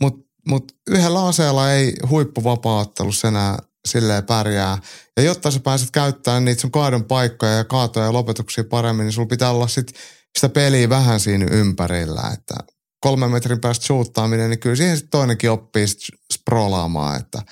[0.00, 3.58] Mutta mut yhdellä aseella ei huippuvapaaottelussa enää
[3.88, 4.78] silleen pärjää.
[5.16, 9.12] Ja jotta sä pääset käyttämään niitä sun kaadon paikkoja ja kaatoja ja lopetuksia paremmin, niin
[9.12, 9.92] sulla pitää olla sit
[10.38, 12.30] sitä peliä vähän siinä ympärillä.
[12.34, 12.54] Että
[13.00, 15.98] kolmen metrin päästä suuttaaminen, niin kyllä siihen sit toinenkin oppii sit
[16.32, 17.20] sprolaamaan.
[17.20, 17.42] Että,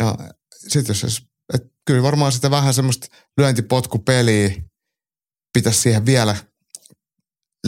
[0.00, 0.14] ja
[0.68, 1.22] sitten jos
[1.54, 3.06] et kyllä varmaan sitä vähän semmoista
[3.36, 4.54] lyöntipotkupeliä
[5.52, 6.36] pitäisi siihen vielä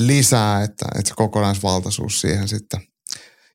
[0.06, 2.80] lisää, että, että se kokonaisvaltaisuus siihen sitten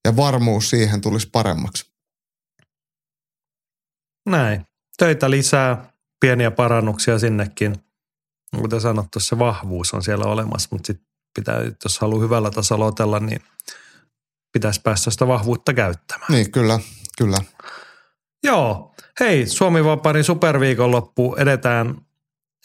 [0.06, 1.94] ja varmuus siihen tulisi paremmaksi.
[4.30, 4.66] Näin.
[4.98, 7.76] Töitä lisää, pieniä parannuksia sinnekin.
[8.62, 13.20] Kuten sanottu, se vahvuus on siellä olemassa, mutta sitten pitää, jos haluaa hyvällä tasolla otella,
[13.20, 13.42] niin
[14.54, 16.32] pitäisi päästä sitä vahvuutta käyttämään.
[16.32, 16.80] Niin, kyllä,
[17.18, 17.38] kyllä.
[18.44, 18.96] Joo.
[19.20, 21.96] Hei, Suomi Vaparin superviikonloppu edetään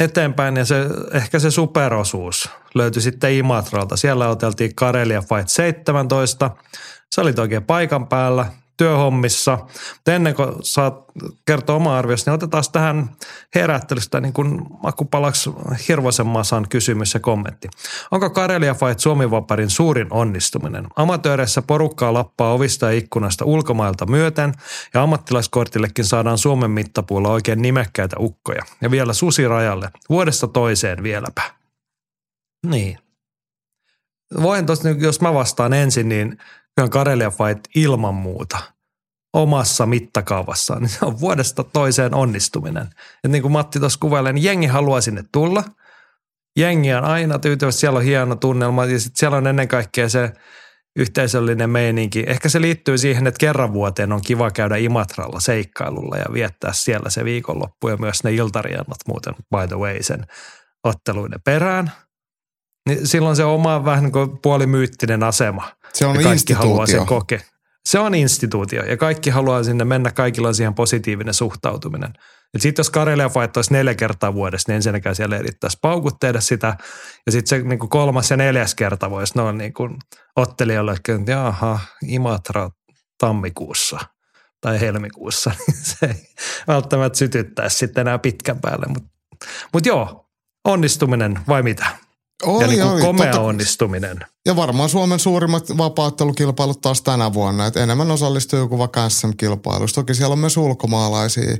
[0.00, 3.96] eteenpäin ja se, ehkä se superosuus löytyi sitten Imatralta.
[3.96, 6.50] Siellä oteltiin Karelia Fight 17.
[7.10, 8.46] Se oli oikein paikan päällä
[8.78, 9.58] työhommissa.
[9.94, 11.04] Mutta ennen kuin saat
[11.46, 13.10] kertoa oma arviosta, niin otetaan tähän
[13.54, 15.50] herättelystä niin kuin makupalaksi
[15.88, 17.68] hirvoisen masan kysymys ja kommentti.
[18.10, 20.86] Onko Karelia Fight Suomi Vaparin suurin onnistuminen?
[20.96, 24.54] Amatööreissä porukkaa lappaa ovista ja ikkunasta ulkomailta myöten
[24.94, 28.62] ja ammattilaiskortillekin saadaan Suomen mittapuulla oikein nimekkäitä ukkoja.
[28.80, 31.42] Ja vielä susirajalle, vuodesta toiseen vieläpä.
[32.66, 32.98] Niin.
[34.42, 36.38] Voin tuossa, jos mä vastaan ensin, niin
[36.78, 38.58] kyllä Karelia Fight ilman muuta
[39.32, 42.88] omassa mittakaavassaan, niin se on vuodesta toiseen onnistuminen.
[43.24, 45.64] Et niin kuin Matti tuossa kuvailee, niin jengi haluaa sinne tulla.
[46.58, 50.32] Jengi on aina tyytyvästi, siellä on hieno tunnelma ja sitten siellä on ennen kaikkea se
[50.96, 52.24] yhteisöllinen meininki.
[52.26, 57.10] Ehkä se liittyy siihen, että kerran vuoteen on kiva käydä Imatralla seikkailulla ja viettää siellä
[57.10, 60.26] se viikonloppu ja myös ne iltariannot muuten, by the way, sen
[60.84, 61.92] otteluiden perään.
[62.88, 66.68] Niin silloin se oma vähän niin kuin puolimyyttinen asema– se on ja kaikki instituutio.
[66.68, 67.40] haluaa sen kokea.
[67.86, 72.12] Se on instituutio ja kaikki haluaa sinne mennä, kaikilla on siihen positiivinen suhtautuminen.
[72.58, 76.76] Sitten jos Karelia Fight olisi neljä kertaa vuodessa, niin ensinnäkään siellä erittäisi paukut tehdä sitä.
[77.26, 79.96] Ja sitten se niin kuin kolmas ja neljäs kerta voisi noin niin kuin
[80.36, 82.70] ottelijoille, että jaha, Imatra
[83.18, 83.98] tammikuussa
[84.60, 85.50] tai helmikuussa.
[85.82, 86.28] se ei
[86.66, 88.86] välttämättä sytyttäisi sitten enää pitkän päälle.
[88.88, 89.08] Mutta
[89.72, 90.30] mut joo,
[90.64, 91.86] onnistuminen vai mitä?
[92.42, 93.00] Oli, ja niin kuin oli.
[93.00, 94.18] komea Totta- onnistuminen.
[94.46, 97.66] Ja varmaan Suomen suurimmat vapaattelukilpailut taas tänä vuonna.
[97.66, 99.94] Et enemmän osallistuu joku vaikka SM-kilpailussa.
[99.94, 101.56] Toki siellä on myös ulkomaalaisia.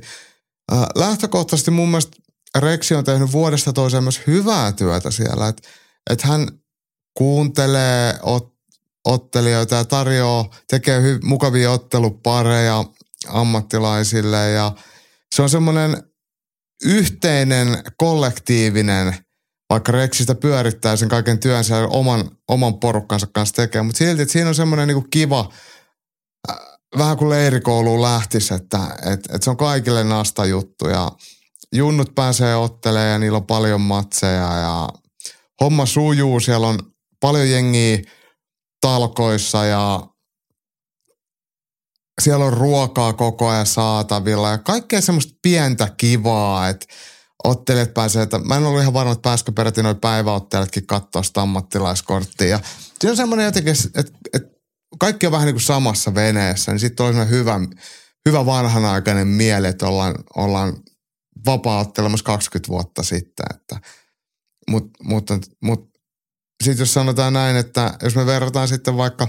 [0.72, 2.16] Äh, lähtökohtaisesti mun mielestä
[2.58, 5.48] Reksi on tehnyt vuodesta toiseen myös hyvää työtä siellä.
[5.48, 5.68] Että
[6.10, 6.48] et hän
[7.14, 8.54] kuuntelee ot,
[9.04, 12.84] ottelijoita ja tarjoaa, tekee hy, mukavia ottelupareja
[13.28, 14.50] ammattilaisille.
[14.50, 14.72] Ja
[15.34, 16.02] se on semmoinen
[16.84, 19.16] yhteinen, kollektiivinen–
[19.70, 24.32] vaikka Rexistä pyörittää sen kaiken työn siellä oman, oman porukkansa kanssa tekee, mutta silti, että
[24.32, 25.52] siinä on semmoinen niinku kiva,
[26.50, 26.56] äh,
[26.98, 28.78] vähän kuin leirikouluun lähtisi, että
[29.12, 31.12] et, et se on kaikille nasta juttu ja
[31.72, 34.88] junnut pääsee ottelemaan ja niillä on paljon matseja ja
[35.60, 36.78] homma sujuu, siellä on
[37.20, 37.98] paljon jengiä
[38.80, 40.00] talkoissa ja
[42.22, 46.86] siellä on ruokaa koko ajan saatavilla ja kaikkea semmoista pientä kivaa, että
[47.44, 51.42] ottelijat pääsee, että mä en ollut ihan varma, että pääsikö peräti noin päiväottelijatkin katsoa sitä
[51.42, 52.48] ammattilaiskorttia.
[52.48, 52.60] Ja
[53.00, 54.50] siinä on semmoinen jotenkin, että, että
[54.98, 57.60] kaikki on vähän niin kuin samassa veneessä, niin sitten on semmoinen hyvä,
[58.28, 60.76] hyvä vanhanaikainen mieli, että ollaan, ollaan
[61.46, 63.46] vapaa-ottelemassa 20 vuotta sitten.
[63.54, 63.80] Että,
[64.70, 65.90] mut, mutta mut,
[66.64, 69.28] sitten jos sanotaan näin, että jos me verrataan sitten vaikka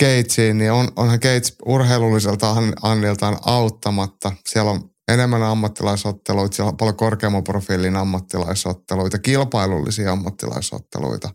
[0.00, 4.32] Gatesiin, niin on, onhan Gates urheilulliselta anniltaan auttamatta.
[4.48, 11.30] Siellä on enemmän ammattilaisotteluita, siellä on paljon korkeamman profiilin ammattilaisotteluita, kilpailullisia ammattilaisotteluita.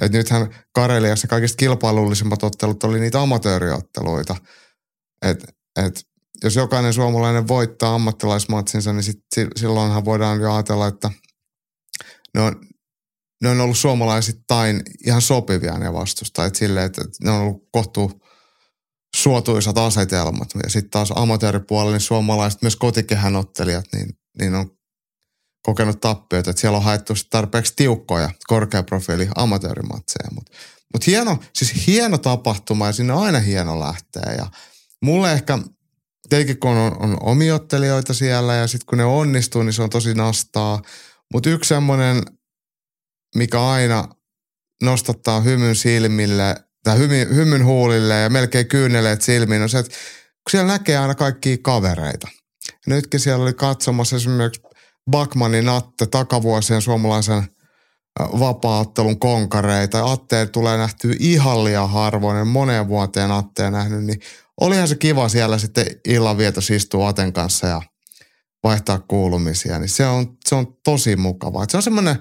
[0.00, 4.36] Et nythän Kareliassa kaikista kilpailullisimmat ottelut oli niitä amatööriotteluita.
[5.22, 5.44] Et,
[5.76, 6.06] et
[6.44, 9.20] jos jokainen suomalainen voittaa ammattilaismatsinsa, niin sit,
[9.56, 11.10] silloinhan voidaan jo ajatella, että
[12.34, 12.60] ne on,
[13.42, 18.22] ne on ollut suomalaisittain ihan sopivia ne vastustajat silleen, että ne on ollut kohtuu
[19.16, 20.48] suotuisat asetelmat.
[20.62, 24.70] Ja sitten taas amatööripuolella niin suomalaiset, myös kotikehän ottelijat, niin, niin on
[25.62, 30.28] kokenut tappioita, että siellä on haettu tarpeeksi tiukkoja korkeaprofiili amatöörimatseja.
[30.34, 30.52] Mutta
[30.94, 34.34] mut hieno, siis hieno tapahtuma ja sinne on aina hieno lähteä.
[34.38, 34.46] Ja
[35.02, 35.58] mulle ehkä,
[36.28, 40.14] tietenkin kun on, on omiottelijoita siellä ja sitten kun ne onnistuu, niin se on tosi
[40.14, 40.82] nastaa.
[41.32, 42.22] Mutta yksi semmoinen,
[43.36, 44.08] mikä aina
[44.82, 50.50] nostattaa hymyn silmille tai hymy, hymyn huulille ja melkein kyyneleet silmiin on se, että kun
[50.50, 52.28] siellä näkee aina kaikkia kavereita.
[52.86, 54.62] Nytkin siellä oli katsomassa esimerkiksi
[55.10, 57.42] Bakmanin Atte takavuosien suomalaisen
[58.20, 60.12] vapaattelun konkareita.
[60.12, 64.20] Atte tulee nähtyä ihan liian harvoin, moneen vuoteen Atteen nähnyt, niin
[64.60, 67.82] olihan se kiva siellä sitten illanvietos istua Aten kanssa ja
[68.64, 71.64] vaihtaa kuulumisia, niin se on, se on tosi mukavaa.
[71.68, 72.16] Se on semmoinen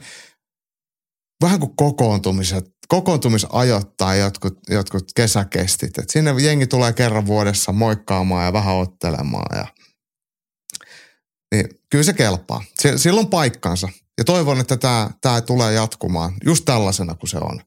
[1.42, 5.98] vähän kuin kokoontumiset, kokoontumisajot tai jotkut, jotkut kesäkestit.
[5.98, 9.68] Et sinne jengi tulee kerran vuodessa moikkaamaan ja vähän ottelemaan ja
[11.52, 12.64] niin kyllä se kelpaa.
[13.18, 14.78] On paikkansa ja toivon, että
[15.22, 17.62] tämä, tulee jatkumaan just tällaisena kuin se on.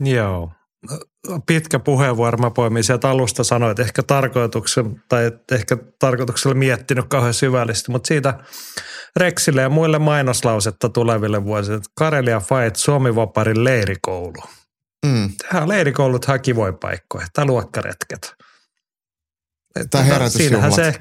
[0.00, 0.52] Joo.
[1.46, 7.34] Pitkä puheenvuoro mä poimin sieltä alusta sanoin, että ehkä tarkoituksen, tai ehkä tarkoituksella miettinyt kauhean
[7.34, 8.38] syvällisesti, mutta siitä
[9.16, 11.80] Rexille ja muille mainoslausetta tuleville vuosille.
[11.94, 14.42] Karelia Fight Suomi Vaparin leirikoulu.
[15.06, 15.30] Mm.
[15.42, 18.34] Tehdään leirikoulut voi paikkoja tai luokkaretket.
[19.90, 20.74] Tai herätysjuhlat.
[20.74, 20.94] se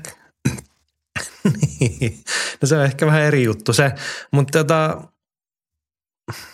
[1.80, 2.24] niin.
[2.62, 3.92] No se on ehkä vähän eri juttu se,
[4.32, 5.02] mutta tota,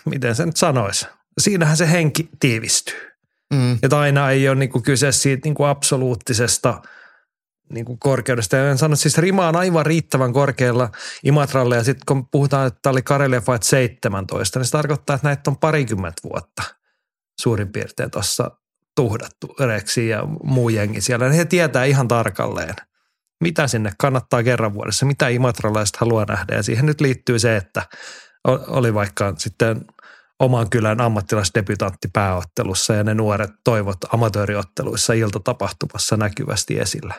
[0.04, 1.06] miten se nyt sanoisi?
[1.40, 3.10] Siinähän se henki tiivistyy.
[3.54, 3.78] Mm.
[3.82, 6.82] Että aina ei ole niinku kyse siitä niinku absoluuttisesta–
[7.70, 8.56] niin kuin korkeudesta.
[8.56, 10.90] Ja en sano, siis rima on aivan riittävän korkealla
[11.24, 15.26] Imatralle ja sitten kun puhutaan, että tämä oli Karelia Fight 17, niin se tarkoittaa, että
[15.28, 16.62] näitä on parikymmentä vuotta
[17.40, 18.50] suurin piirtein tuossa
[18.96, 21.26] tuhdattu Reksi ja muu jengi siellä.
[21.26, 22.74] Ja he tietää ihan tarkalleen,
[23.40, 26.54] mitä sinne kannattaa kerran vuodessa, mitä imatralaiset haluaa nähdä.
[26.54, 27.82] Ja siihen nyt liittyy se, että
[28.66, 29.84] oli vaikka sitten
[30.40, 37.14] oman kylän ammattilaisdebytantti pääottelussa ja ne nuoret toivot amatööriotteluissa iltatapahtumassa näkyvästi esillä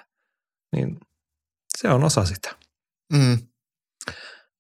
[0.72, 1.00] niin
[1.78, 2.56] se on osa sitä.
[3.14, 3.38] Mm.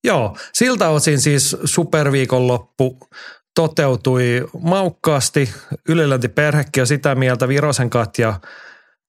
[0.04, 3.00] Joo, siltä osin siis superviikonloppu
[3.56, 5.54] toteutui maukkaasti.
[5.90, 8.40] Ylilänti perhekin on sitä mieltä, Virosen Katja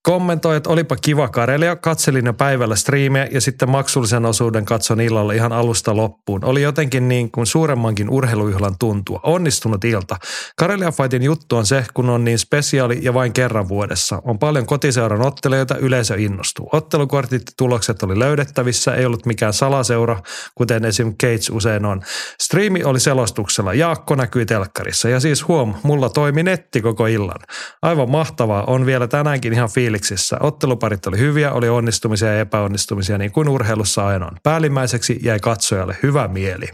[0.02, 1.76] kommentoi, että olipa kiva Karelia.
[1.76, 6.44] Katselin jo päivällä striimiä ja sitten maksullisen osuuden katson illalla ihan alusta loppuun.
[6.44, 9.20] Oli jotenkin niin kuin suuremmankin urheilujuhlan tuntua.
[9.22, 10.16] Onnistunut ilta.
[10.58, 14.22] Karelia Fightin juttu on se, kun on niin spesiaali ja vain kerran vuodessa.
[14.24, 16.68] On paljon kotiseuran ottelijoita, yleisö innostuu.
[16.72, 20.22] Ottelukortit tulokset oli löydettävissä, ei ollut mikään salaseura,
[20.54, 21.12] kuten esim.
[21.22, 22.02] Cage usein on.
[22.40, 23.74] Striimi oli selostuksella.
[23.74, 27.40] Jaakko näkyi telkkarissa ja siis huom, mulla toimi netti koko illan.
[27.82, 30.36] Aivan mahtavaa, on vielä tänäänkin ihan fiilis fiiliksissä.
[30.40, 34.36] Otteluparit oli hyviä, oli onnistumisia ja epäonnistumisia niin kuin urheilussa aina on.
[34.42, 36.66] Päällimmäiseksi jäi katsojalle hyvä mieli.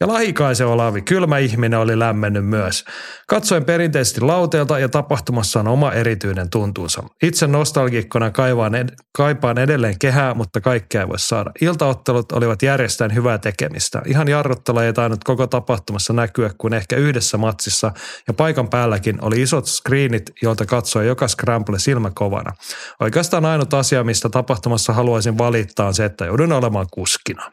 [0.00, 2.84] Ja Lahikaisen Olavi, kylmä ihminen, oli lämmennyt myös.
[3.28, 7.02] Katsoin perinteisesti lauteelta ja tapahtumassa on oma erityinen tuntuunsa.
[7.22, 11.50] Itse nostalgikkona kaivaan ed- kaipaan edelleen kehää, mutta kaikkea ei voi saada.
[11.60, 14.02] Iltaottelut olivat järjestään hyvää tekemistä.
[14.06, 17.92] Ihan jarruttella ei tainnut koko tapahtumassa näkyä kuin ehkä yhdessä matsissa
[18.28, 22.52] ja paikan päälläkin oli isot screenit, joilta katsoi joka scramble silmäkovana.
[23.00, 27.52] Oikeastaan ainut asia, mistä tapahtumassa haluaisin valittaa on se, että joudun olemaan kuskina.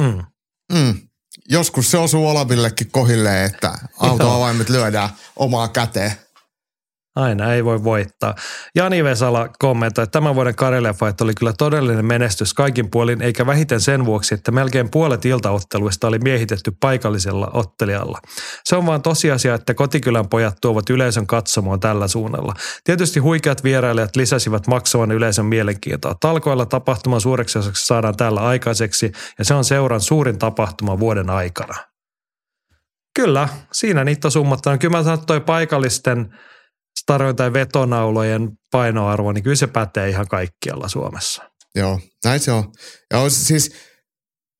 [0.00, 0.31] Mm.
[0.72, 0.94] Mm.
[1.48, 6.12] Joskus se osuu Olavillekin kohille, että autoavaimet lyödään omaa käteen.
[7.16, 8.34] Aina ei voi voittaa.
[8.74, 13.46] Jani Vesala kommentoi, että tämän vuoden Karelia Fight oli kyllä todellinen menestys kaikin puolin, eikä
[13.46, 18.18] vähiten sen vuoksi, että melkein puolet iltaotteluista oli miehitetty paikallisella ottelijalla.
[18.64, 22.54] Se on vaan tosiasia, että kotikylän pojat tuovat yleisön katsomoon tällä suunnalla.
[22.84, 26.14] Tietysti huikeat vierailijat lisäsivät maksavan yleisön mielenkiintoa.
[26.20, 31.74] Talkoilla tapahtuman suureksi osaksi saadaan täällä aikaiseksi, ja se on seuran suurin tapahtuma vuoden aikana.
[33.14, 34.78] Kyllä, siinä niitä summataan.
[34.78, 36.28] Kyllä mä sanon, että toi paikallisten–
[37.00, 41.42] starojen tai vetonaulojen painoarvo, niin kyllä se pätee ihan kaikkialla Suomessa.
[41.74, 42.72] Joo, näin se on.
[43.12, 43.74] Ja siis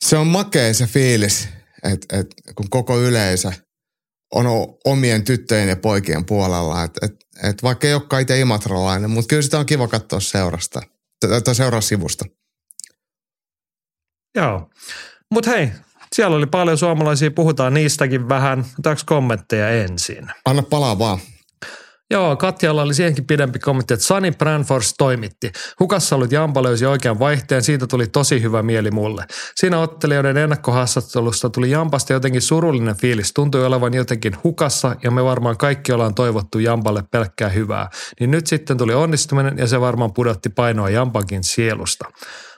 [0.04, 1.48] se on makea se fiilis,
[1.82, 3.52] että, että kun koko yleisö
[4.34, 4.46] on
[4.84, 6.84] omien tyttöjen ja poikien puolella.
[6.84, 10.82] Että, että, että vaikka ei olekaan itse imatralainen, mutta kyllä sitä on kiva katsoa seurasta,
[11.44, 12.24] tai seuraa sivusta.
[14.36, 14.70] Joo,
[15.30, 15.70] mutta hei,
[16.14, 18.58] siellä oli paljon suomalaisia, puhutaan niistäkin vähän.
[18.58, 20.26] Otetaanko kommentteja ensin?
[20.44, 21.20] Anna palaa vaan.
[22.12, 25.52] Joo, Katjalla oli siihenkin pidempi kommentti, että Sunny Branfors toimitti.
[25.80, 29.24] Hukassa ollut Jampa löysi oikean vaihteen, siitä tuli tosi hyvä mieli mulle.
[29.54, 35.56] Siinä ottelijoiden ennakkohaastattelusta tuli Jampasta jotenkin surullinen fiilis, tuntui olevan jotenkin hukassa ja me varmaan
[35.56, 37.90] kaikki ollaan toivottu Jampalle pelkkää hyvää.
[38.20, 42.04] Niin nyt sitten tuli onnistuminen ja se varmaan pudotti painoa Jampankin sielusta.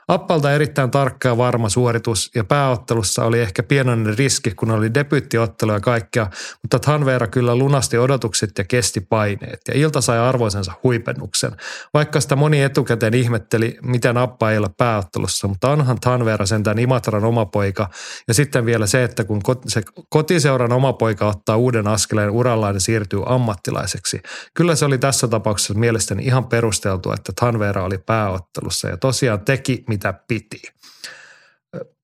[0.09, 5.73] Appalta erittäin tarkka ja varma suoritus ja pääottelussa oli ehkä pienoinen riski, kun oli debyyttiottelu
[5.73, 6.27] ja kaikkea,
[6.63, 11.53] mutta Tanveera kyllä lunasti odotukset ja kesti paineet ja ilta sai arvoisensa huipennuksen.
[11.95, 17.25] Vaikka sitä moni etukäteen ihmetteli, miten Appa ei ole pääottelussa, mutta onhan Tanveera sentään Imatran
[17.25, 17.91] oma poika
[18.29, 22.81] ja sitten vielä se, että kun se kotiseuran oma poika ottaa uuden askeleen urallaan ja
[22.81, 24.23] siirtyy ammattilaiseksi.
[24.55, 29.85] Kyllä se oli tässä tapauksessa mielestäni ihan perusteltua, että Tanveera oli pääottelussa ja tosiaan teki,
[29.95, 30.63] mitä piti.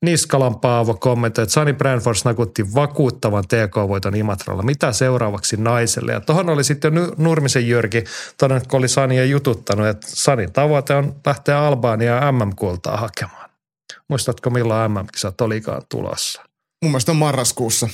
[0.02, 4.62] Niskalan Paavo kommentoi, että Sunny Branfors nakutti vakuuttavan TK-voiton Imatralla.
[4.62, 6.12] Mitä seuraavaksi naiselle?
[6.12, 8.04] Ja tuohon oli sitten Nurmisen Jyrki
[8.38, 13.50] todennut, kun oli Sania jututtanut, että Sanin tavoite on lähteä Albania MM-kultaa hakemaan.
[14.08, 16.42] Muistatko milloin MM-kisat olikaan tulossa?
[16.82, 17.88] Mun mielestä on marraskuussa.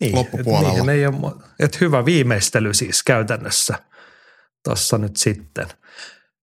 [0.00, 0.68] Niin, loppupuolella.
[0.68, 3.74] Et, niin, ei ole, et hyvä viimeistely siis käytännössä
[4.64, 5.66] tuossa nyt sitten–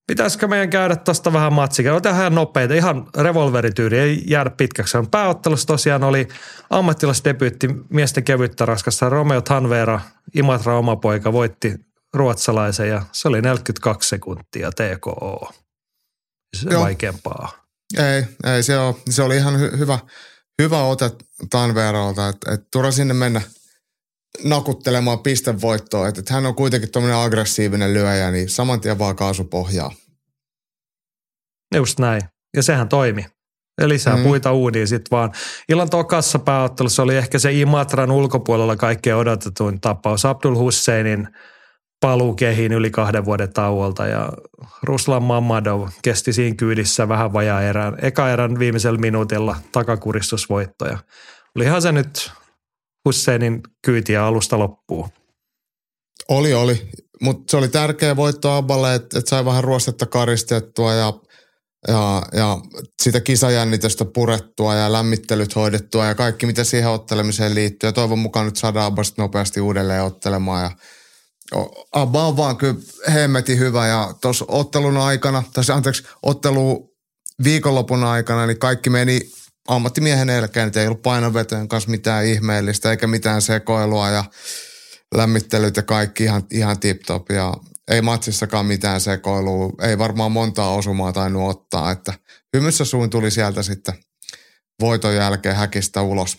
[0.07, 1.91] Pitäisikö meidän käydä tuosta vähän matsikin?
[1.91, 4.97] No tehdään nopeita, ihan revolverityyri, ei jäädä pitkäksi.
[5.11, 6.27] Pääottelussa tosiaan oli
[6.69, 9.09] ammattilaisdebyytti miesten kevyttä raskassa.
[9.09, 10.01] Romeo Tanvera,
[10.35, 11.75] Imatra oma poika, voitti
[12.13, 15.51] ruotsalaisen ja se oli 42 sekuntia TKO.
[16.55, 16.81] Se Joo.
[16.81, 17.65] vaikeampaa.
[17.97, 18.23] Ei,
[18.53, 19.99] ei se, ole, se oli ihan hy, hyvä,
[20.61, 21.11] hyvä ote
[21.49, 23.41] Tanveralta, että et turha sinne mennä
[24.43, 26.07] nakuttelemaan pistevoittoa.
[26.07, 29.91] Että, että hän on kuitenkin tuommoinen aggressiivinen lyöjä, niin saman tien vaan kaasupohjaa.
[31.75, 32.21] Just näin.
[32.55, 33.25] Ja sehän toimi.
[33.81, 34.23] Ja lisää mm.
[34.23, 35.31] puita uudiin sitten vaan.
[35.69, 40.25] Illan tokassa pääottelussa oli ehkä se Imatran ulkopuolella kaikkein odotetuin tapaus.
[40.25, 41.27] Abdul Husseinin
[41.99, 44.29] paluu kehiin yli kahden vuoden tauolta ja
[44.83, 47.97] Ruslan Mamadov kesti siinä kyydissä vähän vajaa erään.
[48.01, 50.97] Eka erän viimeisellä minuutilla takakuristusvoittoja.
[51.55, 52.31] Olihan se nyt
[53.07, 55.09] Husseinin kyytiä alusta loppuun.
[56.29, 56.89] Oli, oli.
[57.21, 61.13] Mutta se oli tärkeä voitto Abballe, että et sai vähän ruostetta karistettua ja,
[61.87, 62.57] ja, ja
[63.01, 67.87] sitä kisajännitystä purettua ja lämmittelyt hoidettua ja kaikki, mitä siihen ottelemiseen liittyy.
[67.87, 70.63] Ja toivon mukaan nyt saadaan Abbasta nopeasti uudelleen ottelemaan.
[70.63, 70.71] Ja
[71.91, 72.75] Abba on vaan kyllä
[73.13, 76.95] hemmetin hyvä ja tuossa ottelun aikana, tai anteeksi, ottelu
[77.43, 79.19] viikonlopun aikana, niin kaikki meni
[79.67, 84.23] ammattimiehen elkeen, ei ollut painovetojen kanssa mitään ihmeellistä eikä mitään sekoilua ja
[85.15, 87.53] lämmittelyt ja kaikki ihan, ihan tip-top ja
[87.87, 92.13] ei matsissakaan mitään sekoilua, ei varmaan montaa osumaa tainnut ottaa, että
[92.55, 93.95] hymyssä suin tuli sieltä sitten
[94.81, 96.37] voiton jälkeen häkistä ulos.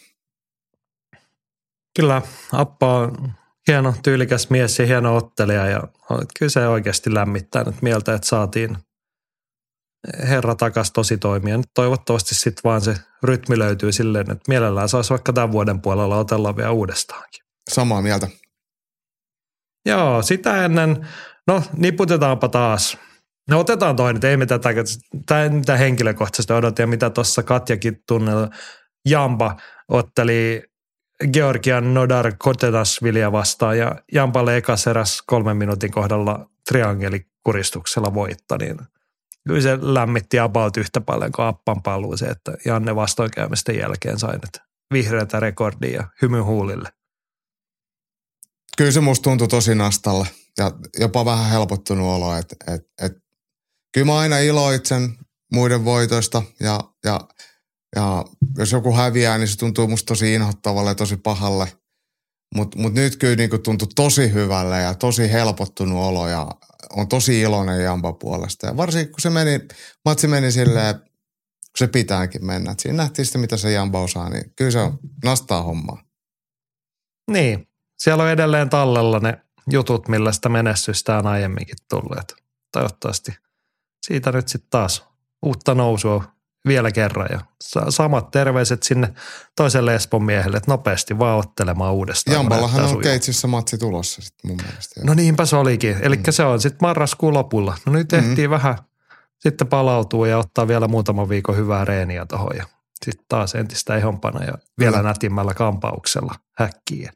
[1.97, 2.23] Kyllä,
[2.53, 3.33] Appa on
[3.69, 5.83] hieno, tyylikäs mies ja hieno ottelija ja
[6.39, 8.77] kyllä se oikeasti lämmittää nyt mieltä, että saatiin
[10.29, 11.57] herra takas tosi toimia.
[11.57, 16.17] Nyt toivottavasti sitten vaan se rytmi löytyy silleen, että mielellään saisi vaikka tämän vuoden puolella
[16.17, 17.45] otella vielä uudestaankin.
[17.71, 18.29] Samaa mieltä.
[19.87, 21.09] Joo, sitä ennen,
[21.47, 22.99] no niputetaanpa taas.
[23.51, 24.69] No otetaan toinen, ei me tätä,
[25.51, 28.49] mitä henkilökohtaisesti odotin ja mitä tuossa Katjakin tunnella.
[29.09, 29.57] Jamba
[29.89, 30.63] otteli
[31.33, 38.77] Georgian Nodar Kotenasvilia vastaan ja Jampalle ekas eräs kolmen minuutin kohdalla triangelikuristuksella voitta, niin–
[39.49, 44.33] kyllä se lämmitti about yhtä paljon kuin Appan paluu se, että Janne vastoinkäymisten jälkeen sai
[44.33, 44.63] nyt
[44.93, 46.93] vihreätä rekordia ja hymy huulille.
[48.77, 50.27] Kyllä se musta tuntui tosi nastalle
[50.59, 53.13] ja jopa vähän helpottunut olo, että et, et,
[53.95, 55.19] kyllä mä aina iloitsen
[55.53, 57.21] muiden voitoista ja, ja,
[57.97, 58.25] ja
[58.59, 61.73] jos joku häviää, niin se tuntuu musta tosi inhottavalle ja tosi pahalle.
[62.55, 66.49] Mutta mut nyt kyllä niinku tuntui tosi hyvälle ja tosi helpottunut olo ja
[66.91, 68.67] on tosi iloinen Jampa puolesta.
[68.67, 69.61] Ja varsinkin kun se meni,
[70.05, 72.73] matsi meni silleen, kun se pitääkin mennä.
[72.73, 76.03] Et siinä nähtiin sitten, mitä se Jampa osaa, niin kyllä se on nastaa hommaa.
[77.31, 77.69] Niin,
[77.99, 82.33] siellä on edelleen tallella ne jutut, millä sitä menestystä on aiemminkin tullut.
[82.73, 83.33] Toivottavasti
[84.07, 85.07] siitä nyt sitten taas
[85.43, 86.25] uutta nousua
[86.67, 87.41] vielä kerran ja
[87.89, 89.15] samat terveiset sinne
[89.57, 92.35] toiselle Espon miehelle, että nopeasti vaan ottelemaan uudestaan.
[92.35, 95.01] Jamballahan on Keitsissä matsi tulossa sitten mun mielestä.
[95.05, 95.97] No niinpä se olikin.
[96.01, 96.23] Eli mm.
[96.31, 97.77] se on sitten marraskuun lopulla.
[97.87, 98.51] No nyt tehtiin mm.
[98.51, 98.79] vähän
[99.39, 102.67] sitten palautuu ja ottaa vielä muutaman viikon hyvää reeniä tuohon ja
[103.05, 105.05] sitten taas entistä ehompana ja vielä mm.
[105.05, 107.11] nätimmällä kampauksella häkkiin.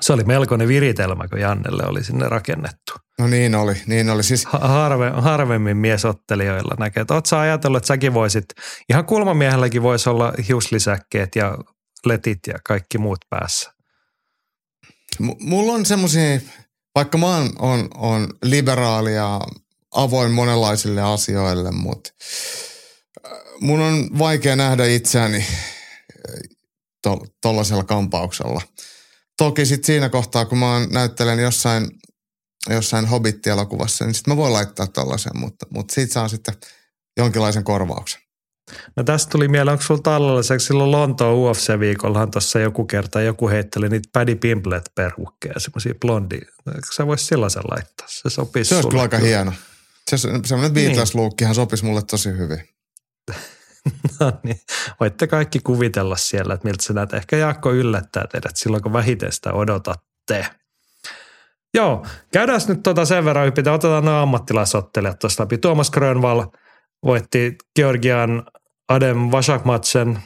[0.00, 2.92] Se oli melkoinen viritelmä, kun Jannelle oli sinne rakennettu.
[3.18, 4.22] No niin oli, niin oli.
[4.22, 4.44] Siis...
[4.44, 7.04] Harve, harvemmin miesottelijoilla näkee.
[7.10, 8.44] Oletko ajatellut, että säkin voisit,
[8.90, 11.58] ihan kulmamiehelläkin voisi olla hiuslisäkkeet ja
[12.06, 13.72] letit ja kaikki muut päässä?
[15.18, 16.40] M- mulla on semmoisia,
[16.94, 19.40] vaikka mä oon on, on liberaali ja
[19.94, 22.10] avoin monenlaisille asioille, mutta
[23.60, 25.46] mun on vaikea nähdä itseäni
[27.42, 28.62] tuollaisella to, kampauksella.
[29.38, 31.90] Toki sitten siinä kohtaa, kun mä näyttelen jossain,
[32.74, 36.54] jossain Hobbit-elokuvassa, niin sitten mä voin laittaa tollaisen, mutta, mutta siitä saa sitten
[37.16, 38.20] jonkinlaisen korvauksen.
[38.96, 43.88] No tästä tuli mieleen, onko sulla tallella silloin Lontoon UFC-viikollahan tuossa joku kerta joku heitteli
[43.88, 46.38] niitä Paddy Pimplet perukkeja, semmoisia blondi.
[46.96, 49.52] Sä vois sellaisen laittaa, se sopisi Se olisi kyllä aika hieno.
[50.10, 52.68] Se, semmoinen Beatles-luukkihan sopisi mulle tosi hyvin.
[54.20, 54.60] no niin,
[55.00, 57.14] voitte kaikki kuvitella siellä, että miltä se näet.
[57.14, 60.46] Ehkä Jaakko yllättää teidät silloin, kun vähiten sitä odotatte.
[61.74, 63.72] Joo, käydään nyt tuota sen verran hypitä.
[63.72, 65.58] Otetaan nämä ammattilaisottelijat tuosta läpi.
[65.58, 66.46] Tuomas Grönval
[67.04, 68.46] voitti Georgian
[68.88, 70.22] Adem Vasakmatsen.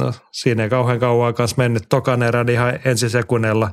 [0.00, 3.70] No siinä ei kauhean kauan kanssa mennyt tokan erän ihan ensisekunnella.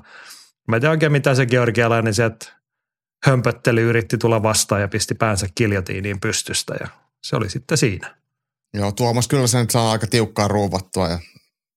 [0.67, 2.45] Mä en tiedä oikein mitä se georgialainen sieltä
[3.25, 6.87] hömpötteli, yritti tulla vastaan ja pisti päänsä kiljotiiniin pystystä ja
[7.23, 8.15] se oli sitten siinä.
[8.73, 11.19] Joo, Tuomas kyllä sen saa aika tiukkaa ruuvattua ja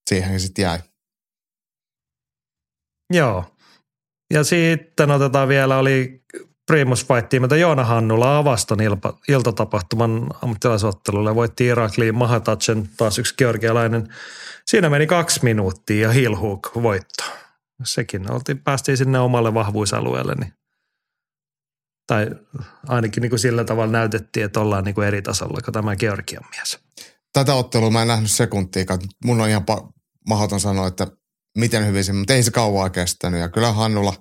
[0.08, 0.78] siihen sitten jäi.
[3.12, 3.55] Joo.
[4.30, 6.22] Ja sitten otetaan vielä, oli
[6.66, 11.34] Primus Fight-tiimeltä Joona Hannula Avaston ilpa, iltatapahtuman ammattilaisottelulle.
[11.34, 14.08] Voitti Irakliin Mahatacen, taas yksi georgialainen.
[14.66, 17.24] Siinä meni kaksi minuuttia ja Hill Hook voitto.
[17.84, 20.52] Sekin oltiin, päästiin sinne omalle vahvuusalueelle, niin
[22.06, 22.30] tai
[22.88, 26.44] ainakin niin kuin sillä tavalla näytettiin, että ollaan niin kuin eri tasolla kuin tämä Georgian
[26.50, 26.78] mies.
[27.32, 29.00] Tätä ottelua mä en nähnyt sekuntiikaan.
[29.24, 29.92] Mun on ihan pa-
[30.28, 31.06] mahdoton sanoa, että
[31.56, 33.40] miten hyvin se, mutta ei se kauaa kestänyt.
[33.40, 34.14] Ja kyllä Hannulla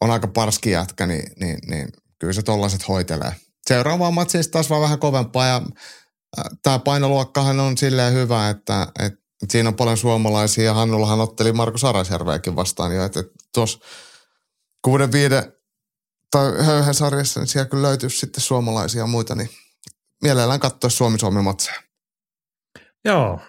[0.00, 3.32] on aika parski jätkä, niin, niin, niin kyllä se tollaiset hoitelee.
[3.66, 5.62] Seuraavaan matsiin taas vaan vähän kovempaa ja
[6.62, 9.18] tämä painoluokkahan on silleen hyvä, että, että
[9.50, 13.78] siinä on paljon suomalaisia ja Hannullahan otteli Markus Arasjärveäkin vastaan jo, että, että tuossa
[14.84, 15.52] kuuden viiden
[16.30, 19.50] tai höyhen sarjassa, niin siellä kyllä löytyy sitten suomalaisia ja muita, niin
[20.22, 21.82] mielellään katsoa Suomi-Suomi matseja.
[23.04, 23.40] Joo.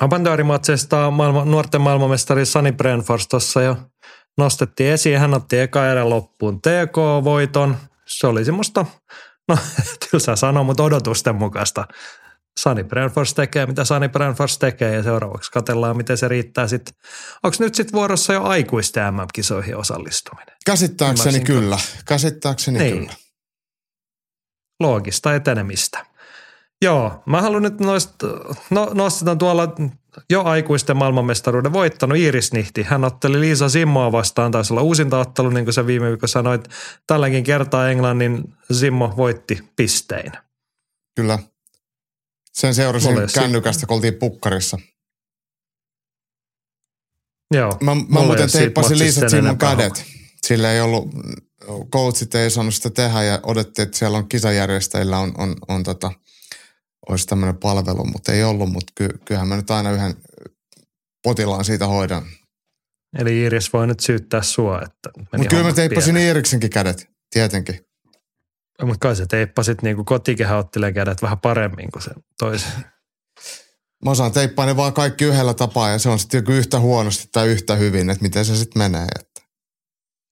[0.00, 3.76] Abandoorimatseista maailma, nuorten maailmanmestari Sani Brenfors tuossa jo
[4.38, 5.18] nostettiin esiin.
[5.18, 7.76] Hän otti eka erän loppuun TK-voiton.
[8.06, 8.86] Se oli semmoista,
[9.48, 9.58] no
[10.10, 11.84] tylsä sanoa, mutta odotusten mukaista.
[12.60, 16.94] Sani Brandfors tekee, mitä Sani Brandfors tekee ja seuraavaksi katellaan, miten se riittää sitten.
[17.42, 20.56] Onko nyt sitten vuorossa jo aikuisten MM-kisoihin osallistuminen?
[20.66, 21.78] Käsittääkseni kyllä.
[22.04, 22.98] Käsittääkseni niin.
[22.98, 23.12] kyllä.
[24.80, 26.06] Loogista etenemistä.
[26.82, 28.26] Joo, mä haluan nyt noista,
[28.70, 29.74] no, nostetaan tuolla
[30.30, 32.82] jo aikuisten maailmanmestaruuden voittanut Iiris Nihti.
[32.82, 36.68] Hän otteli Liisa Simmoa vastaan, taisi olla uusinta ottelu, niin kuin sä viime viikolla sanoit.
[37.06, 40.32] Tälläkin kertaa Englannin Simmo voitti pistein.
[41.16, 41.38] Kyllä.
[42.52, 44.78] Sen seurasin kännykästä, kun oltiin pukkarissa.
[47.54, 47.76] Joo.
[47.80, 50.04] Mä, mä muuten teippasin Liisa Simmon kädet.
[50.46, 51.08] Sillä ei ollut,
[51.92, 56.12] coachit ei saanut sitä tehdä ja odottiin, että siellä on kisajärjestäjillä on, on, on tota,
[57.08, 60.16] olisi tämmöinen palvelu, mutta ei ollut, mutta ky, kyllähän mä nyt aina yhden
[61.22, 62.22] potilaan siitä hoidan.
[63.18, 67.80] Eli Iiris voi nyt syyttää sua, että Mutta kyllä mä teippasin Iiriksenkin kädet, tietenkin.
[68.82, 72.72] Mutta kai sä teippasit niinku kotikehäotteleen kädet vähän paremmin kuin se toisen.
[74.04, 77.28] Mä osaan teippaa ne vaan kaikki yhdellä tapaa ja se on sitten joku yhtä huonosti
[77.32, 79.06] tai yhtä hyvin, että miten se sitten menee.
[79.20, 79.47] Että.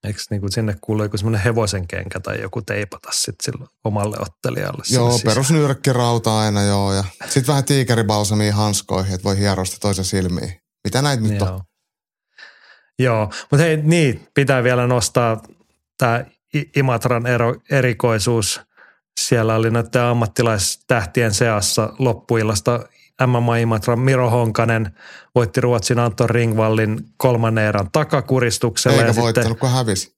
[0.06, 4.82] Eikö niinku sinne kuulu joku semmoinen hevosen kenkä tai joku teipata sitten silloin omalle ottelijalle?
[4.90, 10.60] Joo, perusnyrkkirauta aina joo ja sitten vähän tiikeribalsamia hanskoihin, että voi hierosta toisen silmiin.
[10.84, 11.48] Mitä näitä nyt joo.
[11.48, 11.60] on?
[12.98, 15.42] Joo, mutta hei niin, pitää vielä nostaa
[15.98, 16.24] tämä
[16.76, 18.60] Imatran ero, erikoisuus.
[19.20, 22.88] Siellä oli näiden ammattilaistähtien seassa loppuillasta
[23.26, 24.96] MMA Imatran Miro Honkanen
[25.34, 28.96] voitti Ruotsin Anton Ringvallin kolmannen erän takakuristuksella.
[28.96, 30.16] Eikä ja voittanut, sitten, kun hävisi.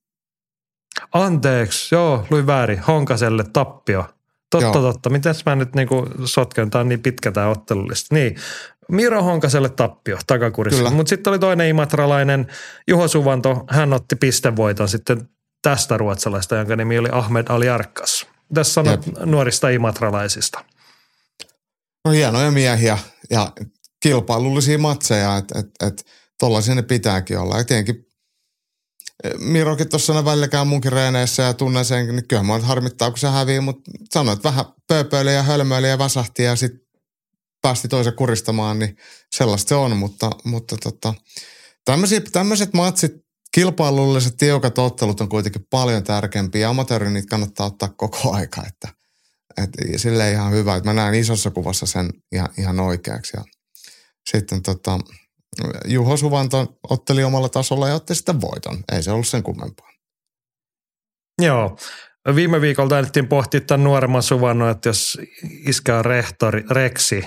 [1.13, 2.79] Anteeksi, joo, lui väärin.
[2.79, 4.05] Honkaselle tappio.
[4.51, 4.93] Totta, joo.
[4.93, 5.11] totta.
[5.11, 6.71] Miten mä nyt niinku sotken?
[6.71, 8.15] Tämä on niin pitkä tämä ottelullista.
[8.15, 8.37] Niin,
[8.89, 10.91] Miro Honkaselle tappio takakurissa.
[10.91, 12.47] Mutta sitten oli toinen imatralainen,
[12.89, 13.65] Juho Suvanto.
[13.71, 15.29] Hän otti pistevoiton sitten
[15.63, 18.27] tästä ruotsalaista, jonka nimi oli Ahmed Aliarkas.
[18.55, 19.19] Tässä sanot Jep.
[19.19, 20.65] nuorista imatralaisista.
[22.09, 22.99] No hienoja miehiä
[23.31, 23.53] ja
[24.01, 26.07] kilpailullisia matseja, että et, et,
[26.39, 27.59] tollaisia ne pitääkin olla.
[27.59, 28.07] Ja tietenkin
[29.25, 33.29] eh, Mirokin tuossa välilläkään munkin reeneissä ja tunnen sen, niin kyllä mä harmittaa, kun se
[33.29, 36.81] hävii, mutta sanoit vähän pööpöili ja hölmöili ja väsähti ja sitten
[37.63, 38.97] päästi toisen kuristamaan, niin
[39.37, 41.15] sellaista se on, mutta, mutta tota,
[42.33, 43.13] tämmöiset matsit
[43.55, 46.69] kilpailulliset tiukat ottelut on kuitenkin paljon tärkeämpiä.
[46.69, 48.98] Amatööri niitä kannattaa ottaa koko aika, että,
[49.63, 53.37] että sille ihan hyvä, että mä näen isossa kuvassa sen ihan, ihan oikeaksi.
[53.37, 53.45] Ja
[54.31, 54.99] sitten tota,
[55.85, 58.85] Juho Suvanto otteli omalla tasolla ja otti sitten voiton.
[58.93, 59.89] Ei se ollut sen kummempaa.
[61.43, 61.77] Joo.
[62.35, 65.19] Viime viikolla taidettiin pohtia tämän nuoremman suvannon, että jos
[65.67, 67.25] iskä on rehtori, reksi,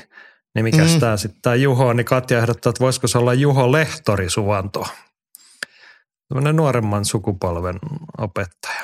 [0.55, 0.99] niin mikä mm.
[0.99, 4.87] tämä sitten tämä Juho on, niin Katja ehdottaa, että voisiko se olla Juho Lehtori suvanto.
[6.27, 7.79] Tämmöinen nuoremman sukupolven
[8.17, 8.81] opettaja.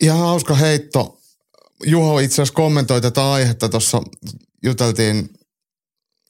[0.00, 1.17] Ihan hauska heitto.
[1.84, 4.02] Juho itse asiassa kommentoi tätä aihetta tuossa,
[4.62, 5.28] juteltiin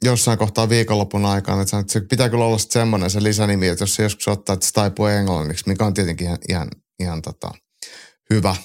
[0.03, 3.95] jossain kohtaa viikonlopun aikana, että, että se pitää kyllä olla semmoinen se lisänimi, että jos
[3.95, 6.69] se joskus ottaa, että se taipuu englanniksi, mikä on tietenkin ihan, ihan,
[7.01, 7.51] ihan tota,
[8.31, 8.57] hyvä,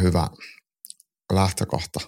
[0.00, 0.28] hyvä
[1.32, 2.00] lähtökohta.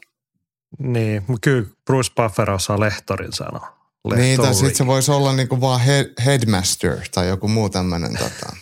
[0.79, 3.83] Niin, kyllä Bruce Buffer osaa lehtorin sanoa.
[4.05, 4.23] Lehtori.
[4.23, 8.57] Niin, tai sitten se voisi olla niinku vaan head, headmaster tai joku muu tämmöinen tota,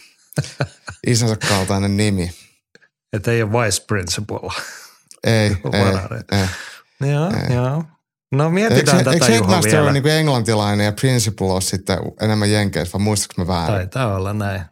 [1.06, 2.32] isänsä kaltainen nimi.
[3.12, 4.50] Että ei ole vice principal.
[5.24, 7.10] Ei, ei, ei.
[7.12, 7.56] Joo, ei.
[7.56, 7.84] joo.
[8.32, 9.84] No mietitään eikö, tätä eikö Juho headmaster vielä.
[9.84, 13.74] ole niinku englantilainen ja principal on sitten enemmän jenkeissä, vai muistatko mä väärin?
[13.74, 14.62] Taitaa olla näin.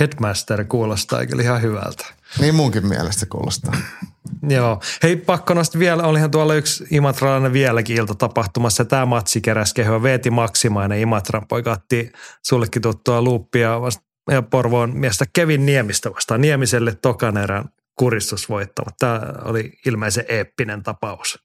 [0.00, 2.06] Headmaster kuulostaa kyllä ihan hyvältä.
[2.40, 3.76] Niin munkin mielestä kuulostaa.
[4.48, 4.80] Joo.
[5.02, 8.84] Hei, pakko nostaa vielä, olihan tuolla yksi imatralainen vieläkin ilta tapahtumassa.
[8.84, 10.02] Tämä matsi keräsi kehoa.
[10.02, 12.12] Veeti Maksimainen Imatran poika otti
[12.46, 16.40] sullekin tuttua luuppia vasta, ja Porvoon miestä Kevin Niemistä vastaan.
[16.40, 17.64] Niemiselle tokan erän
[17.98, 18.90] kuristusvoittama.
[18.98, 21.38] Tämä oli ilmeisen eeppinen tapaus.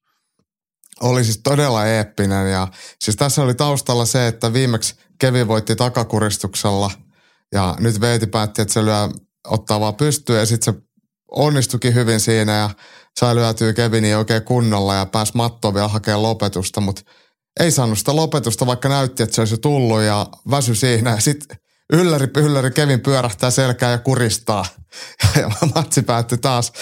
[1.02, 2.68] Oli siis todella eeppinen ja
[3.00, 6.92] siis tässä oli taustalla se, että viimeksi Kevin voitti takakuristuksella
[7.52, 9.10] ja nyt Veeti päätti, että se lyö
[9.48, 10.82] ottaa vaan pystyyn ja sitten se
[11.32, 12.70] onnistukin hyvin siinä ja
[13.20, 17.02] sai lyötyä Kevinin oikein kunnolla ja pääsi mattoon vielä hakemaan lopetusta, mutta
[17.60, 21.10] ei saanut sitä lopetusta, vaikka näytti, että se olisi tullut ja väsy siinä.
[21.10, 21.58] Ja sitten
[21.92, 24.66] ylläri, ylläri Kevin pyörähtää selkää ja kuristaa.
[25.42, 26.74] Ja matsi päättyi taas.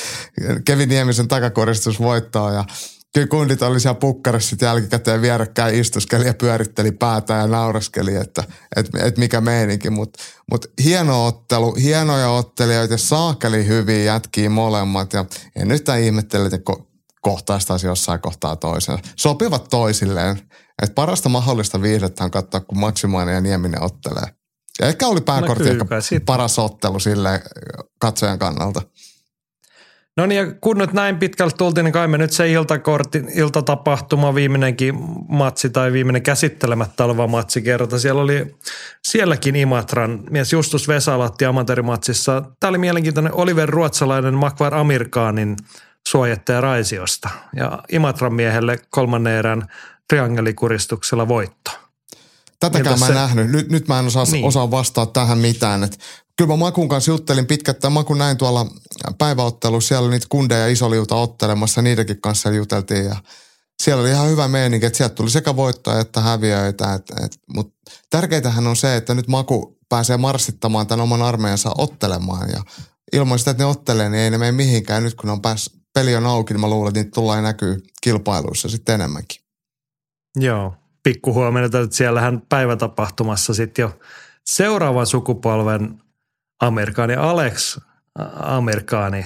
[0.66, 2.66] Kevin Niemisen takakoristus voittaa ja
[3.14, 8.44] kyllä kundit oli siellä pukkarissa jälkikäteen vierekkäin istuskeli ja pyöritteli päätä ja nauraskeli, että
[8.76, 9.90] et, et mikä meininki.
[9.90, 10.20] Mutta
[10.52, 15.14] mut hieno ottelu, hienoja ottelijoita ja saakeli hyviä jätkiä molemmat.
[15.14, 15.26] Ja
[15.56, 16.88] en nyt ihmettele, että ko,
[17.22, 19.00] kohtaistaisi jossain kohtaa toisen.
[19.16, 20.42] Sopivat toisilleen.
[20.82, 24.39] Että parasta mahdollista viihdettä on katsoa, kun Maksimainen ja Nieminen ottelee.
[24.80, 27.42] Ja ehkä oli pääkortti No ehkä sit- paras ottelu sille
[28.00, 28.82] katsojan kannalta.
[30.18, 34.36] No niin, ja kun nyt näin pitkälle tultiin, niin kai me nyt se iltakortti, iltatapahtuma,
[34.36, 34.96] viimeinenkin
[35.30, 38.00] matsi tai viimeinen käsittelemättä oleva matsi kerta.
[38.00, 38.56] Siellä oli
[39.08, 42.44] sielläkin Imatran mies Justus Vesalatti amatöörimatsissa.
[42.60, 45.56] Tämä oli mielenkiintoinen Oliver Ruotsalainen Makvar Amirkaanin
[46.08, 47.30] suojattaja Raisiosta.
[47.56, 49.68] Ja Imatran miehelle kolmannen erän
[50.10, 51.72] triangelikuristuksella voitto.
[52.60, 53.52] Tätäkään mä en se- nähnyt.
[53.52, 54.46] Nyt, nyt mä en osaa, Niin.
[54.46, 55.84] osaa vastaa tähän mitään.
[55.84, 56.00] Et
[56.38, 58.66] kyllä mä Makun kanssa juttelin pitkät, tai Maku näin tuolla
[59.18, 63.16] päiväottelussa, siellä oli niitä kundeja isoliuta ottelemassa, niidenkin kanssa juteltiin ja
[63.84, 66.94] siellä oli ihan hyvä meininki, että sieltä tuli sekä voittoja että häviöitä.
[66.94, 72.50] Et, et, Mutta tärkeintähän on se, että nyt Maku pääsee marssittamaan tämän oman armeijansa ottelemaan
[72.50, 72.64] ja
[73.14, 75.04] ilman sitä, että ne ottelee, niin ei ne mene mihinkään.
[75.04, 78.70] Nyt kun on pääs, peli on auki, niin mä luulen, että niitä tullaan näkyy kilpailuissa
[78.70, 79.42] sitten enemmänkin.
[80.36, 80.74] Joo,
[81.14, 84.00] pikku huomioon, että siellähän päivätapahtumassa sitten jo
[84.46, 86.02] seuraavan sukupolven
[86.60, 87.80] Amerikaani Alex
[88.40, 89.26] Amerikaani.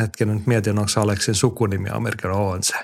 [0.00, 2.74] Hetken nyt mietin, onko Aleksin sukunimi Amerikaani, on se.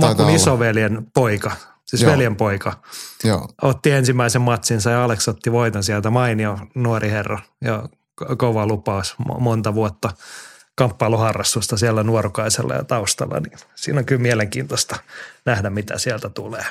[0.00, 1.52] Makun isoveljen poika,
[1.84, 2.12] siis Joo.
[2.12, 2.80] veljen poika,
[3.24, 3.48] Joo.
[3.62, 6.10] otti ensimmäisen matsinsa ja Alex otti voiton sieltä.
[6.10, 7.88] Mainio nuori herra ja
[8.22, 10.10] ko- kova lupaus mo- monta vuotta
[10.74, 13.40] kamppailuharrastusta siellä nuorukaisella ja taustalla.
[13.40, 14.96] Niin siinä on kyllä mielenkiintoista
[15.46, 16.64] nähdä, mitä sieltä tulee.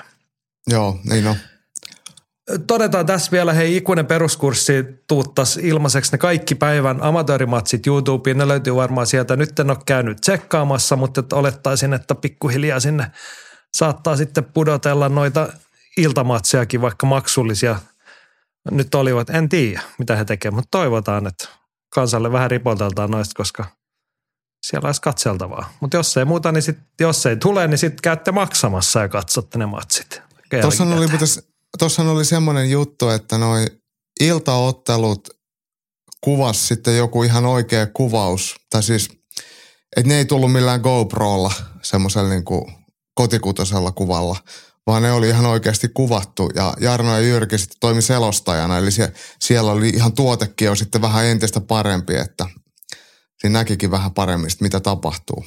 [0.69, 1.35] Joo, niin on.
[2.67, 4.73] Todetaan tässä vielä, hei ikuinen peruskurssi
[5.07, 8.37] tuuttas ilmaiseksi ne kaikki päivän amatöörimatsit YouTubeen.
[8.37, 9.35] Ne löytyy varmaan sieltä.
[9.35, 13.11] Nyt en ole käynyt tsekkaamassa, mutta että olettaisin, että pikkuhiljaa sinne
[13.77, 15.49] saattaa sitten pudotella noita
[15.97, 17.79] iltamatsejakin, vaikka maksullisia
[18.71, 19.29] nyt olivat.
[19.29, 21.47] En tiedä, mitä he tekevät, mutta toivotaan, että
[21.89, 23.65] kansalle vähän ripolteltaan noista, koska
[24.65, 25.73] siellä olisi katseltavaa.
[25.79, 29.57] Mutta jos ei muuta, niin sit, jos ei tule, niin sitten käytte maksamassa ja katsotte
[29.57, 30.24] ne matsit.
[30.61, 31.06] Tuossahan oli,
[31.80, 33.65] tossahan oli semmoinen juttu, että noi
[34.19, 35.30] iltaottelut
[36.22, 38.56] kuvas sitten joku ihan oikea kuvaus.
[38.69, 39.10] Tai siis,
[39.98, 42.73] että ne ei tullut millään GoProlla semmoisella niin kuin
[43.14, 44.36] kotikutosella kuvalla,
[44.88, 46.52] vaan ne oli ihan oikeasti kuvattu.
[46.56, 51.02] Ja Jarno ja Jyrki sitten toimi selostajana, eli sie, siellä oli ihan tuotekin jo sitten
[51.02, 52.45] vähän entistä parempi, että
[53.41, 55.45] siinä näkikin vähän paremmin, mitä tapahtuu.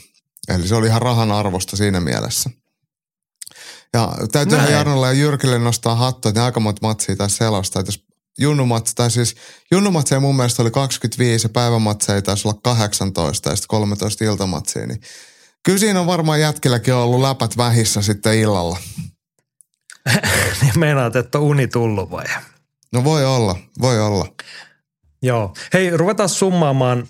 [0.48, 2.50] Eli se oli ihan rahan arvosta siinä mielessä.
[3.94, 4.12] Ja
[4.50, 4.72] Näin.
[4.72, 7.80] Jarnolle ja Jyrkille nostaa hattua, että ne aika monta matsia taisi selostaa.
[7.80, 8.04] Että jos
[8.38, 9.36] junnumatsi, tai siis
[9.70, 14.86] junnumatseja mun mielestä oli 25 ja päivämatseja taisi olla 18 ja sitten 13 iltamatsia.
[14.86, 15.00] Niin
[15.62, 18.78] kyllä siinä on varmaan jätkilläkin ollut läpät vähissä sitten illalla.
[20.62, 22.24] Niin meinaat, että on uni tullut vai?
[22.92, 24.26] No voi olla, voi olla.
[25.22, 25.54] Joo.
[25.72, 27.06] Hei, ruvetaan summaamaan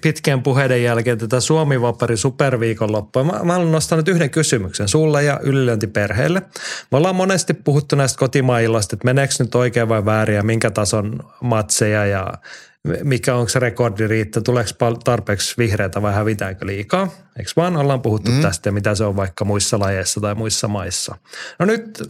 [0.00, 3.24] pitkien puheiden jälkeen tätä Suomi-vapari superviikonloppua.
[3.24, 6.42] Mä, mä haluan nostaa nyt yhden kysymyksen sulle ja ylilöintiperheelle.
[6.92, 11.20] Me ollaan monesti puhuttu näistä kotimailloista, että meneekö nyt oikein vai väärin ja minkä tason
[11.40, 12.32] matseja ja
[13.04, 14.70] mikä onko se rekordi riittää, tuleeko
[15.04, 17.08] tarpeeksi vihreätä vai hävitäänkö liikaa.
[17.38, 18.42] Eikö vaan ollaan puhuttu mm.
[18.42, 21.16] tästä ja mitä se on vaikka muissa lajeissa tai muissa maissa.
[21.58, 22.02] No nyt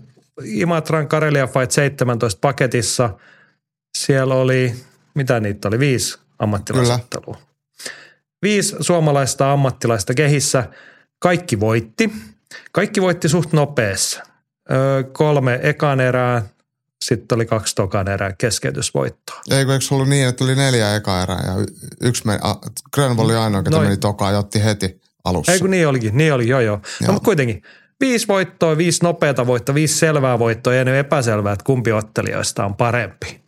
[0.44, 3.10] Imatran Karelia Fight 17 paketissa,
[3.98, 4.74] siellä oli,
[5.14, 7.51] mitä niitä oli, viisi ammattilaisottelua.
[8.42, 10.64] Viisi suomalaista ammattilaista kehissä.
[11.18, 12.12] Kaikki voitti.
[12.72, 14.22] Kaikki voitti suht nopeassa.
[14.70, 16.42] Öö, kolme ekan erää,
[17.04, 19.40] sitten oli kaksi tokan erää keskeytysvoittoa.
[19.50, 21.52] Eikö, eikö ollut niin, että tuli neljä eka erää ja
[22.00, 22.38] yksi meni,
[22.94, 25.52] Grönvall oli ainoa, joka meni tokaan ja otti heti alussa.
[25.52, 26.76] Eikö niin olikin, niin oli, joo joo.
[26.76, 27.06] No, joo.
[27.06, 27.62] No, mutta kuitenkin
[28.00, 32.76] viisi voittoa, viisi nopeata voittoa, viisi selvää voittoa ja ne epäselvää, että kumpi ottelijoista on
[32.76, 33.42] parempi.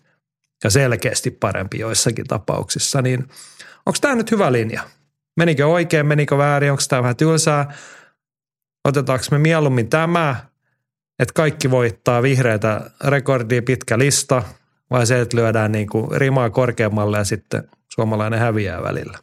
[0.65, 3.25] Ja selkeästi parempi joissakin tapauksissa, niin–
[3.87, 4.83] onko tämä nyt hyvä linja?
[5.37, 7.75] Menikö oikein, menikö väärin, onko tämä vähän tylsää?
[8.85, 10.37] Otetaanko me mieluummin tämä,
[11.19, 14.43] että kaikki voittaa vihreitä rekordia pitkä lista,
[14.91, 19.19] vai se, että lyödään niin kuin rimaa korkeammalle ja sitten suomalainen häviää välillä?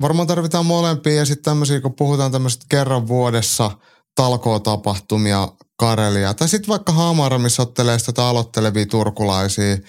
[0.00, 3.70] Varmaan tarvitaan molempia ja sitten tämmöisiä, kun puhutaan tämmöistä kerran vuodessa
[4.14, 9.76] talkootapahtumia, Karelia, tai sitten vaikka Hamara, missä ottelee sitä aloittelevia turkulaisia–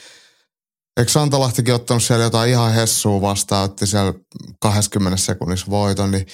[0.97, 4.13] Eikö Santalahtikin ottanut siellä jotain ihan hessua vastaan, otti siellä
[4.59, 6.27] 20 sekunnissa voiton, niin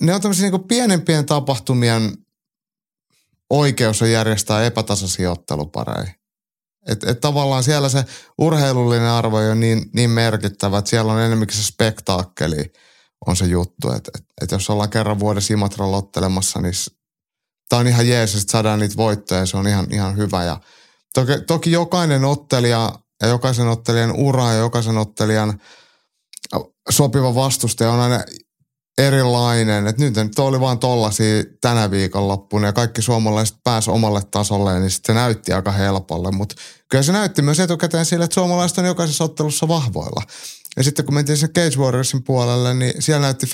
[0.00, 2.12] ne on tämmöisiä niin pienempien tapahtumien
[3.50, 6.14] oikeus on järjestää epätasaisia ottelupareja.
[6.88, 8.04] Et, et tavallaan siellä se
[8.38, 12.72] urheilullinen arvo on niin, niin merkittävä, että siellä on enemmänkin se spektaakkeli
[13.26, 13.92] on se juttu.
[13.92, 16.74] Että et, et jos ollaan kerran vuodessa Imatralla ottelemassa, niin
[17.68, 20.44] tämä on ihan jees, että saadaan niitä voittoja se on ihan, ihan hyvä.
[20.44, 20.60] Ja
[21.14, 25.60] toki, toki jokainen ottelija ja jokaisen ottelijan ura ja jokaisen ottelijan
[26.90, 28.24] sopiva vastustaja on aina
[28.98, 29.86] erilainen.
[29.86, 34.90] Et nyt, nyt oli vaan tollasia tänä viikonloppuna ja kaikki suomalaiset pääsi omalle tasolle, niin
[34.90, 36.30] sitten se näytti aika helpolle.
[36.30, 36.54] Mutta
[36.88, 40.22] kyllä se näytti myös etukäteen sille, että suomalaiset on jokaisessa ottelussa vahvoilla.
[40.76, 43.48] Ja sitten kun mentiin sen Cage Warriorsin puolelle, niin siellä näytti 50-50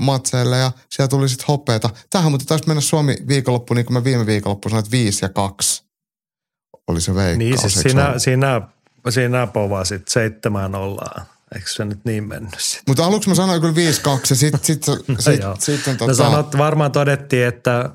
[0.00, 1.90] matseille ja siellä tuli sitten hopeeta.
[2.10, 5.28] Tähän mutta taisi mennä Suomi viikonloppu, niin kuin mä viime viikonloppu sanoin, että 5 ja
[5.28, 5.91] 2
[6.88, 7.38] oli se veikkaus.
[7.38, 8.62] Niin siis siinä, siinä,
[9.08, 11.26] siinä povasit seitsemään ollaan.
[11.54, 12.84] Eikö se nyt niin mennyt sitten?
[12.88, 13.76] Mutta aluksi mä sanoin kyllä 5-2
[14.30, 16.10] ja sitten sit, sit, sit, sitten tota...
[16.10, 17.90] No sanot, varmaan todettiin, että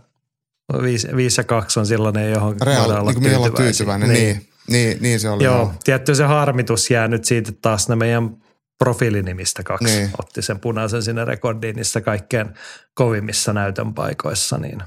[0.81, 3.53] 5, 5 ja 2 on sellainen, johon Real, voidaan olla niin tyytyväinen.
[3.55, 4.09] tyytyväinen.
[4.09, 4.47] Niin.
[4.67, 5.43] Niin, niin, niin se oli.
[5.43, 5.73] Joo, joo.
[5.83, 8.37] tietty se harmitus jää nyt siitä taas ne meidän
[8.77, 10.09] profiilinimistä kaksi niin.
[10.19, 12.47] otti sen punaisen sinne rekordiin niissä kaikkein
[12.93, 14.57] kovimmissa näytön paikoissa.
[14.57, 14.83] Niin.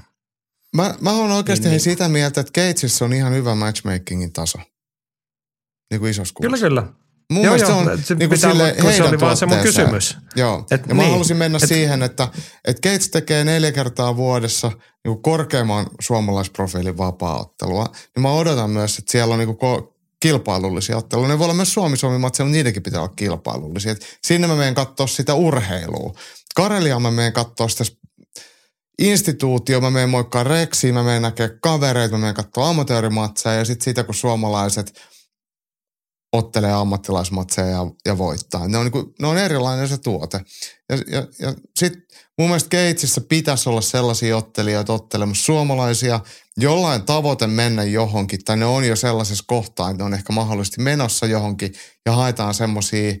[0.75, 1.81] Mä, mä oon oikeasti niin, niin.
[1.81, 4.57] sitä mieltä, että Gatesissa on ihan hyvä matchmakingin taso.
[5.91, 6.83] Niin kuin isossa Kyllä, kyllä.
[7.31, 10.17] Mun joo, joo, se on se niin kuin sille se oli vaan se mun kysymys.
[10.35, 12.27] Joo, et, ja niin, mä halusin mennä et, siihen, että
[12.65, 17.85] et Gates tekee neljä kertaa vuodessa niin kuin korkeamman suomalaisprofiilin vapaa-ottelua.
[18.15, 19.83] Niin mä odotan myös, että siellä on niin kuin
[20.19, 21.27] kilpailullisia otteluja.
[21.27, 23.91] Ne voi olla myös Suomi-Suomi matseja, mutta niidenkin pitää olla kilpailullisia.
[23.91, 26.13] Et sinne mä menen katsoa sitä urheilua.
[26.55, 27.83] Karelia mä menen katsoa sitä
[29.01, 33.83] instituutio, mä menen moikkaan Reksiin, mä menen näkemään kavereita, mä menen katsoa amatöörimatseja ja sitten
[33.83, 34.93] siitä, kun suomalaiset
[36.33, 38.67] ottelee ammattilaismatseja ja, ja voittaa.
[38.67, 40.41] Ne on, niin kuin, ne on erilainen se tuote.
[40.89, 42.01] Ja, ja, ja sitten
[42.37, 46.19] mun mielestä Keitsissä pitäisi olla sellaisia ottelijoita ottelemassa suomalaisia,
[46.57, 50.81] jollain tavoite mennä johonkin, tai ne on jo sellaisessa kohtaa, että ne on ehkä mahdollisesti
[50.81, 51.73] menossa johonkin,
[52.05, 53.13] ja haetaan semmoisia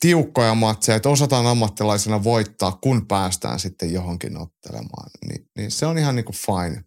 [0.00, 5.10] tiukkoja matseja, että osataan ammattilaisena voittaa, kun päästään sitten johonkin ottelemaan.
[5.28, 6.84] Niin, niin se on ihan niin kuin fine.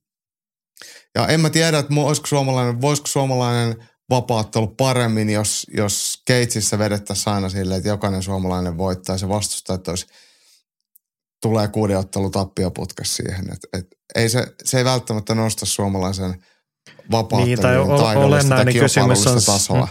[1.15, 3.75] Ja en mä tiedä, että olisiko suomalainen, voisiko suomalainen
[4.09, 9.75] vapaattelu paremmin, jos, jos Keitsissä vedettäisiin aina silleen, että jokainen suomalainen voittaa ja se vastustaa,
[9.75, 10.07] että olisi,
[11.41, 13.53] tulee kuuden ottelu tappioputkes siihen.
[13.53, 16.43] Et, et, ei se, se ei välttämättä nosta suomalaisen
[17.11, 19.87] vapaattelun niin, tai taidollista tai kysymys on, tasoa.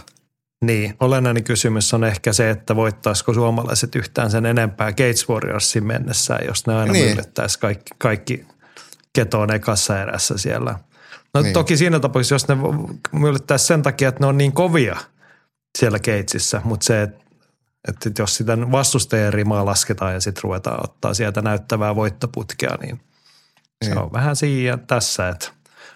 [0.65, 6.45] Niin, olennainen kysymys on ehkä se, että voittaisiko suomalaiset yhtään sen enempää Gates Warriorsin mennessään,
[6.45, 7.09] jos ne aina niin.
[7.09, 8.45] myllyttäisi kaikki, kaikki
[9.13, 10.79] ketoon ekassa erässä siellä.
[11.33, 11.53] No niin.
[11.53, 12.55] toki siinä tapauksessa, jos ne
[13.11, 14.97] myllyttäisi sen takia, että ne on niin kovia
[15.77, 17.23] siellä Gatesissä, mutta se, että
[17.87, 23.01] että jos sitä vastustajien rimaa lasketaan ja sitten ruvetaan ottaa sieltä näyttävää voittoputkea, niin
[23.83, 23.97] se niin.
[23.97, 25.47] on vähän siinä tässä, että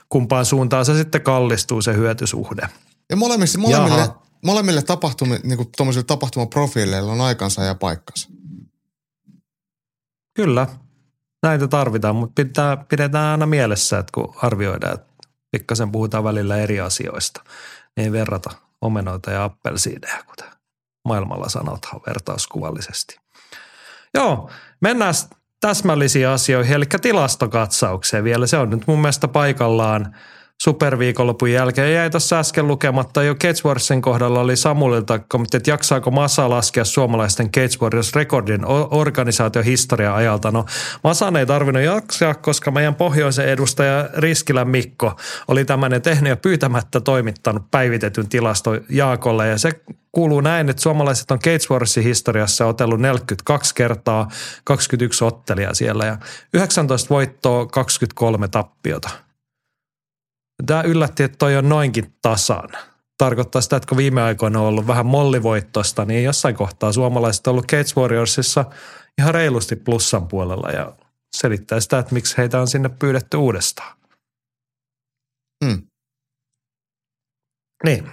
[0.09, 2.69] kumpaan suuntaan se sitten kallistuu se hyötysuhde.
[3.09, 4.09] Ja molemmille, molemmille,
[4.45, 8.29] molemmille tapahtumi, niin kuin tapahtumaprofiileilla on aikansa ja paikkansa.
[10.33, 10.67] Kyllä,
[11.43, 15.13] näitä tarvitaan, mutta pitää, pidetään aina mielessä, että kun arvioidaan, että
[15.51, 17.43] pikkasen puhutaan välillä eri asioista.
[17.97, 18.49] Niin verrata
[18.81, 20.51] omenoita ja appelsiineja, kuten
[21.07, 23.19] maailmalla sanotaan vertauskuvallisesti.
[24.13, 24.49] Joo,
[24.81, 25.13] mennään
[25.59, 28.47] täsmällisiin asioihin, eli tilastokatsaukseen vielä.
[28.47, 30.15] Se on nyt mun mielestä paikallaan
[30.61, 31.93] superviikonlopun jälkeen.
[31.93, 33.35] Jäi tuossa äsken lukematta jo
[33.65, 35.19] Warriorsien kohdalla oli Samulilta
[35.53, 37.49] että jaksaako Masa laskea suomalaisten
[37.81, 40.51] Warriors rekordin organisaatiohistoria ajalta.
[40.51, 40.65] No
[41.03, 46.99] Masan ei tarvinnut jaksaa, koska meidän pohjoisen edustaja Riskilä Mikko oli tämmöinen tehnyt ja pyytämättä
[46.99, 49.71] toimittanut päivitetyn tilasto Jaakolle ja se
[50.11, 54.27] kuuluu näin, että suomalaiset on Cage Warriorsin historiassa otellut 42 kertaa,
[54.63, 56.17] 21 ottelia siellä ja
[56.53, 59.09] 19 voittoa, 23 tappiota–
[60.65, 62.69] Tämä yllätti, että toi on noinkin tasan.
[63.17, 67.51] Tarkoittaa sitä, että kun viime aikoina on ollut vähän mollivoittosta, niin jossain kohtaa suomalaiset on
[67.51, 68.65] ollut Cage Warriorsissa
[69.17, 70.93] ihan reilusti plussan puolella ja
[71.35, 73.97] selittää sitä, että miksi heitä on sinne pyydetty uudestaan.
[75.65, 75.81] Hmm.
[77.83, 78.11] Niin,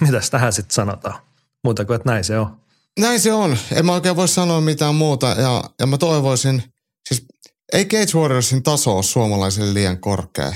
[0.00, 1.22] mitäs tähän sitten sanotaan?
[1.64, 2.60] Muuta kuin, että näin se on.
[3.00, 3.56] Näin se on.
[3.72, 6.62] En mä oikein voi sanoa mitään muuta ja, ja mä toivoisin,
[7.08, 7.26] siis
[7.72, 10.52] ei Cage Warriorsin taso ole suomalaisille liian korkea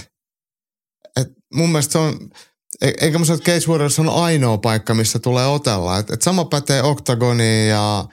[1.54, 2.30] mun mielestä se on,
[2.80, 5.98] e, eikä mä sano, että Cage Warriors on ainoa paikka, missä tulee otella.
[5.98, 8.04] Et, et sama pätee Octagoniin ja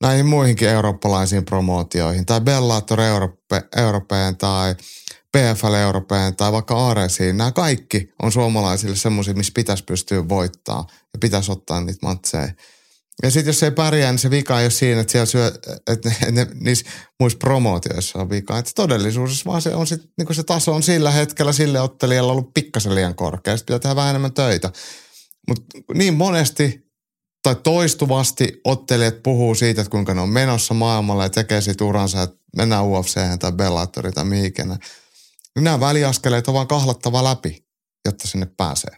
[0.00, 4.74] näihin muihinkin eurooppalaisiin promootioihin, tai Bellator Europe, Europeen tai
[5.32, 7.36] PFL Europeen tai vaikka Aresiin.
[7.36, 12.52] Nämä kaikki on suomalaisille semmoisia, missä pitäisi pystyä voittaa ja pitäisi ottaa niitä matseja.
[13.22, 15.52] Ja sitten jos ei pärjää, niin se vika ei ole siinä, että siellä syö,
[15.86, 16.86] että ne, ne, niissä
[17.20, 18.58] muissa promootioissa on vika.
[18.58, 22.54] Että todellisuudessa vaan se, on sit, niin se taso on sillä hetkellä sille ottelijalle ollut
[22.54, 23.56] pikkasen liian korkea.
[23.56, 24.72] Sitten pitää tehdä vähän enemmän töitä.
[25.48, 26.90] Mutta niin monesti
[27.42, 32.22] tai toistuvasti ottelijat puhuu siitä, että kuinka ne on menossa maailmalla ja tekee siitä uransa,
[32.22, 34.68] että mennään UFC tai Bellatoriin tai mihinkään.
[34.68, 37.64] Niin nämä väliaskeleet on vaan kahlattava läpi,
[38.04, 38.96] jotta sinne pääsee.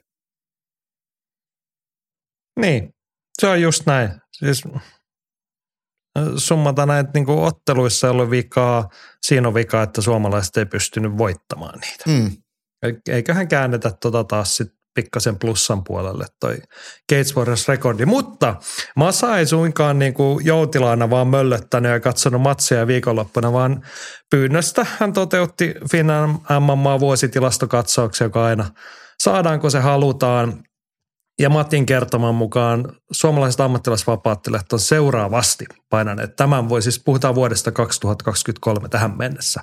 [2.61, 2.95] Niin,
[3.43, 4.11] se on just näin.
[4.33, 4.63] Siis
[6.37, 8.89] summata näitä niin otteluissa ei ollut vikaa,
[9.23, 12.05] siinä on vika, että suomalaiset ei pystynyt voittamaan niitä.
[12.07, 12.31] Mm.
[13.09, 16.59] Eiköhän käännetä tota taas sitten pikkasen plussan puolelle toi
[17.13, 18.07] Gates Warriors-rekordi.
[18.07, 18.57] Mutta
[18.97, 23.87] Masa ei suinkaan niin kuin joutilaana vaan möllöttänyt ja katsonut matseja viikonloppuna, vaan
[24.31, 28.71] pyynnöstä hän toteutti Finnan MMA vuositilastokatsauksen, joka aina
[29.23, 30.65] saadaanko se halutaan
[31.43, 36.37] ja Matin kertoman mukaan suomalaiset ammattilaisvapaattelijat on seuraavasti painaneet.
[36.37, 39.61] Tämän voi siis, puhutaan vuodesta 2023 tähän mennessä.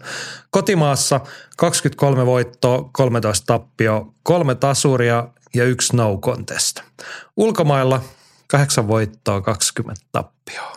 [0.52, 1.20] Kotimaassa
[1.58, 6.80] 23 voittoa, 13 tappio, kolme tasuria ja yksi no contest.
[7.38, 8.02] Ulkomailla
[8.48, 10.74] 8 voittoa, 20 tappioa.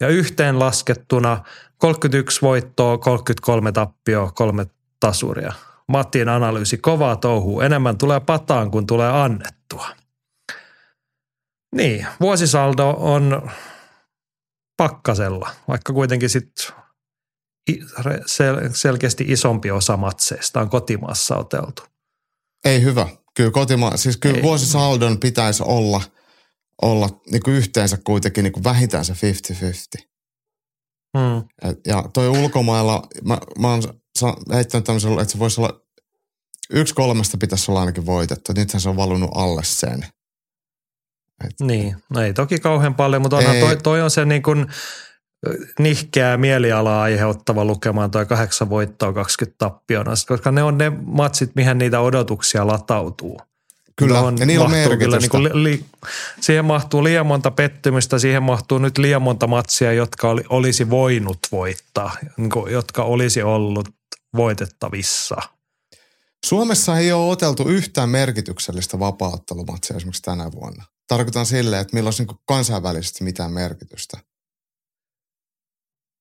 [0.00, 1.44] Ja yhteen laskettuna
[1.78, 4.66] 31 voittoa, 33 tappioa, kolme
[5.00, 5.52] tasuria.
[5.88, 7.60] Mattin analyysi, kovaa touhuu.
[7.60, 10.03] Enemmän tulee pataan kuin tulee annettua.
[11.74, 13.50] Niin, vuosisaldo on
[14.76, 16.66] pakkasella, vaikka kuitenkin sitten
[18.26, 21.82] sel- selkeästi isompi osa matseista on kotimaassa oteltu.
[22.64, 23.08] Ei hyvä.
[23.36, 26.02] Kyllä, kotima- siis kyllä vuosisaldon pitäisi olla,
[26.82, 30.02] olla niin kuin yhteensä kuitenkin niin kuin vähintään se 50-50.
[31.18, 31.42] Hmm.
[31.86, 33.82] Ja toi ulkomailla, mä, mä oon
[34.54, 35.80] heittänyt tämmöisen, että se voisi olla,
[36.70, 38.52] yksi kolmesta pitäisi olla ainakin voitettu.
[38.56, 40.06] Nythän se on valunut alle sen.
[41.44, 41.50] Et...
[41.60, 44.66] Niin, no ei toki kauhean paljon, mutta onhan toi, toi on se niin kuin
[45.78, 51.78] nihkeää mielialaa aiheuttava lukemaan toi kahdeksan voittoa 20 tappiona, koska ne on ne matsit, mihin
[51.78, 53.40] niitä odotuksia latautuu.
[53.96, 55.18] Kyllä, on, ja niillä on merkitystä.
[55.18, 55.84] Niin kuin li,
[56.40, 61.38] siihen mahtuu liian monta pettymystä, siihen mahtuu nyt liian monta matsia, jotka oli, olisi voinut
[61.52, 63.88] voittaa, niin kuin, jotka olisi ollut
[64.36, 65.36] voitettavissa.
[66.46, 72.24] Suomessa ei ole oteltu yhtään merkityksellistä vapaattelumatsia esimerkiksi tänä vuonna tarkoitan silleen, että millä olisi
[72.24, 74.18] niin kansainvälisesti mitään merkitystä.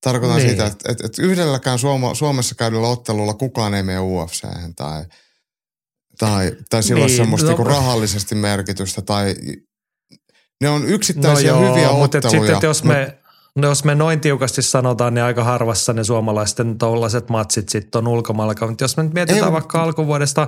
[0.02, 0.50] Tarkoitan niin.
[0.50, 5.06] sitä, että, että, että yhdelläkään Suoma, Suomessa käydyllä ottelulla kukaan ei mene UFC tai,
[6.18, 7.18] tai, tai sillä niin.
[7.18, 9.36] semmoista no, niin rahallisesti merkitystä tai
[10.62, 12.52] ne on yksittäisiä no joo, hyviä mutta otteluja.
[12.52, 13.24] Sitten, jos me,
[13.56, 18.08] No jos me noin tiukasti sanotaan, niin aika harvassa ne suomalaisten tollaset matsit sitten on
[18.08, 18.68] ulkomailla.
[18.68, 20.48] Mutta jos me nyt mietitään Ei, vaikka alkuvuodesta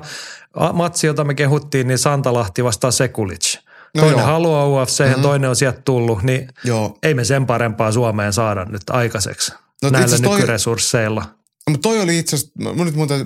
[0.74, 3.57] matsi, jota me kehuttiin, niin Santalahti vastaa Sekulic.
[3.95, 4.27] No toinen joo.
[4.27, 5.22] haluaa UFC, mm-hmm.
[5.22, 6.97] toinen on sieltä tullut, niin joo.
[7.03, 9.53] ei me sen parempaa Suomeen saada nyt aikaiseksi
[9.84, 11.22] no, näillä nykyresursseilla.
[11.22, 13.26] Toi, mutta toi oli itse asiassa, nyt muuten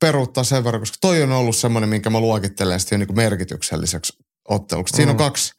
[0.00, 4.18] peruuttaa sen verran, koska toi on ollut semmoinen, minkä mä luokittelen sitten niin merkitykselliseksi
[4.48, 4.96] otteluksi.
[4.96, 5.14] Siinä mm.
[5.14, 5.54] on kaksi,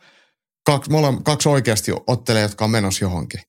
[0.66, 3.40] kaksi, ollaan kaksi oikeasti ottelijaa, jotka on menossa johonkin.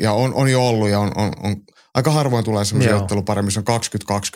[0.00, 1.56] Ja on, on jo ollut ja on, on, on
[1.94, 3.80] Aika harvoin tulee semmoisia ottelupareja, missä on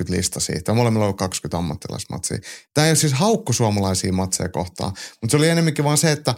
[0.04, 0.74] 20-20 lista siitä.
[0.74, 2.38] Molemmilla on 20 ammattilaismatsia.
[2.74, 6.34] Tämä ei ole siis haukku suomalaisia matseja kohtaan, mutta se oli enemmänkin vaan se, että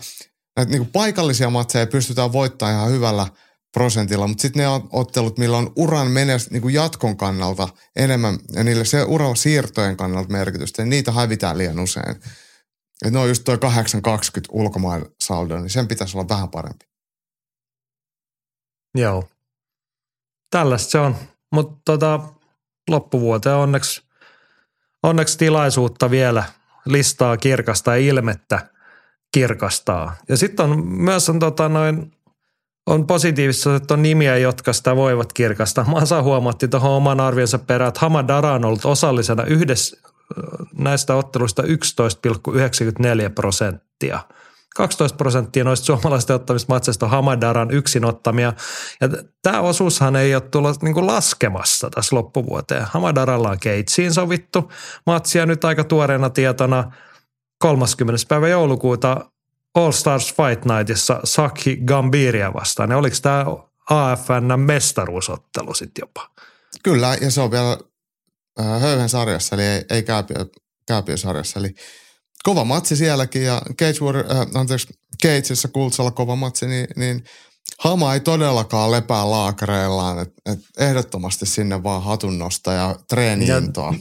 [0.57, 3.27] näitä niinku paikallisia matseja pystytään voittamaan ihan hyvällä
[3.73, 8.65] prosentilla, mutta sitten ne on ottelut, millä on uran menes, niinku jatkon kannalta enemmän, ja
[8.65, 12.17] niille se uran siirtojen kannalta merkitystä, niin niitä hävitään liian usein.
[13.05, 13.59] Et ne on just toi 8-20
[14.53, 16.87] ulkomaan saldo, niin sen pitäisi olla vähän parempi.
[18.95, 19.29] Joo.
[20.51, 21.17] Tällaista se on.
[21.53, 22.21] Mutta tota,
[22.91, 24.03] loppuvuoteen onneksi,
[25.03, 26.45] onneksi tilaisuutta vielä
[26.85, 28.69] listaa kirkastaa ja ilmettä
[29.33, 30.17] kirkastaa.
[30.29, 32.13] Ja sitten on myös on, tota, noin,
[32.87, 35.85] on positiivista, että on nimiä, jotka sitä voivat kirkastaa.
[35.85, 40.09] Masa huomatti tuohon oman arvionsa perään, että Hamadara on ollut osallisena yhdessä
[40.79, 41.69] näistä otteluista 11,94
[43.35, 44.21] prosenttia.
[44.79, 48.53] 12 prosenttia noista suomalaisista ottamista matseista on Hamadaran yksin ottamia.
[49.01, 49.09] Ja
[49.43, 52.85] tämä osuushan ei ole tullut niin laskemassa tässä loppuvuoteen.
[52.85, 54.73] Hamadaralla on Keitsiin sovittu
[55.07, 56.93] matsia nyt aika tuoreena tietona
[57.59, 58.25] 30.
[58.29, 59.31] päivä joulukuuta
[59.75, 62.91] All Stars Fight Nightissa Saki Gambiria vastaan.
[62.91, 63.47] Ja oliko tämä
[63.91, 66.31] AFN mestaruusottelu sitten jopa?
[66.83, 67.79] Kyllä, ja se on vielä
[68.61, 70.47] äh, Höyhen sarjassa, eli ei, ei Kääpiö,
[70.87, 71.59] Kääpiö-sarjassa.
[71.61, 71.75] Eli
[72.43, 74.89] kova matsi sielläkin, ja Cage Warrior, äh, anteeksi,
[75.23, 77.25] Cageissa Kultsalla kova matsi, niin, niin
[77.79, 83.95] Hama ei todellakaan lepää laakareillaan, että et ehdottomasti sinne vaan hatunnosta ja treeniintoa.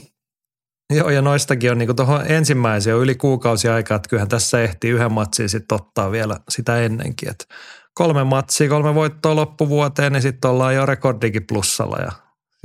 [0.94, 4.90] Joo, ja noistakin on niin tuohon ensimmäiseen on yli kuukausi aikaa, että kyllähän tässä ehtii
[4.90, 7.28] yhden matsin sitten ottaa vielä sitä ennenkin.
[7.30, 7.46] Et
[7.94, 12.12] kolme matsia, kolme voittoa loppuvuoteen, niin sitten ollaan jo rekordikin plussalla ja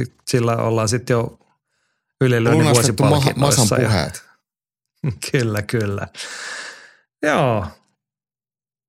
[0.01, 1.39] sit sillä ollaan sitten jo
[2.21, 3.75] ylilyönnin Lunastettu ma- Masan vuosipalkinnoissa.
[3.75, 4.23] ja- puheet.
[5.31, 6.07] Kyllä, kyllä.
[7.23, 7.65] Joo.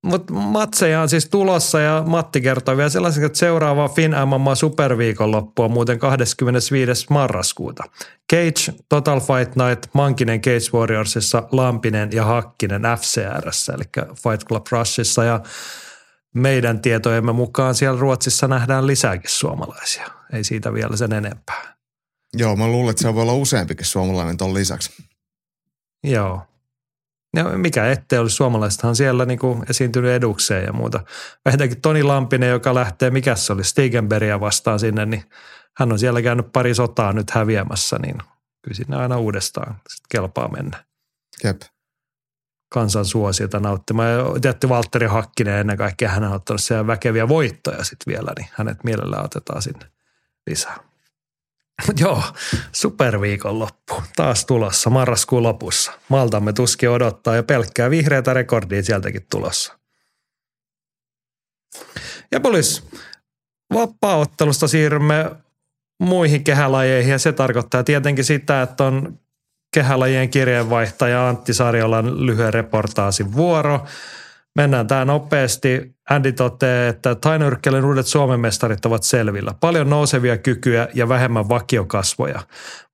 [0.05, 5.63] Mutta matseja on siis tulossa ja Matti kertoi vielä sellaisen, että seuraava Fin MMA superviikonloppu
[5.63, 7.07] on muuten 25.
[7.11, 7.85] marraskuuta.
[8.33, 15.25] Cage, Total Fight Night, Mankinen Cage Warriorsissa, Lampinen ja Hakkinen FCRssä, eli Fight Club Rushissa
[15.25, 15.41] ja
[16.35, 20.07] meidän tietojemme mukaan siellä Ruotsissa nähdään lisääkin suomalaisia.
[20.33, 21.75] Ei siitä vielä sen enempää.
[22.37, 24.91] Joo, mä luulen, että se voi olla useampikin suomalainen ton lisäksi.
[26.05, 26.43] Joo.
[27.37, 31.01] Ja mikä ettei olisi suomalaistahan siellä niin kuin esiintynyt edukseen ja muuta.
[31.45, 35.25] Vähintäänkin Toni Lampinen, joka lähtee, mikä se oli, Stigenbergia vastaan sinne, niin
[35.77, 38.19] hän on siellä käynyt pari sotaa nyt häviämässä, niin
[38.63, 40.85] kyllä sinne aina uudestaan sit kelpaa mennä
[41.45, 41.63] Jep.
[42.69, 44.11] kansan suosiota nauttimaan.
[44.11, 48.49] Ja tietty Valtteri Hakkinen ennen kaikkea, hän on ottanut siellä väkeviä voittoja sitten vielä, niin
[48.53, 49.87] hänet mielellään otetaan sinne
[50.47, 50.94] lisää.
[52.01, 52.23] Joo,
[52.73, 55.93] superviikonloppu taas tulossa marraskuun lopussa.
[56.09, 59.79] Maltamme tuskin odottaa ja pelkkää vihreätä rekordia sieltäkin tulossa.
[62.33, 62.85] Ja polis,
[63.75, 65.31] vapaaottelusta siirrymme
[66.03, 69.19] muihin kehälajeihin ja se tarkoittaa tietenkin sitä, että on
[69.75, 73.87] kehälajien kirjeenvaihtaja Antti Sarjolan lyhyen reportaasin vuoro.
[74.55, 75.95] Mennään tämä nopeasti.
[76.11, 79.55] Andy toteaa, että tainyrkkelyn uudet Suomen mestarit ovat selvillä.
[79.61, 82.43] Paljon nousevia kykyjä ja vähemmän vakiokasvoja.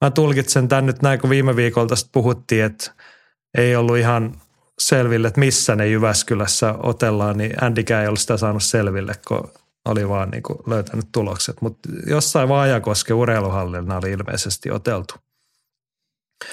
[0.00, 2.90] Mä tulkitsen tämän nyt näin, kun viime viikolla tästä puhuttiin, että
[3.58, 4.40] ei ollut ihan
[4.78, 9.50] selville, että missä ne Jyväskylässä otellaan, niin Andykään ei ollut sitä saanut selville, kun
[9.84, 11.60] oli vaan niin kuin löytänyt tulokset.
[11.60, 15.14] Mutta jossain Vaajakosken urheiluhallilla oli ilmeisesti oteltu.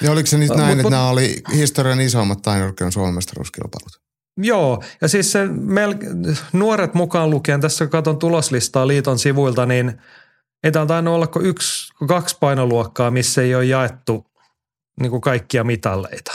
[0.02, 4.07] Ja oliko se nyt Mut- näin, että mut- nämä oli historian isoimmat tainurkkeiden Suomen mestaruuskilpailut?
[4.38, 10.01] Joo, ja siis se mel- nuoret mukaan lukien, tässä kun katson tuloslistaa liiton sivuilta, niin
[10.64, 14.26] ei täältä tainnut olla kuin yksi, kaksi painoluokkaa, missä ei ole jaettu
[14.99, 16.31] niin kuin kaikkia mitalleita.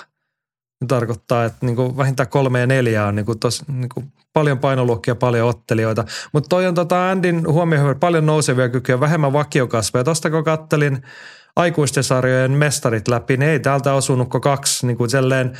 [0.82, 4.12] Se tarkoittaa, että niin kuin vähintään kolme ja neljä on niin kuin tos, niin kuin
[4.32, 6.04] paljon painoluokkia, paljon ottelijoita.
[6.32, 10.04] Mutta toi on tota Andin huomioon paljon nousevia kykyjä, vähemmän vakiokasveja.
[10.04, 11.02] Tuosta kun kattelin
[11.56, 15.58] aikuisten sarjojen mestarit läpi, niin ei täältä osunut kuin kaksi niin kuin selleen,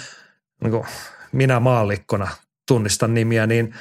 [0.63, 0.85] niin kuin
[1.33, 2.29] minä maallikkona
[2.69, 3.75] tunnistan nimiä, niin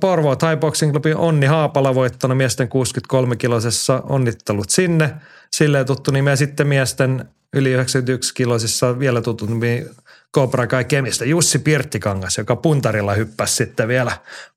[0.00, 5.14] Porvo Thai Boxing Clubin Onni Haapala voittanut miesten 63-kilosessa, onnittelut sinne.
[5.52, 9.86] Silleen tuttu nimi ja sitten miesten yli 91-kilosissa vielä tuttu nimi
[10.34, 14.12] Cobra Kai Kemistä, Jussi Pirttikangas, joka puntarilla hyppäsi sitten vielä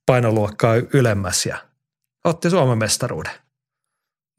[0.06, 1.58] painoluokkaa ylemmäs ja
[2.24, 3.34] otti Suomen mestaruuden.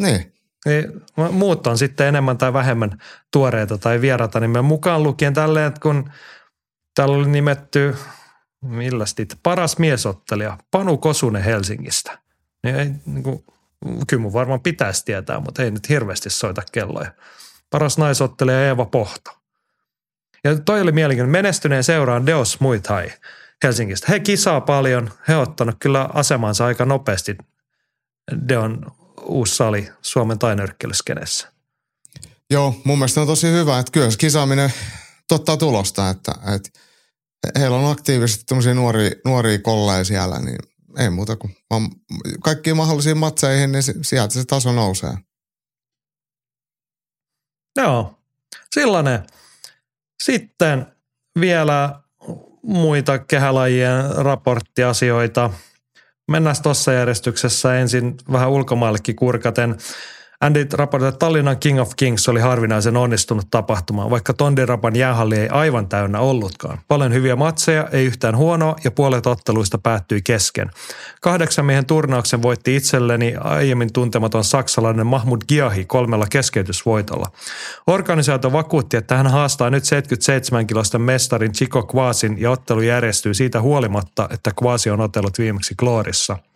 [0.03, 0.33] Niin.
[0.67, 2.99] Niin, muut on sitten enemmän tai vähemmän
[3.33, 6.11] tuoreita tai vieraita nimen mukaan lukien tälleen, että kun
[6.95, 7.97] täällä oli nimetty,
[8.63, 12.19] millä sitten, paras miesottelija Panu Kosunen Helsingistä.
[12.65, 13.45] Niin ei, niin kuin,
[14.07, 17.13] kyllä mun varmaan pitäisi tietää, mutta ei nyt hirveästi soita kelloja.
[17.71, 19.31] Paras naisottelija Eeva Pohto.
[20.45, 21.43] Ja toi oli mielenkiintoinen.
[21.43, 23.13] Menestyneen seuraan Deos Muay Thai
[23.65, 24.07] Helsingistä.
[24.11, 25.11] He kisaa paljon.
[25.29, 27.37] He ottanut kyllä asemansa aika nopeasti
[28.49, 28.87] Deon
[29.23, 31.53] uusi sali Suomen tainyrkkelyskenessä.
[32.51, 34.73] Joo, mun mielestä on tosi hyvä, että kyllä kisaaminen
[35.31, 36.71] totta tulosta, että, että
[37.59, 40.59] heillä on aktiivisesti tämmöisiä nuoria, nuoria kolleja siellä, niin
[40.99, 41.91] ei muuta kuin vaan
[42.45, 45.15] kaikkiin mahdollisiin matseihin, niin sieltä se taso nousee.
[47.77, 48.19] Joo,
[48.75, 49.27] sellainen.
[50.23, 50.87] Sitten
[51.41, 52.01] vielä
[52.63, 55.51] muita kehälajien raporttiasioita.
[56.31, 59.79] Mennään tuossa järjestyksessä ensin vähän ulkomaillekin kurkaten.
[60.41, 65.49] Andy raportoi, että Tallinnan King of Kings oli harvinaisen onnistunut tapahtuma, vaikka Tondirapan jäähalli ei
[65.49, 66.79] aivan täynnä ollutkaan.
[66.89, 70.71] Paljon hyviä matseja, ei yhtään huonoa ja puolet otteluista päättyi kesken.
[71.21, 77.27] Kahdeksan miehen turnauksen voitti itselleni aiemmin tuntematon saksalainen Mahmud Giahi kolmella keskeytysvoitolla.
[77.87, 83.61] Organisaatio vakuutti, että hän haastaa nyt 77 kilosta mestarin Chico Kvasin ja ottelu järjestyy siitä
[83.61, 86.37] huolimatta, että Kvasi on otellut viimeksi Kloorissa–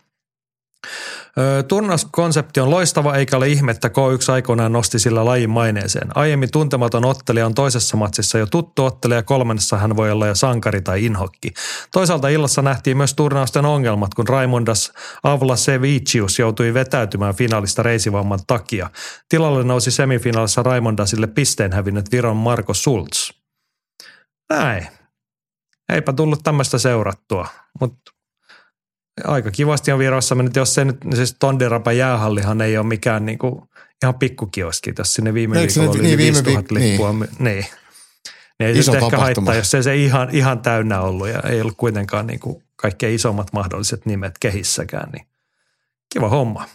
[1.68, 6.08] Turnauskonsepti on loistava eikä ole ihmettä K1 aikoinaan nosti sillä lajin maineeseen.
[6.14, 10.34] Aiemmin tuntematon ottelija on toisessa matsissa jo tuttu ottelija ja kolmannessa hän voi olla jo
[10.34, 11.52] sankari tai inhokki.
[11.92, 14.92] Toisaalta illassa nähtiin myös turnausten ongelmat, kun Raimondas
[15.22, 18.90] Avla Sevicius joutui vetäytymään finaalista reisivamman takia.
[19.28, 23.34] Tilalle nousi semifinaalissa Raimondasille pisteen hävinnyt Viron Marko Sults.
[24.50, 24.88] Näin.
[25.92, 27.48] Eipä tullut tämmöistä seurattua,
[27.80, 28.13] mutta
[29.24, 33.38] aika kivasti on Virossa mennyt, jos se nyt, siis Tonderapa jäähallihan ei ole mikään niin
[33.38, 33.62] kuin,
[34.02, 37.12] ihan pikkukioski, jos sinne viime Eikö viikolla oli niin, viime 5000 viik- lippua.
[37.12, 37.28] Niin.
[37.38, 37.66] niin.
[38.58, 41.60] niin ei Iso se ehkä haittaa, jos ei se ihan, ihan täynnä ollut ja ei
[41.60, 45.26] ollut kuitenkaan niin kuin kaikkein isommat mahdolliset nimet kehissäkään, niin
[46.12, 46.68] kiva homma.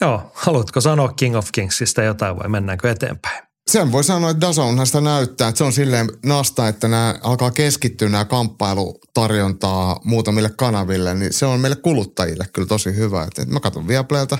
[0.00, 3.49] Joo, haluatko sanoa King of Kingsista jotain vai mennäänkö eteenpäin?
[3.70, 7.50] Sen voi sanoa, että Dazonhan sitä näyttää, että se on silleen nasta, että nämä alkaa
[7.50, 13.24] keskittyä nämä kamppailutarjontaa muutamille kanaville, niin se on meille kuluttajille kyllä tosi hyvä.
[13.24, 14.38] Että mä katson Viaplaylta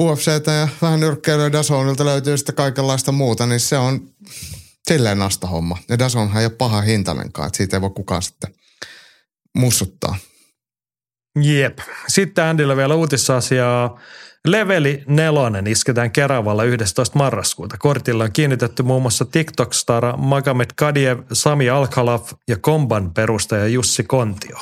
[0.00, 4.10] UFCtä ja vähän nyrkkeilyä Dazonilta löytyy sitten kaikenlaista muuta, niin se on
[4.88, 5.78] silleen nasta homma.
[5.88, 8.54] Ja Dazonhan ei ole paha hintainenkaan, että siitä ei voi kukaan sitten
[9.56, 10.16] mussuttaa.
[11.42, 11.78] Jep.
[12.08, 14.00] Sitten Andyllä vielä uutisasiaa.
[14.46, 17.18] Leveli nelonen isketään Keravalla 11.
[17.18, 17.76] marraskuuta.
[17.78, 24.56] Kortilla on kiinnitetty muun muassa TikTok-stara Magomed Kadiev, Sami Alkalaf ja Komban perustaja Jussi Kontio.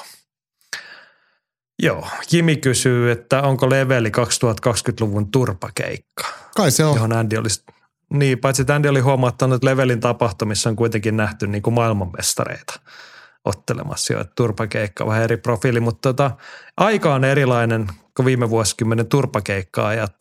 [1.83, 6.25] Joo, Jimi kysyy, että onko Leveli 2020-luvun turpakeikka?
[6.57, 6.95] Kai se on.
[6.95, 7.65] Johon Andy olisi,
[8.13, 12.81] niin, paitsi että Andy oli huomattanut, että Levelin tapahtumissa on kuitenkin nähty niin kuin maailmanmestareita
[13.45, 16.31] ottelemassa jo, että turpakeikka vähän eri profiili, mutta tota,
[16.77, 17.87] aika on erilainen
[18.17, 20.15] kuin viime vuosikymmenen turpakeikka-ajat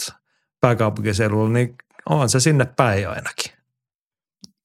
[0.61, 1.75] pääkaupunkiseudulla, niin
[2.09, 3.51] on se sinne päin ainakin.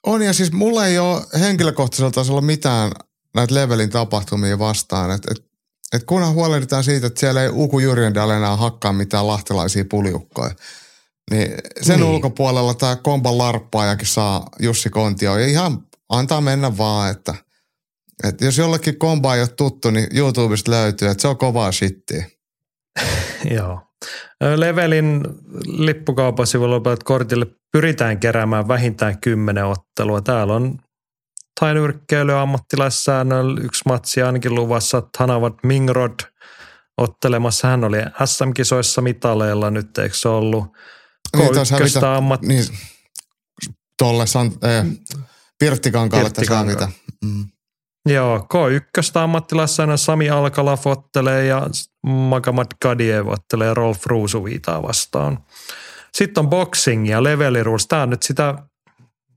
[0.06, 2.92] On ja siis mulla ei ole henkilökohtaisella tasolla mitään
[3.34, 5.10] näitä levelin tapahtumia vastaan.
[5.10, 5.44] Että et,
[5.92, 10.54] et kunhan huolehditaan siitä, että siellä ei Uku Jyrjendal enää hakkaa mitään lahtelaisia puliukkoja.
[11.30, 12.10] Niin sen niin.
[12.10, 15.38] ulkopuolella tämä komban larppaajakin saa Jussi Kontio.
[15.38, 17.34] Ja ihan antaa mennä vaan, että,
[18.24, 22.26] että jos jollekin komba ei ole tuttu, niin YouTubesta löytyy, että se on kovaa shittiä.
[23.56, 23.80] Joo.
[24.56, 25.24] Levelin
[25.66, 30.20] lippukaupan sivulla kortille pyritään keräämään vähintään kymmenen ottelua.
[30.20, 30.78] Täällä on
[31.60, 35.02] tainyrkkeily ammattilaissäännöllä yksi matsi ainakin luvassa.
[35.18, 36.20] Hanavat Mingrod
[36.98, 37.68] ottelemassa.
[37.68, 40.64] Hän oli SM-kisoissa mitaleilla nyt, eikö se ollut?
[41.36, 42.42] K1 ammat...
[42.42, 42.64] Niin,
[43.98, 44.86] tolle San, äh,
[45.58, 46.88] Pirttikankaalle tässä hävitä.
[47.24, 47.44] Mm.
[48.08, 51.66] Joo, K1 ammattilaisena Sami Alkala fottelee ja
[52.06, 55.44] Magamat Kadiev ottelee Rolf Ruusuviitaa vastaan.
[56.14, 57.86] Sitten on boxing ja level rules.
[57.86, 58.54] Tämä on nyt sitä...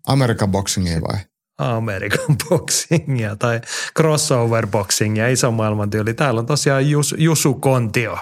[0.08, 1.20] Amerikan boxingia vai?
[1.58, 3.62] Amerikan boxingia tai
[3.98, 6.14] crossover boxingia, iso maailman tyyli.
[6.14, 8.18] Täällä on tosiaan Jus, Jusu Kontio,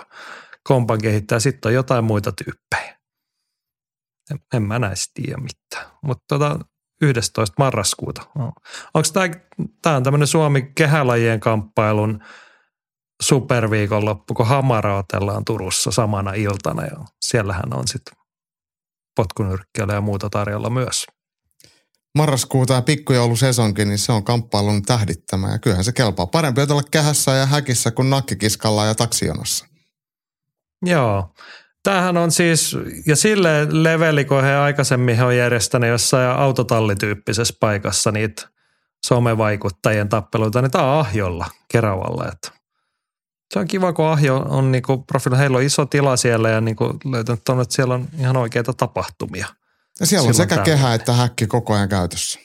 [0.64, 1.40] kompan kehittää.
[1.40, 3.00] Sitten on jotain muita tyyppejä.
[4.32, 5.92] En, en mä näistä tiedä mitään.
[6.02, 6.60] Mutta tota,
[7.02, 7.56] 11.
[7.58, 8.22] marraskuuta.
[8.94, 9.30] Onko tämä,
[9.82, 12.24] tämä on tämmöinen Suomi kehälajien kamppailun
[13.22, 18.14] superviikonloppu, kun Hamara otellaan Turussa samana iltana ja siellähän on sitten
[19.16, 21.06] potkunyrkkeellä ja muuta tarjolla myös.
[22.18, 26.28] Marraskuuta ja pikkujoulusesonkin, niin se on kamppailun tähdittämä ja kyllähän se kelpaa.
[26.28, 29.66] Parempi olla kähässä ja häkissä kuin nakkikiskalla ja taksijonossa.
[30.86, 31.34] Joo.
[31.84, 38.12] Tämähän on siis, ja sille leveli, kun he aikaisemmin he on järjestänyt jossain autotallityyppisessä paikassa
[38.12, 38.50] niitä
[39.06, 42.28] somevaikuttajien tappeluita, niin tämä on Ahjolla Keravalla.
[42.28, 42.52] Että
[43.54, 46.98] se on kiva, kun Ahjo on niinku profiili, heillä on iso tila siellä ja niinku
[47.06, 49.48] löytänyt on, että siellä on ihan oikeita tapahtumia.
[50.00, 50.66] Ja siellä on sekä täällä.
[50.66, 52.40] kehä että häkki koko ajan käytössä.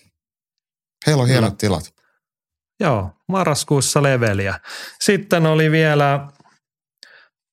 [1.06, 1.94] Heillä on hienot tilat.
[2.81, 4.61] Joo, marraskuussa leveliä.
[5.01, 6.28] Sitten oli vielä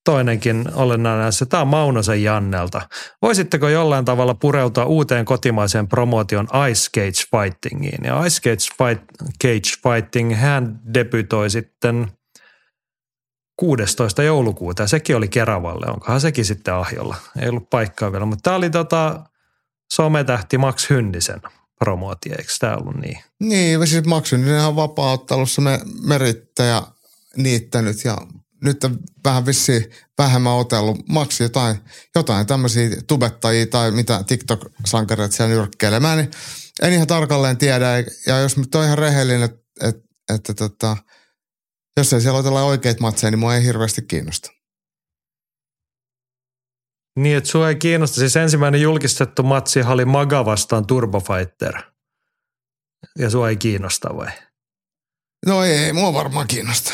[0.05, 1.47] toinenkin olennainen asia.
[1.47, 2.81] Tämä on Maunosen Jannelta.
[3.21, 8.03] Voisitteko jollain tavalla pureutua uuteen kotimaiseen promotion Ice Cage Fightingiin?
[8.03, 9.03] Ja Ice Cage, Fight,
[9.43, 12.11] Cage Fighting, hän debytoi sitten
[13.57, 14.23] 16.
[14.23, 15.85] joulukuuta ja sekin oli Keravalle.
[15.91, 17.15] Onkohan sekin sitten ahjolla?
[17.39, 19.19] Ei ollut paikkaa vielä, mutta tämä oli tota
[19.93, 21.41] sometähti Max Hynnisen
[21.79, 23.17] promootio, eikö tämä ollut niin?
[23.39, 24.75] Niin, siis Max Hynninen on
[25.61, 26.81] me, merittäjä
[27.37, 28.17] niittänyt ja
[28.63, 28.77] nyt
[29.25, 31.07] vähän vissi vähemmän otellut.
[31.07, 31.75] Maksi jotain,
[32.15, 36.31] jotain tämmöisiä tubettajia tai mitä TikTok-sankareita siellä nyrkkeilemään, niin
[36.81, 37.85] en ihan tarkalleen tiedä.
[38.27, 40.03] Ja jos nyt on ihan rehellinen, että, että,
[40.35, 40.97] että tota,
[41.97, 44.51] jos ei siellä otella oikeita matseja, niin mua ei hirveästi kiinnosta.
[47.19, 48.15] Niin, että sua ei kiinnosta.
[48.15, 51.73] Siis ensimmäinen julkistettu matsi oli Maga vastaan Turbo Fighter.
[53.17, 54.31] Ja sua ei kiinnosta vai?
[55.45, 56.93] No ei, ei mua varmaan kiinnosta.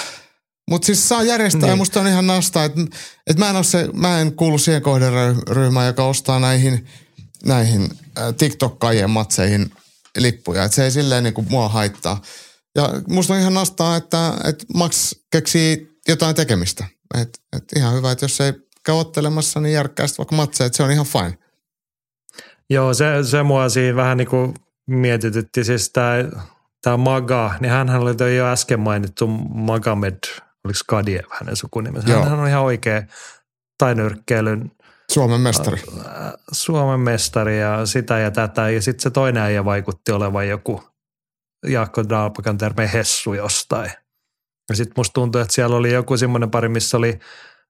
[0.69, 1.77] Mutta siis saa järjestää niin.
[1.77, 2.81] musta on ihan nastaa, että
[3.27, 6.87] et mä, en se, mä en kuulu siihen kohderyhmään, joka ostaa näihin,
[7.45, 7.89] näihin
[8.37, 9.71] TikTok-kajien matseihin
[10.17, 10.63] lippuja.
[10.63, 12.21] Että se ei silleen niinku mua haittaa.
[12.75, 16.85] Ja musta on ihan nastaa, että, että Max keksii jotain tekemistä.
[17.21, 18.53] Et, et ihan hyvä, että jos ei
[18.85, 21.37] käy ottelemassa, niin järkkää vaikka matseja, että se on ihan fine.
[22.69, 24.53] Joo, se, se mua siinä vähän niin kuin
[24.87, 25.63] mietitytti.
[25.63, 26.13] Siis tämä,
[26.81, 30.17] tämä Maga, niin hän oli jo äsken mainittu Magamed
[30.67, 32.19] oliko Kadiev hänen sukunimensä.
[32.23, 33.03] Hän on ihan oikea
[33.77, 34.71] tainyrkkeilyn
[35.11, 35.81] Suomen mestari.
[35.97, 38.69] Äh, Suomen mestari ja sitä ja tätä.
[38.69, 40.83] Ja sitten se toinen äijä vaikutti olevan joku
[41.67, 43.91] Jaakko Daapakan terme Hessu jostain.
[44.69, 47.19] Ja sitten musta tuntui, että siellä oli joku semmoinen pari, missä oli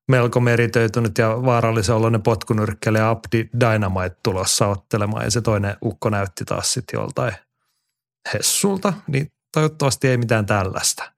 [0.07, 5.23] melko meritöitynyt ja vaarallisen oloinen potkunyrkkeilijä Abdi Dynamite tulossa ottelemaan.
[5.23, 7.33] Ja se toinen ukko näytti taas sitten joltain
[8.33, 8.93] Hessulta.
[9.07, 11.16] Niin toivottavasti ei mitään tällaista.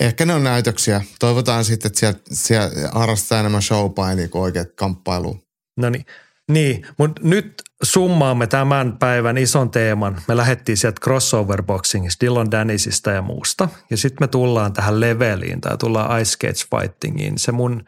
[0.00, 1.00] Ehkä ne on näytöksiä.
[1.18, 5.40] Toivotaan sitten, että siellä, siellä harrastetaan enemmän showpainia kuin oikeat kamppailu.
[5.76, 6.06] No niin,
[6.48, 10.20] niin mutta nyt summaamme tämän päivän ison teeman.
[10.28, 13.68] Me lähdettiin sieltä crossover boxingista, Dillon Dennisistä ja muusta.
[13.90, 17.38] Ja sitten me tullaan tähän leveliin tai tullaan Ice Cage Fightingiin.
[17.38, 17.84] Se mun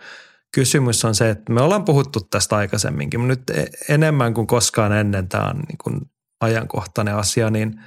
[0.55, 4.93] kysymys on se, että me ollaan puhuttu tästä aikaisemminkin, mutta nyt e- enemmän kuin koskaan
[4.93, 6.01] ennen tämä on niin kuin
[6.41, 7.75] ajankohtainen asia, niin–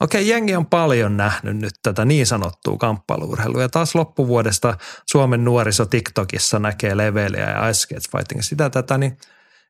[0.00, 3.62] Okei, jengi on paljon nähnyt nyt tätä niin sanottua kamppailuurheilua.
[3.62, 4.76] Ja taas loppuvuodesta
[5.10, 9.16] Suomen nuoriso TikTokissa näkee leveliä ja ice skate fighting sitä tätä, niin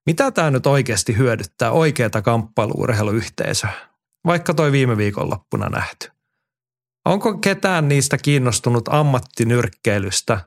[0.07, 3.73] mitä tämä nyt oikeasti hyödyttää oikeata kamppailuurheiluyhteisöä?
[4.27, 6.11] Vaikka toi viime viikonloppuna nähty.
[7.05, 10.41] Onko ketään niistä kiinnostunut ammattinyrkkeilystä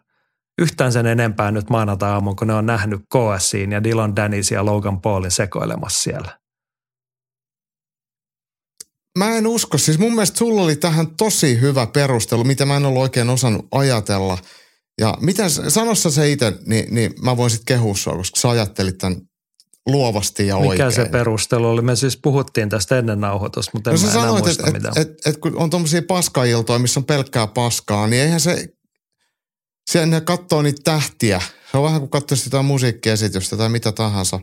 [0.62, 5.02] yhtään sen enempää nyt maanantai-aamun, kun ne on nähnyt KSiin ja Dylan Dennis ja Logan
[5.02, 6.40] Paulin sekoilemassa siellä?
[9.18, 9.78] Mä en usko.
[9.78, 13.68] Siis mun mielestä sulla oli tähän tosi hyvä perustelu, mitä mä en ollut oikein osannut
[13.72, 14.38] ajatella.
[15.02, 18.98] Ja miten, sanossa se itse, niin, niin mä voin sitten kehua sua, koska sä ajattelit
[18.98, 19.22] tämän
[19.86, 20.92] luovasti ja Mikä oikein.
[20.92, 21.82] se perustelu oli?
[21.82, 25.08] Me siis puhuttiin tästä ennen nauhoitusta, mutta en no, mä enää sanoit, muista että et,
[25.08, 28.68] et, et, kun on tuommoisia paskailtoja, missä on pelkkää paskaa, niin eihän se,
[29.92, 31.42] sen katsoo niitä tähtiä.
[31.72, 34.40] Se on vähän kuin katsoisi sitä musiikkiesitystä tai mitä tahansa.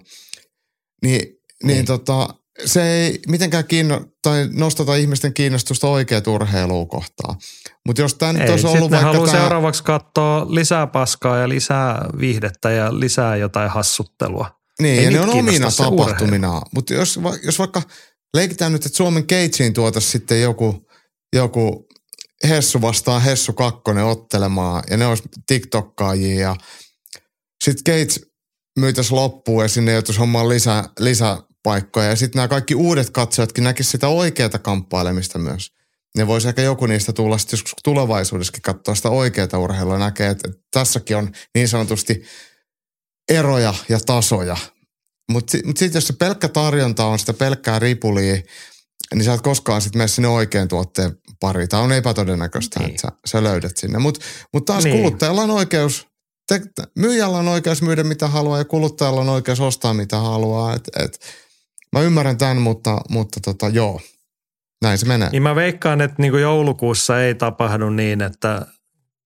[1.02, 1.84] Niin, niin, niin.
[1.84, 2.28] tota,
[2.64, 7.36] se ei mitenkään kiinno, tai nostata ihmisten kiinnostusta oikeat urheilua kohtaan.
[7.86, 9.26] Mutta jos tämä nyt olisi ollut vaikka tämä...
[9.26, 14.50] seuraavaksi katsoa lisää paskaa ja lisää viihdettä ja lisää jotain hassuttelua.
[14.82, 16.62] Niin, ei ja ne on omina tapahtumina.
[16.74, 17.82] Mutta jos, jos vaikka
[18.34, 20.86] leikitään nyt, että Suomen Keitsiin tuotaisiin sitten joku,
[21.36, 21.86] joku
[22.48, 26.56] Hessu vastaan Hessu kakkonen ottelemaan ja ne olisi TikTokkaajia ja
[27.64, 28.20] sitten Keits
[28.78, 32.08] myytäisi loppuun ja sinne joutuisi hommaan lisää, lisää paikkoja.
[32.08, 35.72] Ja sitten nämä kaikki uudet katsojatkin näkisivät sitä oikeaa kamppailemista myös.
[36.16, 40.48] Ne voisi ehkä joku niistä tulla sitten joskus tulevaisuudessakin katsoa sitä oikeaa urheilua näkee, että
[40.70, 42.24] tässäkin on niin sanotusti
[43.28, 44.56] eroja ja tasoja.
[45.32, 48.42] Mutta mut sitten jos se pelkkä tarjonta on sitä pelkkää ripulia,
[49.14, 51.68] niin sä et koskaan sitten mene sinne oikean tuotteen pari.
[51.68, 52.90] Tämä on epätodennäköistä, niin.
[52.90, 53.98] että sä, sä löydät sinne.
[53.98, 54.20] Mutta
[54.52, 54.96] mut taas niin.
[54.96, 56.06] kuluttajalla on oikeus,
[56.48, 56.60] te,
[56.98, 60.74] myyjällä on oikeus myydä mitä haluaa ja kuluttajalla on oikeus ostaa mitä haluaa.
[60.74, 61.20] Et, et,
[61.94, 64.00] Mä ymmärrän tämän, mutta, mutta tota, joo,
[64.82, 65.30] näin se menee.
[65.30, 68.66] Niin mä veikkaan, että niin joulukuussa ei tapahdu niin, että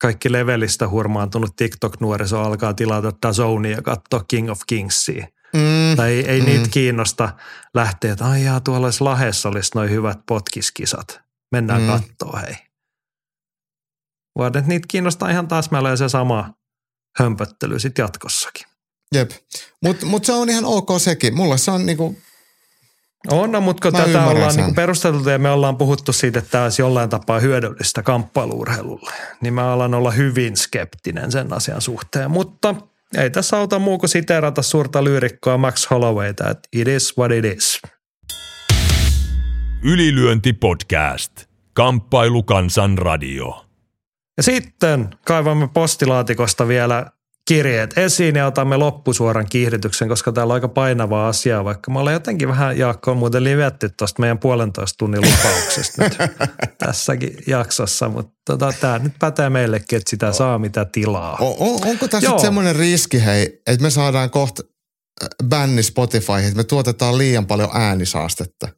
[0.01, 5.27] kaikki levelistä hurmaantunut TikTok-nuoriso alkaa tilata Dazonia ja katsoa King of Kingsia.
[5.53, 6.47] Mm, tai ei, ei mm.
[6.47, 7.33] niitä kiinnosta
[7.75, 11.21] lähteä, että ai jaa, tuolla olisi Lahessa olisi noin hyvät potkiskisat.
[11.53, 11.87] Mennään mm.
[11.87, 12.57] kattoo hei.
[14.39, 16.55] Vaan että niitä kiinnostaa ihan taas meillä se sama
[17.19, 18.67] hömpöttely sitten jatkossakin.
[19.15, 19.31] Jep,
[19.83, 21.37] mutta mut se on ihan ok sekin.
[21.37, 22.17] Mulle se on niinku
[23.31, 24.65] On, no, mutta kun Mä tätä ymmärrän ollaan sen.
[24.65, 29.55] niin perusteltu ja me ollaan puhuttu siitä, että tämä olisi jollain tapaa hyödyllistä kamppailuurheilulle, niin
[29.55, 32.31] mä alan olla hyvin skeptinen sen asian suhteen.
[32.31, 32.75] Mutta
[33.17, 37.45] ei tässä auta muu kuin siteerata suurta lyyrikkoa Max Hollowayta, että it is what it
[37.45, 37.81] is.
[39.83, 41.33] Ylilyönti podcast.
[41.73, 43.65] Kamppailu kansan radio.
[44.37, 47.07] Ja sitten kaivamme postilaatikosta vielä
[47.49, 52.13] kirjeet esiin ja otamme loppusuoran kiihdytyksen, koska täällä on aika painavaa asiaa, vaikka me ollaan
[52.13, 56.19] jotenkin vähän, Jaakko, on muuten livetty tuosta meidän puolentoista tunnin lupauksesta nyt
[56.79, 61.37] tässäkin jaksossa, mutta tota, tämä nyt pätee meillekin, että sitä saa mitä tilaa.
[61.41, 64.63] O- on, onko tässä semmoinen riski, hei, että me saadaan kohta
[65.23, 68.69] äh, bänni Spotify, että me tuotetaan liian paljon äänisaastetta?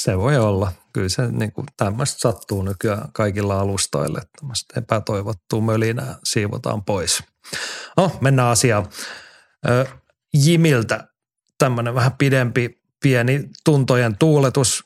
[0.00, 0.72] Se voi olla.
[0.92, 4.18] Kyllä se niin kuin, tämmöistä sattuu nykyään kaikilla alustoille.
[4.18, 7.22] että Tämmöistä epätoivottua mölinää siivotaan pois.
[7.96, 8.86] No, mennään asiaan.
[10.34, 11.08] Jimiltä
[11.58, 14.84] tämmöinen vähän pidempi, pieni tuntojen tuuletus.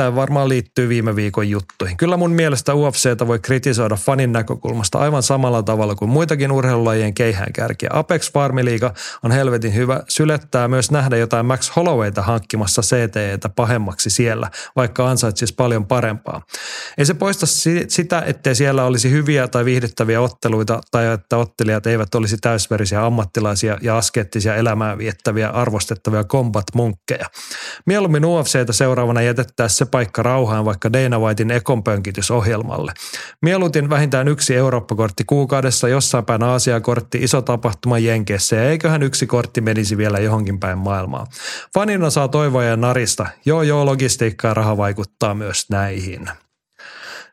[0.00, 1.96] Tämä varmaan liittyy viime viikon juttuihin.
[1.96, 7.90] Kyllä mun mielestä UFCtä voi kritisoida fanin näkökulmasta aivan samalla tavalla kuin muitakin urheilulajien keihäänkärkiä.
[7.92, 10.00] Apex Farmiliiga on helvetin hyvä.
[10.08, 16.42] Sylettää myös nähdä jotain Max Hollowayta hankkimassa CTEtä pahemmaksi siellä, vaikka ansaitsisi paljon parempaa.
[16.98, 21.86] Ei se poista si- sitä, ettei siellä olisi hyviä tai viihdyttäviä otteluita tai että ottelijat
[21.86, 27.26] eivät olisi täysverisiä ammattilaisia ja askeettisia elämää viettäviä arvostettavia combat-munkkeja.
[27.86, 32.92] Mieluummin UFCtä seuraavana jätettää se paikka rauhaan vaikka Dana Whitein ekonpönkitysohjelmalle.
[33.42, 39.60] Mieluutin vähintään yksi Eurooppa-kortti kuukaudessa, jossain päin Aasia-kortti, iso tapahtuma Jenkeissä ja eiköhän yksi kortti
[39.60, 41.26] menisi vielä johonkin päin maailmaa.
[41.74, 43.26] Fanina saa toivoa ja narista.
[43.44, 46.30] Joo joo, logistiikka ja raha vaikuttaa myös näihin.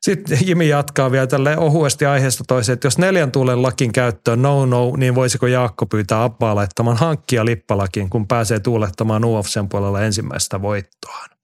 [0.01, 4.65] Sitten Jimi jatkaa vielä tälle ohuesti aiheesta toiseen, että jos neljän tuulen lakin käyttöön no
[4.65, 10.61] no, niin voisiko Jaakko pyytää Abbaa laittamaan hankkia lippalakin, kun pääsee tuulettamaan UFCn puolella ensimmäistä
[10.61, 11.36] voittoaan.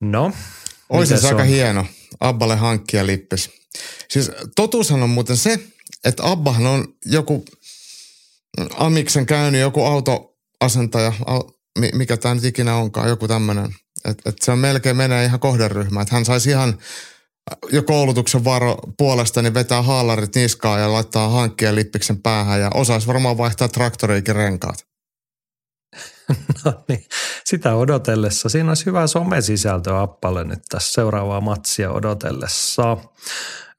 [0.00, 0.32] No,
[0.90, 1.48] Olisi se aika on?
[1.48, 1.86] hieno.
[2.20, 3.50] Abballe hankkia lippis.
[4.10, 5.58] Siis totuushan on muuten se,
[6.04, 7.44] että Abbahan on joku
[8.76, 13.74] Amiksen käynyt, joku autoasentaja, au- mi- mikä tämä nyt ikinä onkaan, joku tämmöinen.
[14.04, 16.02] Että et se on melkein menee ihan kohderyhmään.
[16.02, 16.78] Että hän saisi ihan
[17.72, 23.06] jo koulutuksen varo puolesta niin vetää haalarit niskaan ja laittaa hankkia lippiksen päähän ja osaisi
[23.06, 24.87] varmaan vaihtaa traktoriikin renkaat.
[26.64, 27.04] No niin,
[27.44, 28.48] sitä odotellessa.
[28.48, 32.96] Siinä olisi hyvää somesisältöä Appalle nyt tässä seuraavaa matsia odotellessa.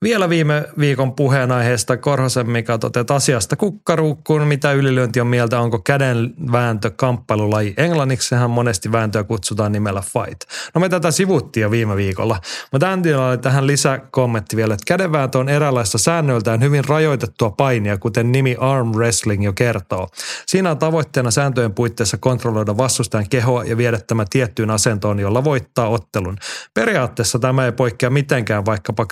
[0.03, 6.91] Vielä viime viikon puheenaiheesta Korhosen Mika toteat asiasta kukkaruukkuun, mitä ylilyönti on mieltä, onko kädenvääntö
[6.95, 7.73] kamppailulaji.
[7.77, 10.41] Englanniksi monesti vääntöä kutsutaan nimellä fight.
[10.75, 12.39] No me tätä sivuttiin jo viime viikolla,
[12.71, 18.31] mutta Andylla oli tähän lisäkommentti vielä, että kädenvääntö on eräänlaista säännöiltään hyvin rajoitettua painia, kuten
[18.31, 20.07] nimi arm wrestling jo kertoo.
[20.45, 25.89] Siinä on tavoitteena sääntöjen puitteissa kontrolloida vastustajan kehoa ja viedä tämä tiettyyn asentoon, jolla voittaa
[25.89, 26.37] ottelun.
[26.73, 29.05] Periaatteessa tämä ei poikkea mitenkään vaikkapa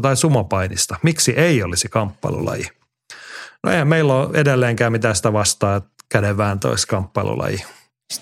[0.00, 0.96] krekopainista tai sumopainista.
[1.02, 2.66] Miksi ei olisi kamppailulaji?
[3.64, 7.64] No eihän meillä ole edelleenkään mitään sitä vastaa, että kädenvääntö olisi kamppailulaji.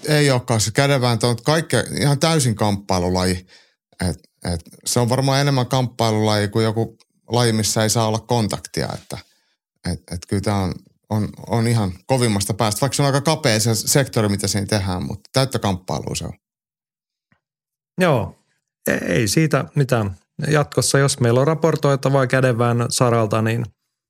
[0.09, 0.61] Ei olekaan.
[0.61, 3.47] Se kädenvääntö on kaikke, ihan täysin kamppailulaji.
[4.09, 6.97] Et, et, se on varmaan enemmän kamppailulaji kuin joku
[7.29, 8.89] laji, missä ei saa olla kontaktia.
[8.95, 9.19] Että,
[9.93, 10.75] et, et kyllä tämä on,
[11.11, 12.81] on, on ihan kovimmasta päästä.
[12.81, 16.33] Vaikka se on aika kapea se sektori, mitä siinä tehdään, mutta täyttä kamppailua se on.
[18.01, 18.39] Joo,
[18.87, 20.17] ei- ei siitä mitään.
[20.48, 23.65] Jatkossa, jos meillä on raportoitavaa kädenväännön saralta, niin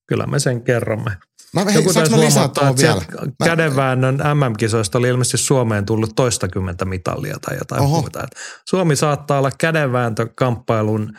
[0.08, 1.10] kyllä me sen kerromme.
[1.54, 3.26] Mä, hei, Joku taisi huomauttaa, tuohon että vielä?
[3.40, 8.00] Mä- kädenväännön MM-kisoista oli ilmeisesti Suomeen tullut toistakymmentä mitallia tai jotain Oho.
[8.00, 8.22] muuta.
[8.22, 8.30] Et
[8.68, 11.12] Suomi saattaa olla kädenvääntökamppailun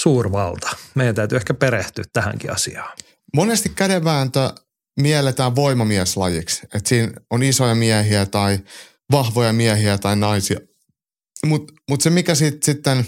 [0.00, 0.70] suurvalta.
[0.94, 2.96] Meidän täytyy ehkä perehtyä tähänkin asiaan.
[3.36, 4.50] Monesti kädenvääntö
[5.00, 6.62] mielletään voimamieslajiksi.
[6.74, 8.58] Että siinä on isoja miehiä tai
[9.12, 10.60] vahvoja miehiä tai naisia.
[11.46, 13.06] Mutta mut se mikä sit, sitten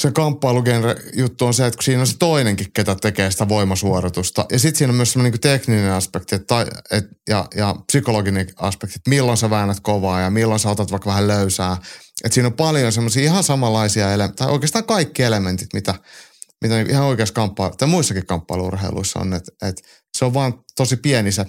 [0.00, 4.46] se kamppailugenre juttu on se, että siinä on se toinenkin, ketä tekee sitä voimasuoritusta.
[4.52, 8.46] Ja sitten siinä on myös semmoinen niin tekninen aspekti et, tai, et, ja, ja psykologinen
[8.56, 11.76] aspekti, että milloin sä väännät kovaa ja milloin sä otat vaikka vähän löysää.
[12.24, 15.94] Että siinä on paljon semmoisia ihan samanlaisia elementtejä, tai oikeastaan kaikki elementit, mitä,
[16.62, 19.82] mitä niinku ihan oikeassa kamppailu, tai muissakin kamppailuurheiluissa on, että, että
[20.18, 21.46] se on vaan tosi pieni se,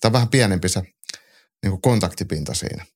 [0.00, 0.82] tai vähän pienempi se
[1.62, 2.86] niin kontaktipinta siinä.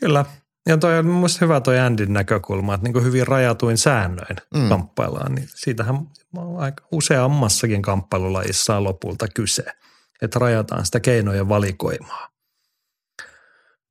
[0.00, 0.24] Kyllä.
[0.66, 4.68] Ja toi on mun hyvä toi Andin näkökulma, että niin kuin hyvin rajatuin säännöin Mm.
[4.68, 5.34] kamppaillaan.
[5.34, 5.98] Niin siitähän
[6.36, 9.64] on aika useammassakin kamppailulajissa on lopulta kyse,
[10.22, 12.28] että rajataan sitä keinojen valikoimaa.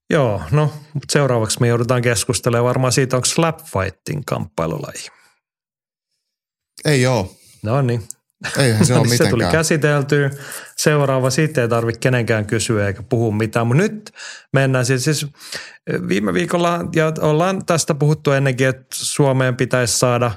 [0.09, 5.07] Joo, no mutta seuraavaksi me joudutaan keskustelemaan varmaan siitä, onko slapfighting kamppailulaji.
[6.85, 7.35] Ei oo.
[7.63, 8.03] No niin,
[8.57, 10.29] Eihän se ole niin se tuli käsiteltyä.
[10.77, 13.67] Seuraava siitä ei tarvitse kenenkään kysyä eikä puhua mitään.
[13.67, 14.11] Mutta nyt
[14.53, 15.27] mennään siis, siis
[16.07, 20.31] viime viikolla, ja ollaan tästä puhuttu ennenkin, että Suomeen pitäisi saada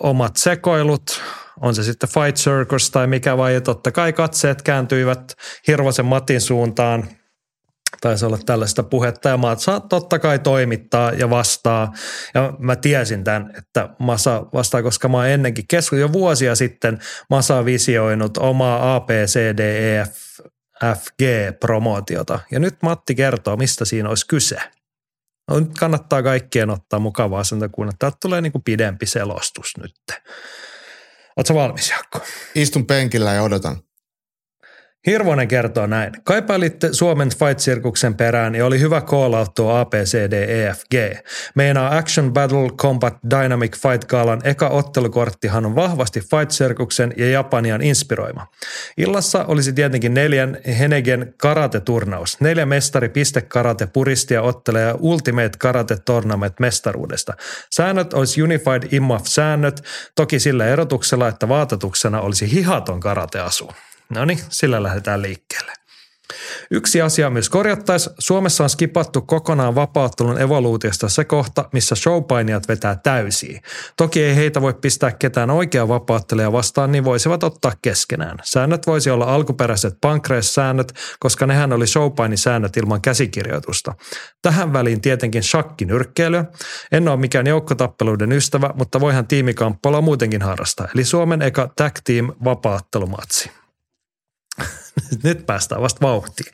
[0.00, 1.22] omat sekoilut.
[1.60, 5.32] On se sitten Fight Circus tai mikä vai, ja totta kai katseet kääntyivät
[5.66, 7.08] Hirvosen Matin suuntaan.
[8.00, 11.92] Taisi olla tällaista puhetta ja Maat saa totta kai toimittaa ja vastaa.
[12.34, 16.98] Ja mä tiesin tämän, että Masa vastaa, koska mä oon ennenkin keskustelun jo vuosia sitten
[17.30, 20.24] Masa visioinut omaa ABCDEF
[20.84, 22.38] FG-promootiota.
[22.50, 24.56] Ja nyt Matti kertoo, mistä siinä olisi kyse.
[25.50, 27.96] No, nyt kannattaa kaikkien ottaa mukavaa asenta kuunnella.
[27.98, 29.94] Täältä tulee niin kuin pidempi selostus nyt.
[31.36, 32.20] Oletko valmis, Jaakko?
[32.54, 33.76] Istun penkillä ja odotan.
[35.06, 36.12] Hirvonen kertoo näin.
[36.24, 39.02] Kaipailitte Suomen Fight-sirkuksen perään ja oli hyvä
[39.54, 40.94] tuo ABCDEFG.
[41.54, 48.46] Meinaa Action Battle Combat Dynamic Fight Galan eka ottelukorttihan on vahvasti Fight-sirkuksen ja Japanian inspiroima.
[48.96, 52.40] Illassa olisi tietenkin neljän Henegen karate-turnaus.
[52.40, 57.34] Neljä mestari piste karate puristia ottelee Ultimate Karate Tournament mestaruudesta.
[57.70, 59.82] Säännöt olisi Unified IMAF-säännöt,
[60.14, 63.70] toki sillä erotuksella, että vaatetuksena olisi hihaton karateasu.
[64.14, 65.72] No niin, sillä lähdetään liikkeelle.
[66.70, 68.16] Yksi asia myös korjattaisiin.
[68.18, 73.60] Suomessa on skipattu kokonaan vapauttelun evoluutiosta se kohta, missä showpainijat vetää täysiä.
[73.96, 78.38] Toki ei heitä voi pistää ketään oikea vapauttelija vastaan, niin voisivat ottaa keskenään.
[78.44, 83.94] Säännöt voisi olla alkuperäiset pankreissäännöt, koska nehän oli showpainisäännöt ilman käsikirjoitusta.
[84.42, 86.44] Tähän väliin tietenkin shakkinyrkkeilyä.
[86.92, 90.88] En ole mikään joukkotappeluiden ystävä, mutta voihan tiimikamppailua muutenkin harrastaa.
[90.94, 93.63] Eli Suomen eka tag team vapaattelumatsi.
[95.22, 96.52] Nyt päästään vasta vauhtiin.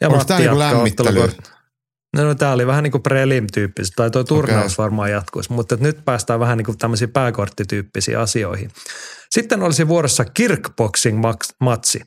[0.00, 1.08] Ja Onko tää niinku jatkaa lämmittely?
[1.24, 1.50] ottelukort-
[2.16, 4.82] No, no tämä oli vähän niin kuin prelim-tyyppistä, tai tuo turnaus Okei.
[4.84, 8.70] varmaan jatkuisi, mutta nyt päästään vähän niin kuin tämmöisiin pääkorttityyppisiin asioihin.
[9.30, 12.00] Sitten olisi vuorossa kickboxing-matsi,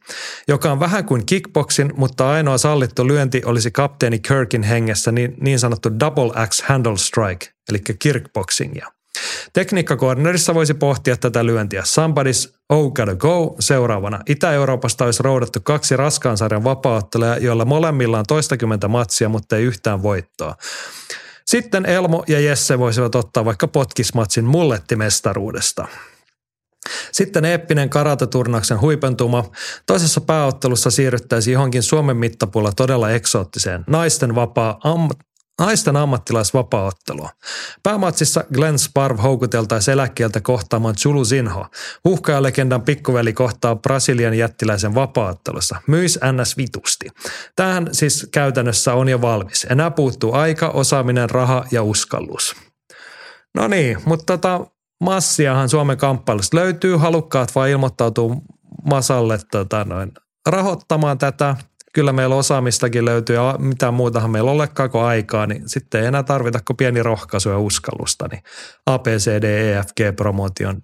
[0.48, 5.60] joka on vähän kuin kickboxing, mutta ainoa sallittu lyönti olisi kapteeni Kirkin hengessä niin, niin
[5.60, 8.88] sanottu double axe handle strike, eli kickboxingia.
[9.54, 11.82] Tekniikkakornerissa voisi pohtia tätä lyöntiä.
[11.82, 14.20] Somebody's Oh Gotta Go seuraavana.
[14.30, 20.04] Itä-Euroopasta olisi roudattu kaksi raskaan sarjan vapaaottelua, joilla molemmilla on toistakymmentä matsia, mutta ei yhtään
[20.04, 20.56] voittoa.
[21.46, 25.88] Sitten Elmo ja Jesse voisivat ottaa vaikka potkismatsin mullettimestaruudesta.
[27.12, 29.44] Sitten eeppinen karateturnauksen huipentuma.
[29.86, 35.10] Toisessa pääottelussa siirryttäisiin johonkin Suomen mittapuulla todella eksoottiseen naisten vapaa am-
[35.60, 37.30] Naisten ammattilaisvapaaottelua.
[37.84, 41.66] Päämatsissa Glenn Sparv houkuteltaisiin eläkkeeltä kohtaamaan Chulu Zinho.
[42.06, 45.76] Huhkajalegendan pikkuveli kohtaa Brasilian jättiläisen vapaattelussa.
[45.88, 47.08] Myis NS vitusti.
[47.56, 49.68] Tähän siis käytännössä on jo valmis.
[49.70, 52.56] Enää puuttuu aika, osaaminen, raha ja uskallus.
[53.56, 54.66] No niin, mutta tota,
[55.02, 56.96] massiahan Suomen kamppailusta löytyy.
[56.96, 58.42] Halukkaat vaan ilmoittautuu
[58.86, 60.12] Masalle tota, noin,
[60.50, 61.56] rahoittamaan tätä.
[61.94, 66.24] Kyllä meillä osaamistakin löytyy ja mitään muutahan meillä olekaan kuin aikaa, niin sitten ei enää
[66.24, 68.28] tarvita kuin pieni rohkaisu ja uskallusta.
[68.32, 68.44] Niin
[68.86, 70.82] ABCD-EFG-promotion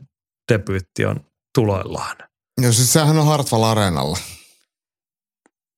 [0.52, 1.19] debyytti on
[1.56, 2.18] tuloillaan.
[2.61, 4.18] Joo, siis sehän on Hartwall Areenalla.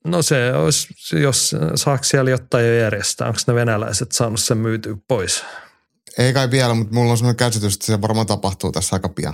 [0.05, 0.87] No se olisi,
[1.21, 3.27] jos saako siellä jotain jo järjestää.
[3.27, 5.43] Onko ne venäläiset saanut sen myytyä pois?
[6.17, 9.33] Ei kai vielä, mutta mulla on sellainen käsitys, että se varmaan tapahtuu tässä aika pian.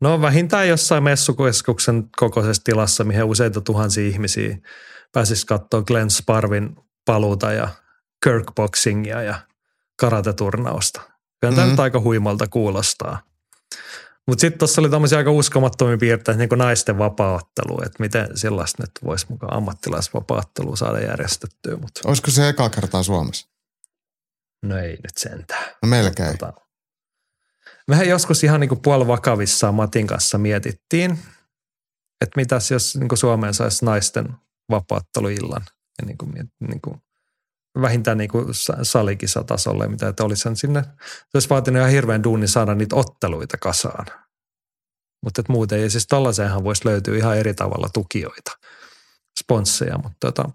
[0.00, 4.58] No vähintään jossain messukeskuksen kokoisessa tilassa, mihin useita tuhansia ihmisiä
[5.12, 7.68] pääsisi katsoa Glenn Sparvin paluuta ja
[8.24, 9.34] Kirkboxingia ja
[9.96, 11.00] karateturnausta.
[11.00, 11.56] Kyllä mm-hmm.
[11.56, 13.20] tämä nyt aika huimalta kuulostaa.
[14.26, 18.82] Mutta sitten tuossa oli tämmöisiä aika uskomattomia piirteitä, niin kuin naisten vapaaottelu, että miten sellaista
[18.82, 23.48] nyt voisi mukaan ammattilaisvapaattelua saada järjestettyä, mutta Olisiko se eka kertaa Suomessa?
[24.62, 25.64] no ei nyt sentään.
[25.82, 26.38] No melkein.
[26.38, 26.52] Tota,
[27.88, 31.18] mehän joskus ihan niin kuin puolivakavissaan Matin kanssa mietittiin,
[32.20, 34.28] että mitäs jos niin kuin Suomeen saisi naisten
[34.70, 37.02] vapaatteluillan ja niin kuin, niin kuin,
[37.80, 42.48] vähintään niin kuin sa- salikisatasolle, mitä että olisihan sinne, se olisi vaatinut ihan hirveän duunin
[42.48, 44.06] saada niitä otteluita kasaan.
[45.24, 48.50] Mutta et muuten ei, siis tollaiseenhan voisi löytyä ihan eri tavalla tukijoita,
[49.40, 50.50] sponsseja, mutta tota,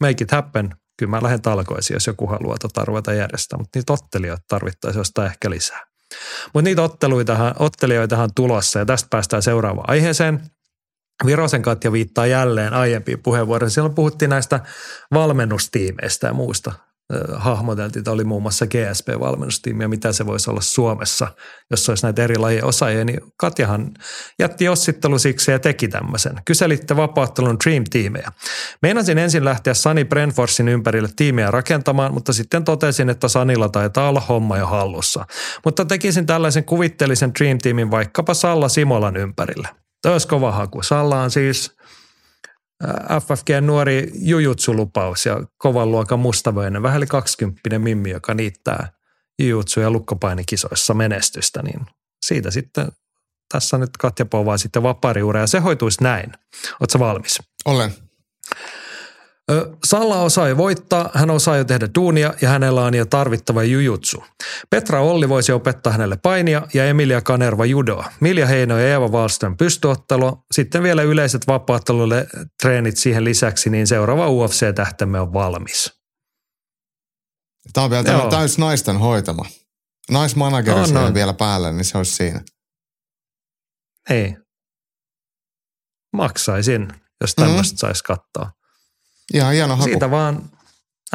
[0.00, 0.76] make it happen.
[0.98, 5.26] Kyllä mä lähden talkoisiin, jos joku haluaa tota ruveta järjestää, mutta niitä ottelijoita tarvittaisiin jostain
[5.26, 5.93] ehkä lisää.
[6.54, 10.40] Mutta niitä otteluitahan, ottelijoitahan tulossa ja tästä päästään seuraavaan aiheeseen.
[11.26, 13.70] Virosen Katja viittaa jälleen aiempiin puheenvuoroihin.
[13.70, 14.60] Silloin puhuttiin näistä
[15.12, 16.72] valmennustiimeistä ja muusta.
[17.34, 21.28] Hahmoteltiin, että oli muun muassa GSP-valmennustiimi ja mitä se voisi olla Suomessa,
[21.70, 23.04] jos olisi näitä eri lajien osaajia.
[23.04, 23.90] Niin Katjahan
[24.38, 26.32] jätti jossittelu siksi ja teki tämmöisen.
[26.44, 28.32] Kyselitte vapaattelun Dream Teamejä.
[28.82, 34.20] Meinasin ensin lähteä Sani Brentforsin ympärille tiimiä rakentamaan, mutta sitten totesin, että Sanilla taitaa olla
[34.20, 35.26] homma jo hallussa.
[35.64, 39.68] Mutta tekisin tällaisen kuvitteellisen Dream Teamin vaikkapa Salla Simolan ympärille.
[40.02, 40.82] Tämä olisi kova haku.
[40.82, 41.76] Salla on siis
[43.20, 48.92] FFG nuori jujutsulupaus ja kovan luokan mustavöinen, vähän yli 20 mimmi, joka niittää
[49.42, 51.80] jujutsu- ja lukkopaiниkisoissa menestystä, niin
[52.26, 52.88] siitä sitten
[53.52, 56.32] tässä nyt Katja povaa sitten vapariura ja se hoituisi näin.
[56.80, 57.42] Oletko valmis?
[57.64, 57.94] Olen.
[59.84, 64.24] Salla osaa jo voittaa, hän osaa jo tehdä duunia ja hänellä on jo tarvittava jujutsu.
[64.70, 68.12] Petra Olli voisi opettaa hänelle painia ja Emilia Kanerva judoa.
[68.20, 70.44] Milja Heino ja Eeva Wallström pystyottelua.
[70.52, 72.26] Sitten vielä yleiset vapaattelulle
[72.62, 75.92] treenit siihen lisäksi, niin seuraava UFC-tähtemme on valmis.
[77.72, 78.30] Tämä on vielä Joo.
[78.30, 79.44] täys naisten hoitama.
[80.10, 81.14] Naismanageri no, no.
[81.14, 82.40] vielä päälle, niin se olisi siinä.
[84.10, 84.36] Ei.
[86.12, 86.88] Maksaisin,
[87.20, 87.78] jos tämmöistä mm-hmm.
[87.78, 88.63] saisi katsoa.
[89.34, 89.84] Ihan hieno haku.
[89.84, 90.42] Siitä vaan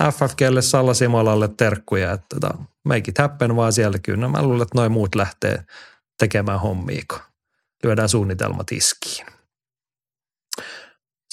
[0.01, 4.27] FFGlle Salla Simolalle terkkuja, että tota, make it happen vaan siellä kyllä.
[4.27, 5.63] Mä luulen, että noin muut lähtee
[6.19, 7.19] tekemään hommia, kun
[7.83, 9.27] lyödään suunnitelmat iskiin.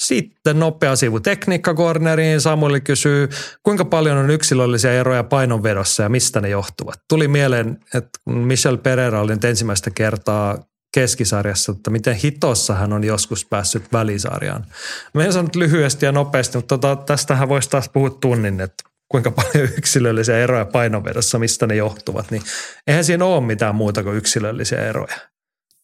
[0.01, 2.41] Sitten nopea sivu tekniikkakorneriin.
[2.41, 3.29] Samueli kysyy,
[3.63, 7.01] kuinka paljon on yksilöllisiä eroja painonvedossa ja mistä ne johtuvat?
[7.09, 10.57] Tuli mieleen, että Michel Pereira oli nyt ensimmäistä kertaa
[10.93, 14.65] keskisarjassa, että miten hitossa hän on joskus päässyt välisarjaan.
[15.13, 19.31] Mä en sanonut lyhyesti ja nopeasti, mutta tota, tästähän voisi taas puhua tunnin, että kuinka
[19.41, 22.43] paljon yksilöllisiä eroja painonvedossa, mistä ne johtuvat, niin
[22.87, 25.17] eihän siinä ole mitään muuta kuin yksilöllisiä eroja.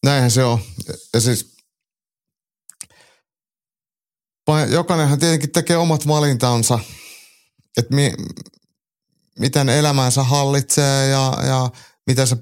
[0.05, 0.59] Näinhän se on.
[1.13, 1.53] Ja siis
[4.69, 6.79] jokainenhan tietenkin tekee omat valintansa,
[7.77, 8.13] että mi,
[9.39, 11.69] miten elämänsä hallitsee ja, ja
[12.07, 12.37] mitä se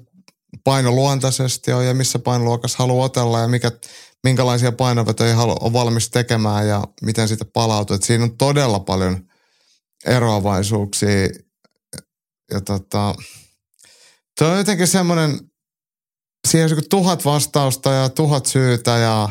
[0.64, 3.72] painoluontaisesti on ja missä painoluokassa haluaa otella ja mikä,
[4.24, 7.96] minkälaisia painovetoja on valmis tekemään ja miten siitä palautuu.
[7.96, 9.28] Et siinä on todella paljon
[10.06, 11.28] eroavaisuuksia
[12.50, 13.14] ja tota,
[14.38, 15.40] tuo on jotenkin semmoinen,
[16.48, 19.28] siihen on tuhat vastausta ja tuhat syytä ja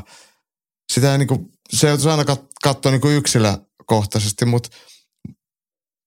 [0.93, 4.69] sitä ei niin kuin, se joutuisi aina katsoa niin kuin yksilökohtaisesti, mutta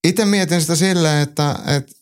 [0.04, 1.92] itse mietin sitä silleen, että, että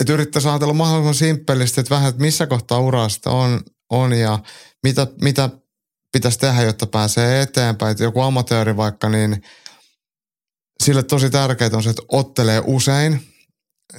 [0.00, 3.60] että yrittäisi ajatella mahdollisimman simppelisti, että vähän, että missä kohtaa urasta on,
[3.90, 4.38] on ja
[4.82, 5.50] mitä, mitä
[6.12, 7.90] pitäisi tehdä, jotta pääsee eteenpäin.
[7.90, 9.42] Että joku amatööri vaikka, niin
[10.84, 13.34] sille tosi tärkeää on se, että ottelee usein,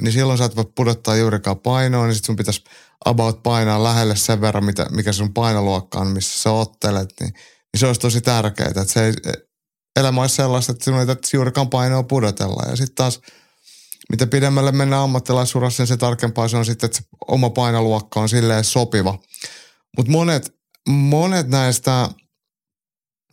[0.02, 2.64] niin silloin sä et voi pudottaa juurikaan painoa, niin sit sun pitäisi
[3.06, 7.80] about painaa lähelle sen verran, mitä, mikä sun painoluokka on, missä sä ottelet, niin, niin
[7.80, 9.14] se olisi tosi tärkeää, että se ei,
[10.00, 12.70] elämä olisi sellaista, että sinun ei juurikaan painoa pudotella.
[12.70, 13.22] Ja sitten taas–
[14.10, 18.30] mitä pidemmälle mennään ammattilaisurassa, niin se tarkempaa se on sitten, että se oma painoluokka on
[18.30, 19.20] silleen sopiva.
[19.98, 20.56] Mutta monet,
[20.90, 22.10] monet näistä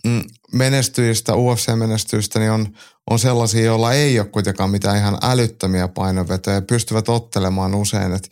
[0.07, 0.23] mm,
[0.53, 2.69] menestyjistä, UFC-menestyjistä, niin on,
[3.11, 8.13] on sellaisia, joilla ei ole kuitenkaan mitään ihan älyttömiä painonvetoja ja pystyvät ottelemaan usein.
[8.13, 8.31] Et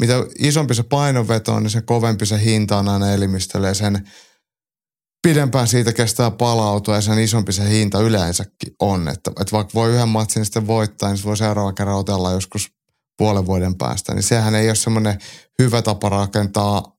[0.00, 4.08] mitä isompi se painonveto on, niin se kovempi se hinta on aina elimistölle ja sen
[5.22, 9.08] pidempään siitä kestää palautua ja sen isompi se hinta yleensäkin on.
[9.08, 12.68] Että, että vaikka voi yhden matsin sitten voittaa, niin se voi seuraava kerran otella joskus
[13.18, 14.14] puolen vuoden päästä.
[14.14, 15.18] Niin sehän ei ole semmoinen
[15.58, 16.96] hyvä tapa rakentaa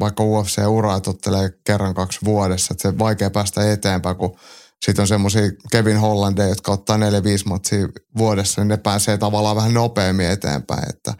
[0.00, 2.74] vaikka UFC-uraa, että ottelee kerran kaksi vuodessa.
[2.74, 4.38] Että se on vaikea päästä eteenpäin, kun
[4.84, 5.42] sitten on semmoisia
[5.72, 7.88] Kevin Hollandeja, jotka ottaa neljä viisi matsia
[8.18, 10.88] vuodessa, niin ne pääsee tavallaan vähän nopeammin eteenpäin.
[10.88, 11.14] Että,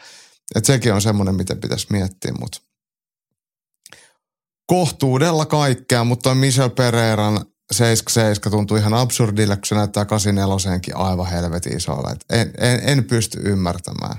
[0.55, 2.59] että sekin on semmoinen, miten pitäisi miettiä, mutta
[4.67, 11.77] kohtuudella kaikkea, mutta Michel Pereiran 77 tuntuu ihan absurdille, kun se näyttää 84 aivan helvetin
[11.77, 12.15] isolla.
[12.31, 14.17] En, en, en, pysty ymmärtämään.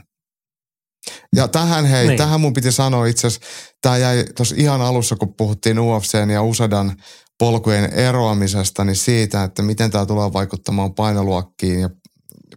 [1.35, 2.17] Ja tähän hei, niin.
[2.17, 3.47] tähän mun piti sanoa itse asiassa,
[3.81, 6.97] tämä jäi tuossa ihan alussa, kun puhuttiin UFCn ja USADan
[7.39, 11.89] polkujen eroamisesta, niin siitä, että miten tämä tulee vaikuttamaan painoluokkiin ja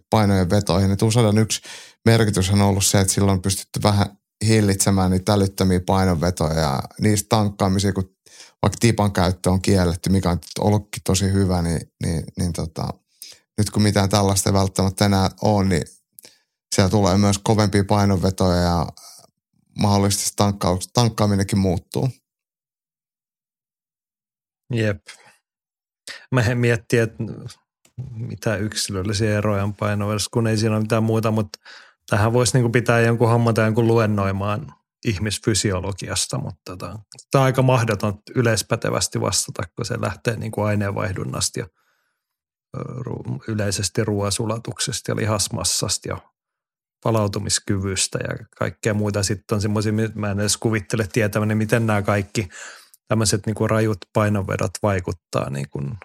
[0.09, 0.91] painojen vetoihin.
[0.91, 1.61] Että USADan yksi
[2.05, 4.05] merkitys on ollut se, että silloin on pystytty vähän
[4.47, 8.15] hillitsemään niitä älyttömiä painonvetoja ja niistä tankkaamisia, kun
[8.61, 12.87] vaikka tipan käyttö on kielletty, mikä on ollutkin tosi hyvä, niin, niin, niin tota,
[13.57, 15.83] nyt kun mitään tällaista ei välttämättä enää ole, niin
[16.75, 18.87] siellä tulee myös kovempia painonvetoja ja
[19.79, 20.43] mahdollisesti
[20.93, 22.09] tankkaaminenkin muuttuu.
[24.73, 25.01] Jep.
[26.31, 27.23] Mä miettii, että
[28.13, 31.59] mitä yksilöllisiä eroja on painoversiossa, kun ei siinä ole mitään muuta, mutta
[32.11, 34.73] Tähän voisi niin pitää jonkun hommata jonkun luennoimaan
[35.05, 36.99] ihmisfysiologiasta, mutta tota,
[37.31, 41.67] tämä on aika mahdoton yleispätevästi vastata, kun se lähtee niin kuin aineenvaihdunnasta ja
[43.47, 46.17] yleisesti ruoasulatuksesta ja lihasmassasta ja
[47.03, 49.23] palautumiskyvystä ja kaikkea muuta.
[49.23, 52.49] Sitten on semmoisia, mä en edes kuvittele tietäväni, miten nämä kaikki
[53.07, 55.97] tämmöiset niin kuin rajut painonvedot vaikuttaa niin kuin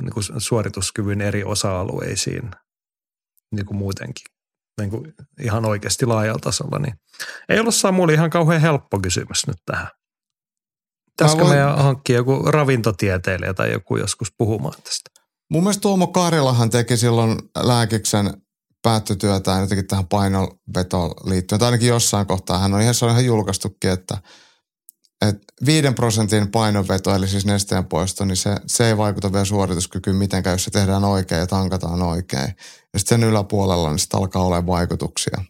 [0.00, 2.50] niin kuin suorituskyvyn eri osa-alueisiin
[3.52, 4.35] niin kuin muutenkin
[4.80, 6.94] niin kuin ihan oikeasti laajalla tasolla, niin
[7.48, 9.88] ei ollut Samuli ihan kauhean helppo kysymys nyt tähän.
[11.10, 11.54] Pitäisikö voin...
[11.54, 15.10] meidän hankkia joku ravintotieteilijä tai joku joskus puhumaan tästä?
[15.50, 18.42] Mun mielestä Tuomo Karilahan teki silloin lääkiksen
[18.82, 21.58] päättötyötään jotenkin tähän painonvetoon liittyen.
[21.58, 24.18] Tai ainakin jossain kohtaa hän on ihan, se on ihan julkaistukin, että,
[25.22, 30.16] että 5 prosentin painonveto, eli siis nesteen poisto, niin se, se ei vaikuta vielä suorituskykyyn
[30.16, 32.54] mitenkään, jos se tehdään oikein ja tankataan oikein.
[32.92, 35.44] Ja sitten sen yläpuolella niin sitten alkaa olla vaikutuksia.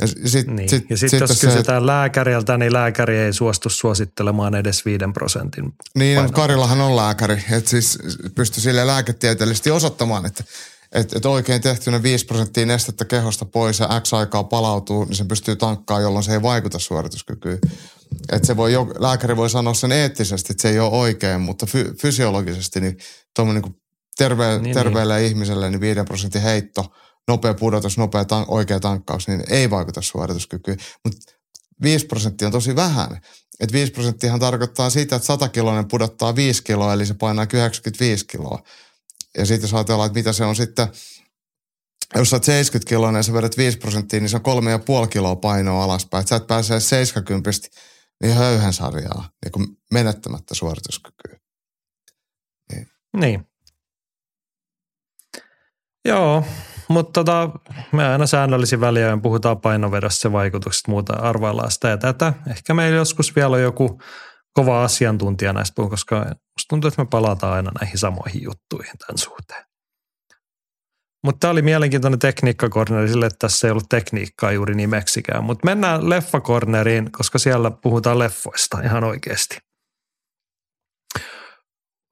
[0.00, 0.68] Ja sitten niin.
[0.68, 5.04] sit, ja sit, sit jos se, kysytään lääkäriltä, niin lääkäri ei suostu suosittelemaan edes 5
[5.14, 5.72] prosentin.
[5.94, 7.98] Niin, no, Karillahan on lääkäri, että siis
[8.34, 10.44] pystyy sille lääketieteellisesti osoittamaan, että
[10.92, 15.24] että et oikein tehtynä 5 prosenttia nestettä kehosta pois ja X aikaa palautuu, niin se
[15.24, 17.58] pystyy tankkaamaan, jolloin se ei vaikuta suorituskykyyn.
[18.32, 21.94] Että se voi, lääkäri voi sanoa sen eettisesti, että se ei ole oikein, mutta fy,
[22.02, 22.96] fysiologisesti niin
[23.36, 23.76] tuommoinen niin
[24.18, 25.26] terve, niin, niin, terveelle niin.
[25.28, 26.92] ihmiselle niin 5 prosentin heitto,
[27.28, 30.78] nopea pudotus, nopea tan, oikea tankkaus, niin ei vaikuta suorituskykyyn.
[31.04, 31.32] Mutta
[31.82, 33.20] 5 prosenttia on tosi vähän.
[33.60, 38.26] Et 5 prosenttia tarkoittaa sitä, että 100 kiloinen pudottaa 5 kiloa, eli se painaa 95
[38.26, 38.62] kiloa.
[39.38, 40.88] Ja sitten jos ajatellaan, että mitä se on sitten,
[42.14, 44.62] jos sä oot 70 kiloa ja sä vedät 5 prosenttia, niin se on
[45.02, 46.20] 3,5 kiloa painoa alaspäin.
[46.20, 47.50] Et sä et pääse 70
[48.22, 51.38] niin höyhän sarjaa niin kuin menettämättä suorituskykyä.
[52.72, 52.88] Niin.
[53.16, 53.48] niin.
[56.04, 56.44] Joo,
[56.88, 57.50] mutta tota,
[57.92, 62.32] me aina säännöllisin väliajoin puhutaan painovedossa vaikutukset muuta arvaillaan sitä ja tätä.
[62.50, 64.00] Ehkä meillä joskus vielä on joku
[64.52, 69.67] kova asiantuntija näistä, koska musta tuntuu, että me palataan aina näihin samoihin juttuihin tämän suhteen.
[71.24, 75.44] Mutta tämä oli mielenkiintoinen tekniikkakorneri sille, että tässä ei ollut tekniikkaa juuri nimeksikään.
[75.44, 79.67] Mutta mennään leffakorneriin, koska siellä puhutaan leffoista ihan oikeasti.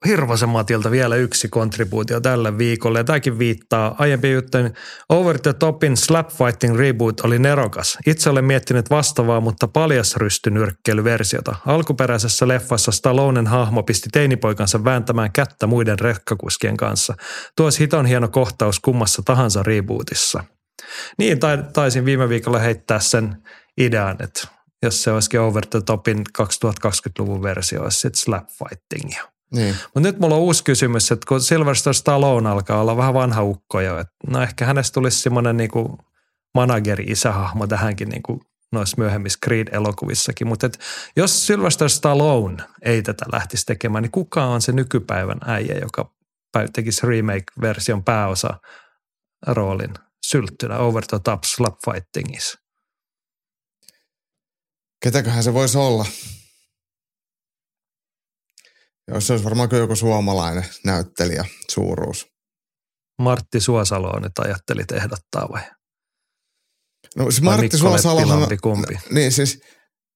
[0.05, 2.99] Hirvosen Matilta vielä yksi kontribuutio tälle viikolle.
[2.99, 4.73] Ja tämäkin viittaa aiempiin juttuihin.
[5.09, 7.97] Over the Topin Slap Fighting Reboot oli nerokas.
[8.07, 11.55] Itse olen miettinyt vastaavaa, mutta paljasrystynyrkkeilyversiota.
[11.65, 17.13] Alkuperäisessä leffassa Stallonen hahmo pisti teinipoikansa vääntämään kättä muiden rekkakuskien kanssa.
[17.55, 20.43] Tuosi hiton hieno kohtaus kummassa tahansa rebootissa.
[21.17, 21.39] Niin,
[21.73, 23.37] taisin viime viikolla heittää sen
[23.77, 24.47] idean, että
[24.83, 29.36] jos se olisikin Over the Topin 2020-luvun versio, olisi sitten slap fightingia.
[29.51, 29.75] Niin.
[29.83, 33.79] Mutta nyt mulla on uusi kysymys, että kun Sylvester Stallone alkaa olla vähän vanha ukko
[33.79, 35.97] jo, että no ehkä hänestä tulisi semmoinen niinku
[36.53, 38.41] manageri-isähahmo tähänkin niinku
[38.71, 40.47] noissa myöhemmissä Creed-elokuvissakin.
[40.47, 40.69] Mutta
[41.15, 46.11] jos Sylvester Stallone ei tätä lähtisi tekemään, niin kuka on se nykypäivän äijä, joka
[46.73, 48.49] tekisi remake-version pääosa
[49.47, 49.93] roolin
[50.25, 52.59] sylttynä over the top slap fightingissa?
[55.03, 56.05] Ketäköhän se voisi olla?
[59.07, 62.27] Joo, se olisi varmaan joku suomalainen näyttelijä suuruus.
[63.21, 65.61] Martti Suosalo nyt ajattelit ehdottaa vai?
[67.15, 68.47] No vai Martti Suosalo.
[68.61, 68.99] kumpi?
[69.11, 69.61] Niin siis,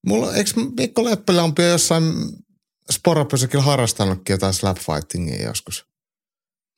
[0.08, 2.04] mulla, eikö Mikko Leppilampi jossain
[2.92, 5.86] sporapysäkillä harrastanutkin jotain slapfightingia joskus?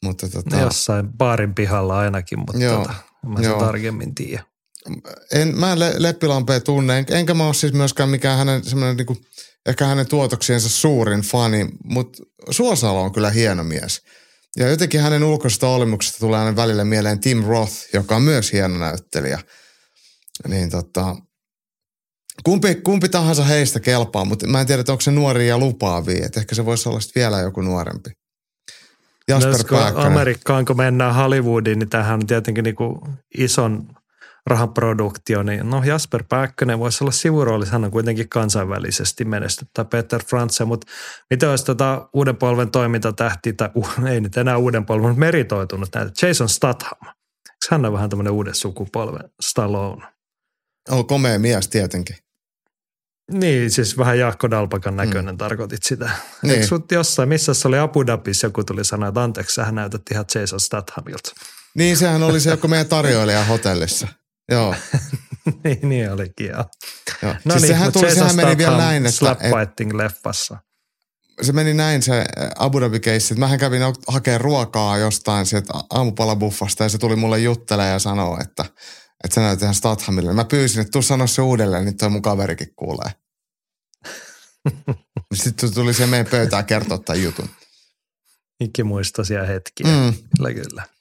[0.03, 0.55] Mutta tota...
[0.55, 2.93] No jossain baarin pihalla ainakin, mutta joo, tota,
[3.25, 3.59] mä sen joo.
[3.59, 4.43] tarkemmin tiedä.
[5.31, 9.17] En, mä en Le- Leppilampea tunne, enkä mä ole siis myöskään mikään hänen semmoinen niinku–
[9.65, 14.01] ehkä hänen tuotoksiensa suurin fani, mutta Suosalo on kyllä hieno mies.
[14.57, 18.77] Ja jotenkin hänen ulkoisesta olemuksesta tulee aina välillä mieleen Tim Roth, joka on myös hieno
[18.77, 19.39] näyttelijä.
[20.47, 21.15] Niin tota,
[22.43, 26.25] kumpi, kumpi tahansa heistä kelpaa, mutta mä en tiedä, onko se nuori ja lupaavia.
[26.25, 28.09] Että ehkä se voisi olla vielä joku nuorempi.
[29.27, 32.99] Jasper no, Amerikkaan, kun mennään Hollywoodiin, niin tämähän on tietenkin niin kuin
[33.37, 33.87] ison
[34.47, 40.23] rahaproduktio, niin no Jasper Pääkkönen voisi olla sivuroolissa, hän on kuitenkin kansainvälisesti menestynyt, tai Peter
[40.23, 40.87] Franse, mutta
[41.29, 45.89] mitä olisi tota uuden polven toimintatähti, tai uh, ei nyt enää uuden polven, mutta meritoitunut
[45.95, 46.99] näitä, Jason Statham.
[47.03, 50.07] Eikö hän on vähän tämmöinen uuden sukupolven Stallone?
[50.89, 52.15] On komea mies tietenkin.
[53.31, 55.37] Niin, siis vähän Jaakko Dalpakan näköinen mm.
[55.37, 56.09] tarkoitit sitä.
[56.41, 56.53] Niin.
[56.53, 60.01] Eikö sut jossain, missä se oli Abu Dhabis, joku tuli sanoa, että anteeksi, sähän näytät
[60.11, 61.31] ihan Jason Stathamilta.
[61.75, 64.07] Niin, sehän oli se joku meidän tarjoilija hotellissa.
[64.51, 64.75] Joo.
[65.63, 66.65] niin, niin olikin, joo.
[67.21, 67.35] joo.
[67.45, 69.17] No siis niin, sehän, tuli, sehän meni vielä näin, että...
[69.17, 70.57] Slap Fighting-leffassa.
[71.41, 76.83] Se meni näin se Abu dhabi keissi, että mähän kävin hakemaan ruokaa jostain sieltä aamupalabuffasta
[76.83, 78.65] ja se tuli mulle juttelemaan ja sanoo, että,
[79.23, 80.33] että sä näytät ihan Stathamille.
[80.33, 83.11] Mä pyysin, että tuu sanoa se uudelleen, niin toi mun kaverikin kuulee.
[85.33, 87.49] Sitten tuli se meidän pöytään kertoa tämän jutun.
[88.59, 90.13] Ikimuistoisia hetkiä, mm.
[90.37, 90.92] kyllä kyllä.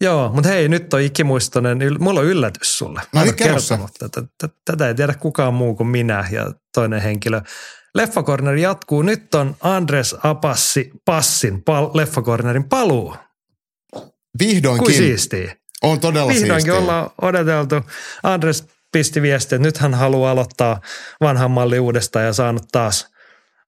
[0.00, 3.00] Joo, mutta hei, nyt on ikimuistoinen, mulla on yllätys sulle.
[3.00, 4.22] Mä No en niin, ole kerro tätä.
[4.64, 7.40] Tätä- ei tiedä kukaan muu kuin minä ja toinen henkilö.
[7.94, 9.02] Leffakorneri jatkuu.
[9.02, 13.16] Nyt on Andres Apassi Passin pal- Leffakornerin paluu.
[14.38, 14.84] Vihdoinkin.
[14.84, 15.56] Kuin siistiä.
[15.82, 16.74] On todella Vihdoinkin siistiä.
[16.74, 17.74] ollaan odoteltu.
[18.22, 20.80] Andres pisti viesti, että nyt hän haluaa aloittaa
[21.20, 23.08] vanhan mallin uudestaan ja saanut taas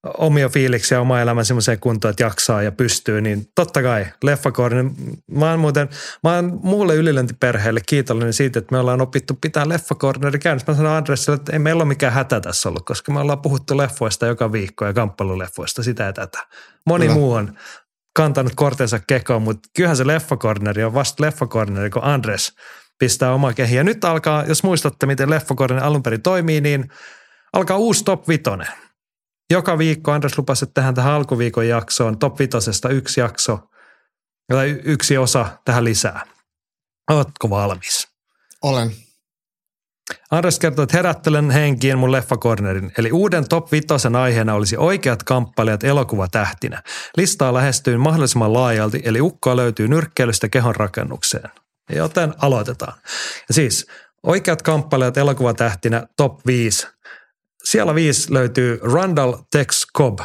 [0.03, 4.91] omia fiiliksiä ja oma elämän semmoiseen kuntoon, että jaksaa ja pystyy, niin totta kai leffakorni.
[5.31, 5.89] Mä oon muuten,
[6.23, 10.73] mä oon muulle ylilöntiperheelle kiitollinen siitä, että me ollaan opittu pitää leffakorneri käynnissä.
[10.73, 13.77] Mä sanoin Andresille, että ei meillä ole mikään hätä tässä ollut, koska me ollaan puhuttu
[13.77, 16.47] leffoista joka viikko ja kamppailuleffoista, sitä ja tätä.
[16.87, 17.19] Moni Kyllä.
[17.19, 17.59] muu on
[18.17, 22.53] kantanut kortensa kekoon, mutta kyllähän se leffakorneri on vasta leffakorneri, kun Andres
[22.99, 23.77] pistää oma kehi.
[23.77, 26.91] Ja nyt alkaa, jos muistatte, miten leffakorneri alun perin toimii, niin
[27.53, 28.88] alkaa uusi top vitonen.
[29.51, 33.59] Joka viikko Andres lupasi, että tehdään tähän alkuviikon jaksoon top vitosesta yksi jakso
[34.49, 36.27] tai yksi osa tähän lisää.
[37.11, 38.09] Ootko valmis?
[38.63, 38.93] Olen.
[40.31, 42.93] Andres kertoo, että herättelen henkiin mun leffakornerin.
[42.99, 46.83] Eli uuden top vitosen aiheena olisi oikeat kamppailijat elokuvatähtinä.
[47.17, 51.51] Listaa lähestyy mahdollisimman laajalti, eli ukkoa löytyy nyrkkeilystä kehon rakennukseen.
[51.91, 52.95] Joten aloitetaan.
[53.49, 53.87] Ja siis
[54.23, 56.87] oikeat kamppailijat elokuvatähtinä top 5.
[57.69, 60.19] Siellä viisi löytyy Randall Tex Cobb.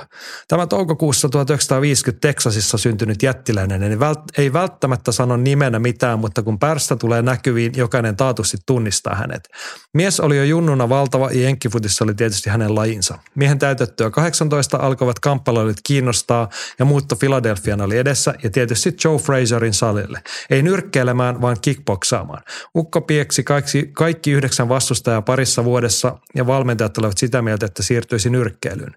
[0.47, 6.59] Tämä toukokuussa 1950 Texasissa syntynyt jättiläinen ei, vält- ei välttämättä sano nimenä mitään, mutta kun
[6.59, 9.49] pärstä tulee näkyviin, jokainen taatusti tunnistaa hänet.
[9.93, 13.19] Mies oli jo junnuna valtava ja jenkkifutissa oli tietysti hänen lajinsa.
[13.35, 16.49] Miehen täytettyä 18 alkoivat kamppailut kiinnostaa
[16.79, 20.21] ja muutto Philadelphiaan oli edessä ja tietysti Joe Fraserin salille.
[20.49, 22.43] Ei nyrkkeilemään, vaan kickboksaamaan.
[22.75, 28.29] Ukko pieksi kaikki, kaikki yhdeksän vastustajaa parissa vuodessa ja valmentajat olivat sitä mieltä, että siirtyisi
[28.29, 28.95] nyrkkeilyyn.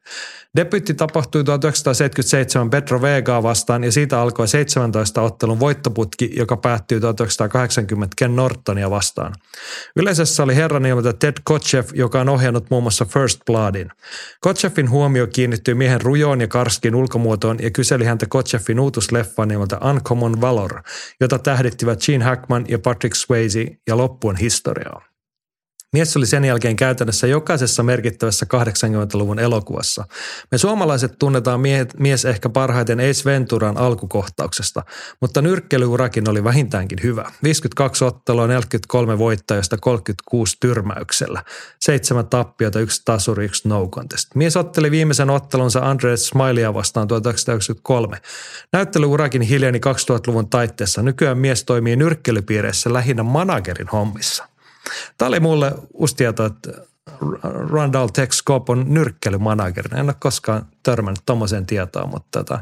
[0.56, 8.14] Debytti tapahtui 1977 Pedro Vegaa vastaan ja siitä alkoi 17 ottelun voittoputki, joka päättyi 1980
[8.16, 9.34] Ken Nortonia vastaan.
[9.96, 13.90] Yleisössä oli herran nimeltä Ted Kotchev, joka on ohjannut muun muassa First Bloodin.
[14.40, 20.40] Kotchevin huomio kiinnittyi miehen rujoon ja karskin ulkomuotoon ja kyseli häntä Kotchevin uutusleffan nimeltä Uncommon
[20.40, 20.82] Valor,
[21.20, 25.15] jota tähdittivät Gene Hackman ja Patrick Swayze ja loppuun historiaa.
[25.92, 30.04] Mies oli sen jälkeen käytännössä jokaisessa merkittävässä 80-luvun elokuvassa.
[30.50, 34.82] Me suomalaiset tunnetaan mie- mies ehkä parhaiten Ace Venturan alkukohtauksesta,
[35.20, 37.32] mutta nyrkkeilyurakin oli vähintäänkin hyvä.
[37.42, 41.44] 52 ottelua, 43 voittaa, josta 36 tyrmäyksellä.
[41.80, 44.34] Seitsemän tappiota, yksi tasuri, yksi no contest.
[44.34, 48.20] Mies otteli viimeisen ottelunsa Andres Smilea vastaan 1993.
[48.72, 51.02] Näättelyurakin hiljeni 2000-luvun taitteessa.
[51.02, 54.55] Nykyään mies toimii nyrkkeilypiireissä lähinnä managerin hommissa.
[55.18, 56.72] Tämä oli mulle uusi tieto, että
[57.70, 59.98] Randall Tex Cobb on nyrkkeilymanageri.
[59.98, 62.60] En ole koskaan törmännyt tuommoiseen tietoon, mutta tota,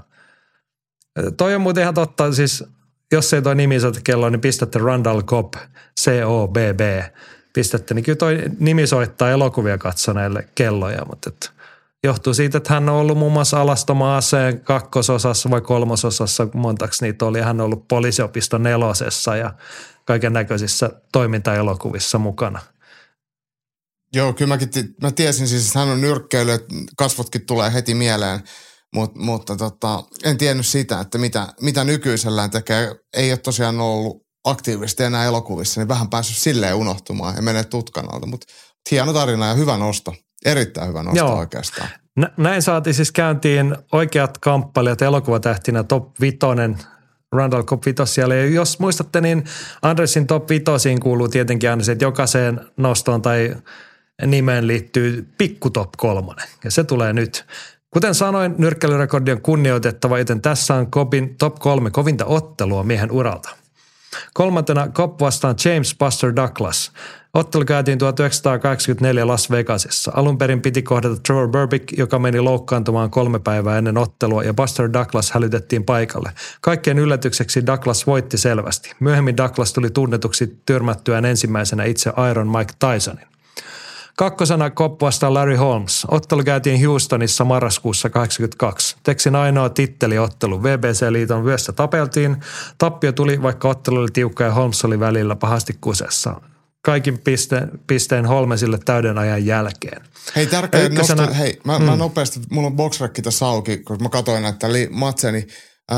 [1.37, 2.33] toi on muuten ihan totta.
[2.33, 2.65] Siis
[3.13, 5.55] jos ei toi nimi soita kelloa, niin pistätte Randall Cobb,
[6.01, 6.81] C-O-B-B,
[7.53, 7.95] pistätte.
[7.95, 11.53] Niin kyllä toi nimi soittaa elokuvia katsoneille kelloja, mutta et,
[12.05, 17.25] johtuu siitä, että hän on ollut muun muassa alastoma aseen kakkososassa vai kolmososassa, montaks niitä
[17.25, 17.41] oli.
[17.41, 19.55] Hän on ollut poliisiopiston nelosessa ja
[20.05, 22.61] kaiken näköisissä toimintaelokuvissa mukana.
[24.15, 27.95] Joo, kyllä mäkin ti- mä tiesin siis, että hän on nyrkkeily, että kasvotkin tulee heti
[27.95, 28.41] mieleen,
[28.95, 32.95] Mut, mutta tota, en tiennyt sitä, että mitä, mitä nykyisellään tekee.
[33.17, 38.15] Ei ole tosiaan ollut aktiivisesti enää elokuvissa, niin vähän päässyt silleen unohtumaan ja menee tutkan
[38.15, 38.27] alta.
[38.27, 38.47] Mutta
[38.91, 40.15] hieno tarina ja hyvä nosto.
[40.45, 41.39] Erittäin hyvä nosto Joo.
[41.39, 41.89] oikeastaan.
[42.17, 46.79] Nä- Näin saatiin siis käyntiin oikeat kamppailijat elokuvatähtinä top vitonen
[47.35, 48.35] Randall vitos siellä.
[48.35, 49.45] Ja jos muistatte, niin
[49.83, 53.57] Andresin top vitosiin kuuluu tietenkin aina se, että jokaiseen nostoon tai
[54.27, 56.49] nimeen liittyy pikku top kolmonen.
[56.65, 57.47] Ja se tulee nyt.
[57.91, 63.64] Kuten sanoin, nyrkkeilyrekordi on kunnioitettava, joten tässä on Cobbin top kolme kovinta ottelua miehen uralta.
[64.35, 66.93] Kolmantena Cobb vastaan James Buster Douglas.
[67.35, 70.13] Ottelu käytiin 1984 Las Vegasissa.
[70.15, 74.93] Alun perin piti kohdata Trevor Burbick, joka meni loukkaantumaan kolme päivää ennen ottelua ja Buster
[74.93, 76.33] Douglas hälytettiin paikalle.
[76.61, 78.93] Kaikkien yllätykseksi Douglas voitti selvästi.
[79.01, 83.34] Myöhemmin Douglas tuli tunnetuksi tyrmättyään ensimmäisenä itse Iron Mike Tysonin.
[84.17, 84.71] Kakkosena
[85.01, 86.07] vastaan Larry Holmes.
[86.11, 88.97] Ottelu käytiin Houstonissa marraskuussa 82.
[89.03, 90.63] Teksin ainoa titteliottelu.
[90.63, 92.37] VBC-liiton vyössä tapeltiin.
[92.79, 96.41] Tappio tuli, vaikka ottelu oli tiukka ja Holmes oli välillä pahasti kusessa.
[96.83, 100.03] Kaikin piste, pisteen Holmesille täyden ajan jälkeen.
[100.37, 101.39] Hei, tärkeä Ykkösenä- nosto.
[101.39, 101.85] Hei, mä, mm.
[101.85, 105.49] mä nopeasti, mulla on boxrekki tässä auki, kun mä katsoin näitä li- matseja, niin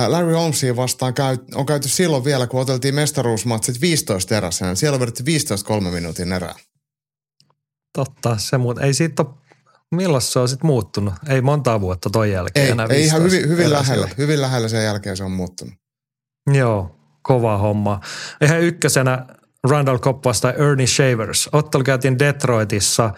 [0.07, 4.75] Larry Holmesia vastaan käy, on käyty silloin vielä, kun oteltiin mestaruusmatsit 15 erässä.
[4.75, 6.55] Siellä on vedetty 15 kolme minuutin erää.
[7.97, 8.79] Totta, se muut.
[8.79, 9.31] Ei siitä ole,
[9.91, 11.15] milloin se on sitten muuttunut?
[11.29, 14.09] Ei montaa vuotta ton jälkeen Ei, enää ei ihan 15 hyvin, hyvin lähellä.
[14.19, 15.75] Hyvin lähellä sen jälkeen se on muuttunut.
[16.53, 18.01] Joo, kova homma.
[18.41, 19.27] Ihan ykkösenä
[19.69, 21.49] Randall Cobb vastaan Ernie Shavers.
[21.53, 23.11] Ottelu käytiin Detroitissa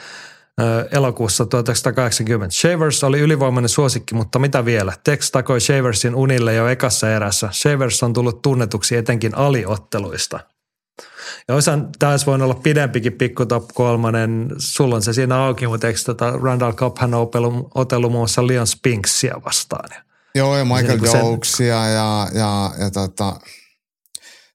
[0.93, 2.55] elokuussa 1980.
[2.57, 4.93] Shavers oli ylivoimainen suosikki, mutta mitä vielä?
[5.05, 7.49] Tex takoi Shaversin unille jo ekassa erässä.
[7.53, 10.41] Shavers on tullut tunnetuksi etenkin aliotteluista.
[11.49, 14.49] Ja osan taas voinut olla pidempikin pikku top kolmannen.
[14.59, 17.29] Sulla on se siinä auki, mutta eikö tota Randall Cobbhan on
[17.75, 19.91] otellut muun muassa Leon Spinksia vastaan.
[20.35, 23.41] Joo, ja Michael niin Doaksia ja, ja, ja tota,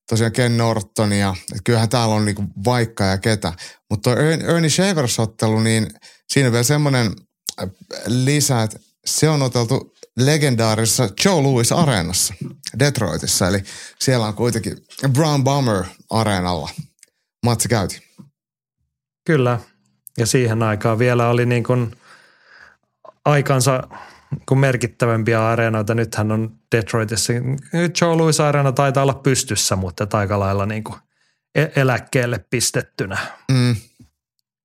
[0.09, 1.35] tosiaan Ken Nortonia.
[1.51, 3.53] Että kyllähän täällä on niinku vaikka ja ketä.
[3.89, 5.87] Mutta Ernie Shavers-ottelu, niin
[6.33, 7.11] siinä on vielä semmoinen
[7.61, 7.69] äh,
[8.07, 12.33] lisä, että se on oteltu legendaarisessa Joe Louis areenassa
[12.79, 13.47] Detroitissa.
[13.47, 13.63] Eli
[13.99, 14.77] siellä on kuitenkin
[15.13, 16.69] Brown Bomber areenalla.
[17.45, 18.01] Matsi käyti.
[19.25, 19.59] Kyllä.
[20.17, 21.95] Ja siihen aikaan vielä oli niin kuin
[23.25, 23.83] aikansa
[24.45, 25.95] kuin merkittävämpiä areenoita.
[25.95, 27.33] Nythän on Detroitissa.
[27.73, 30.99] Nyt Joe Louis areena taitaa olla pystyssä, mutta aika lailla niin kuin
[31.55, 33.17] e- eläkkeelle pistettynä.
[33.51, 33.75] Mm.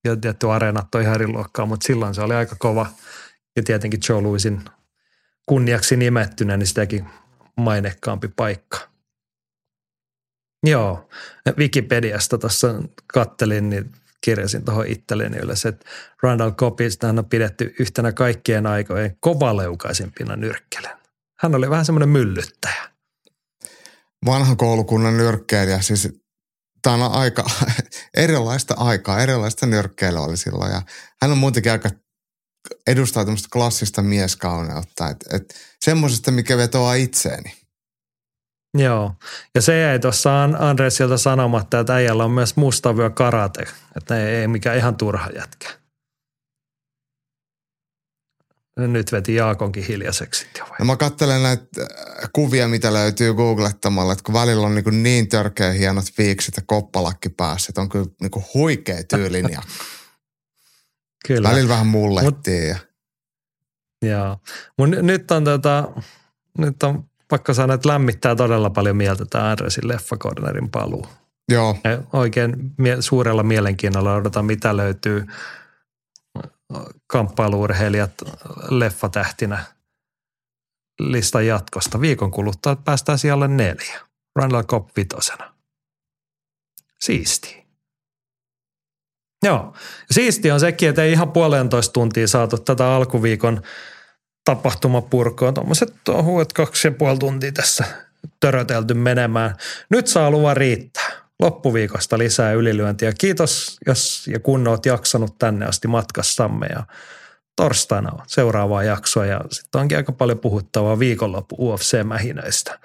[0.05, 2.86] Ja tietty areenat on ihan eri luokkaa, mutta silloin se oli aika kova.
[3.57, 4.65] Ja tietenkin Joe Louisin
[5.49, 7.07] kunniaksi nimettynä, niin sitäkin
[7.57, 8.78] mainekkaampi paikka.
[10.67, 11.09] Joo,
[11.59, 12.75] Wikipediasta tuossa
[13.07, 15.86] kattelin, niin kirjasin tuohon itselleni ylös, että
[16.23, 20.99] Randall Cobbista on pidetty yhtenä kaikkien aikojen kovaleukaisimpina nyrkkelen.
[21.39, 22.91] Hän oli vähän semmoinen myllyttäjä.
[24.27, 26.09] Vanhan koulukunnan nyrkkeilijä, siis
[26.83, 27.44] tämä on aika
[28.17, 30.73] erilaista aikaa, erilaista nyrkkeilyä oli silloin.
[30.73, 30.83] Ja
[31.23, 31.91] hän on muutenkin aika
[32.86, 37.55] edustaa tämmöistä klassista mieskauneutta, että et, semmoisesta, mikä vetoaa itseeni.
[38.74, 39.14] Joo,
[39.55, 43.64] ja se jäi tuossa Andresilta sanomatta, että äijällä on myös mustavyö karate,
[43.97, 45.68] että ei, ei mikään ihan turha jätkä.
[48.78, 50.47] Nyt veti Jaakonkin hiljaiseksi.
[50.78, 55.28] No mä katselen näitä äh, kuvia, mitä löytyy googlettamalla, että kun välillä on niin, niin
[55.28, 59.62] törkeä hienot viikset ja koppalakki päässä, että on kyllä niin huikea tyylinja.
[61.26, 61.48] kyllä.
[61.48, 62.76] Välillä vähän mullettiin.
[62.76, 62.82] Mut,
[64.02, 64.08] ja.
[64.10, 64.38] Joo.
[64.78, 65.88] Mut nyt on tota,
[66.58, 71.06] nyt on pakko sanoa, että lämmittää todella paljon mieltä tämä Andresin leffakornerin paluu.
[71.48, 71.76] Joo.
[71.84, 75.26] Ja oikein mie- suurella mielenkiinnolla odotan, mitä löytyy
[77.06, 78.12] kamppailuurheilijat
[78.70, 79.64] leffatähtinä
[81.00, 82.00] listan jatkosta.
[82.00, 84.00] Viikon kuluttua päästään siellä neljä.
[84.36, 85.55] Randall Cobb vitosena.
[87.00, 87.67] Siisti.
[89.42, 89.75] Joo.
[90.10, 93.62] Siisti on sekin, että ei ihan puolentoista tuntia saatu tätä alkuviikon
[94.44, 95.55] tapahtumapurkoon.
[95.55, 97.84] Tuommoiset ohuet kaksi ja puoli tuntia tässä
[98.41, 99.55] törötelty menemään.
[99.91, 101.10] Nyt saa luvan riittää.
[101.41, 103.12] Loppuviikosta lisää ylilyöntiä.
[103.18, 106.83] Kiitos, jos ja kun oot jaksanut tänne asti matkassamme ja
[107.57, 112.78] torstaina on seuraavaa jaksoa ja sitten onkin aika paljon puhuttavaa viikonloppu UFC-mähinöistä.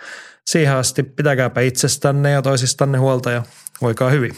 [0.48, 3.44] Siihen asti pitäkääpä itsestänne ja toisistanne huolta ja
[3.82, 4.36] voikaa hyvin.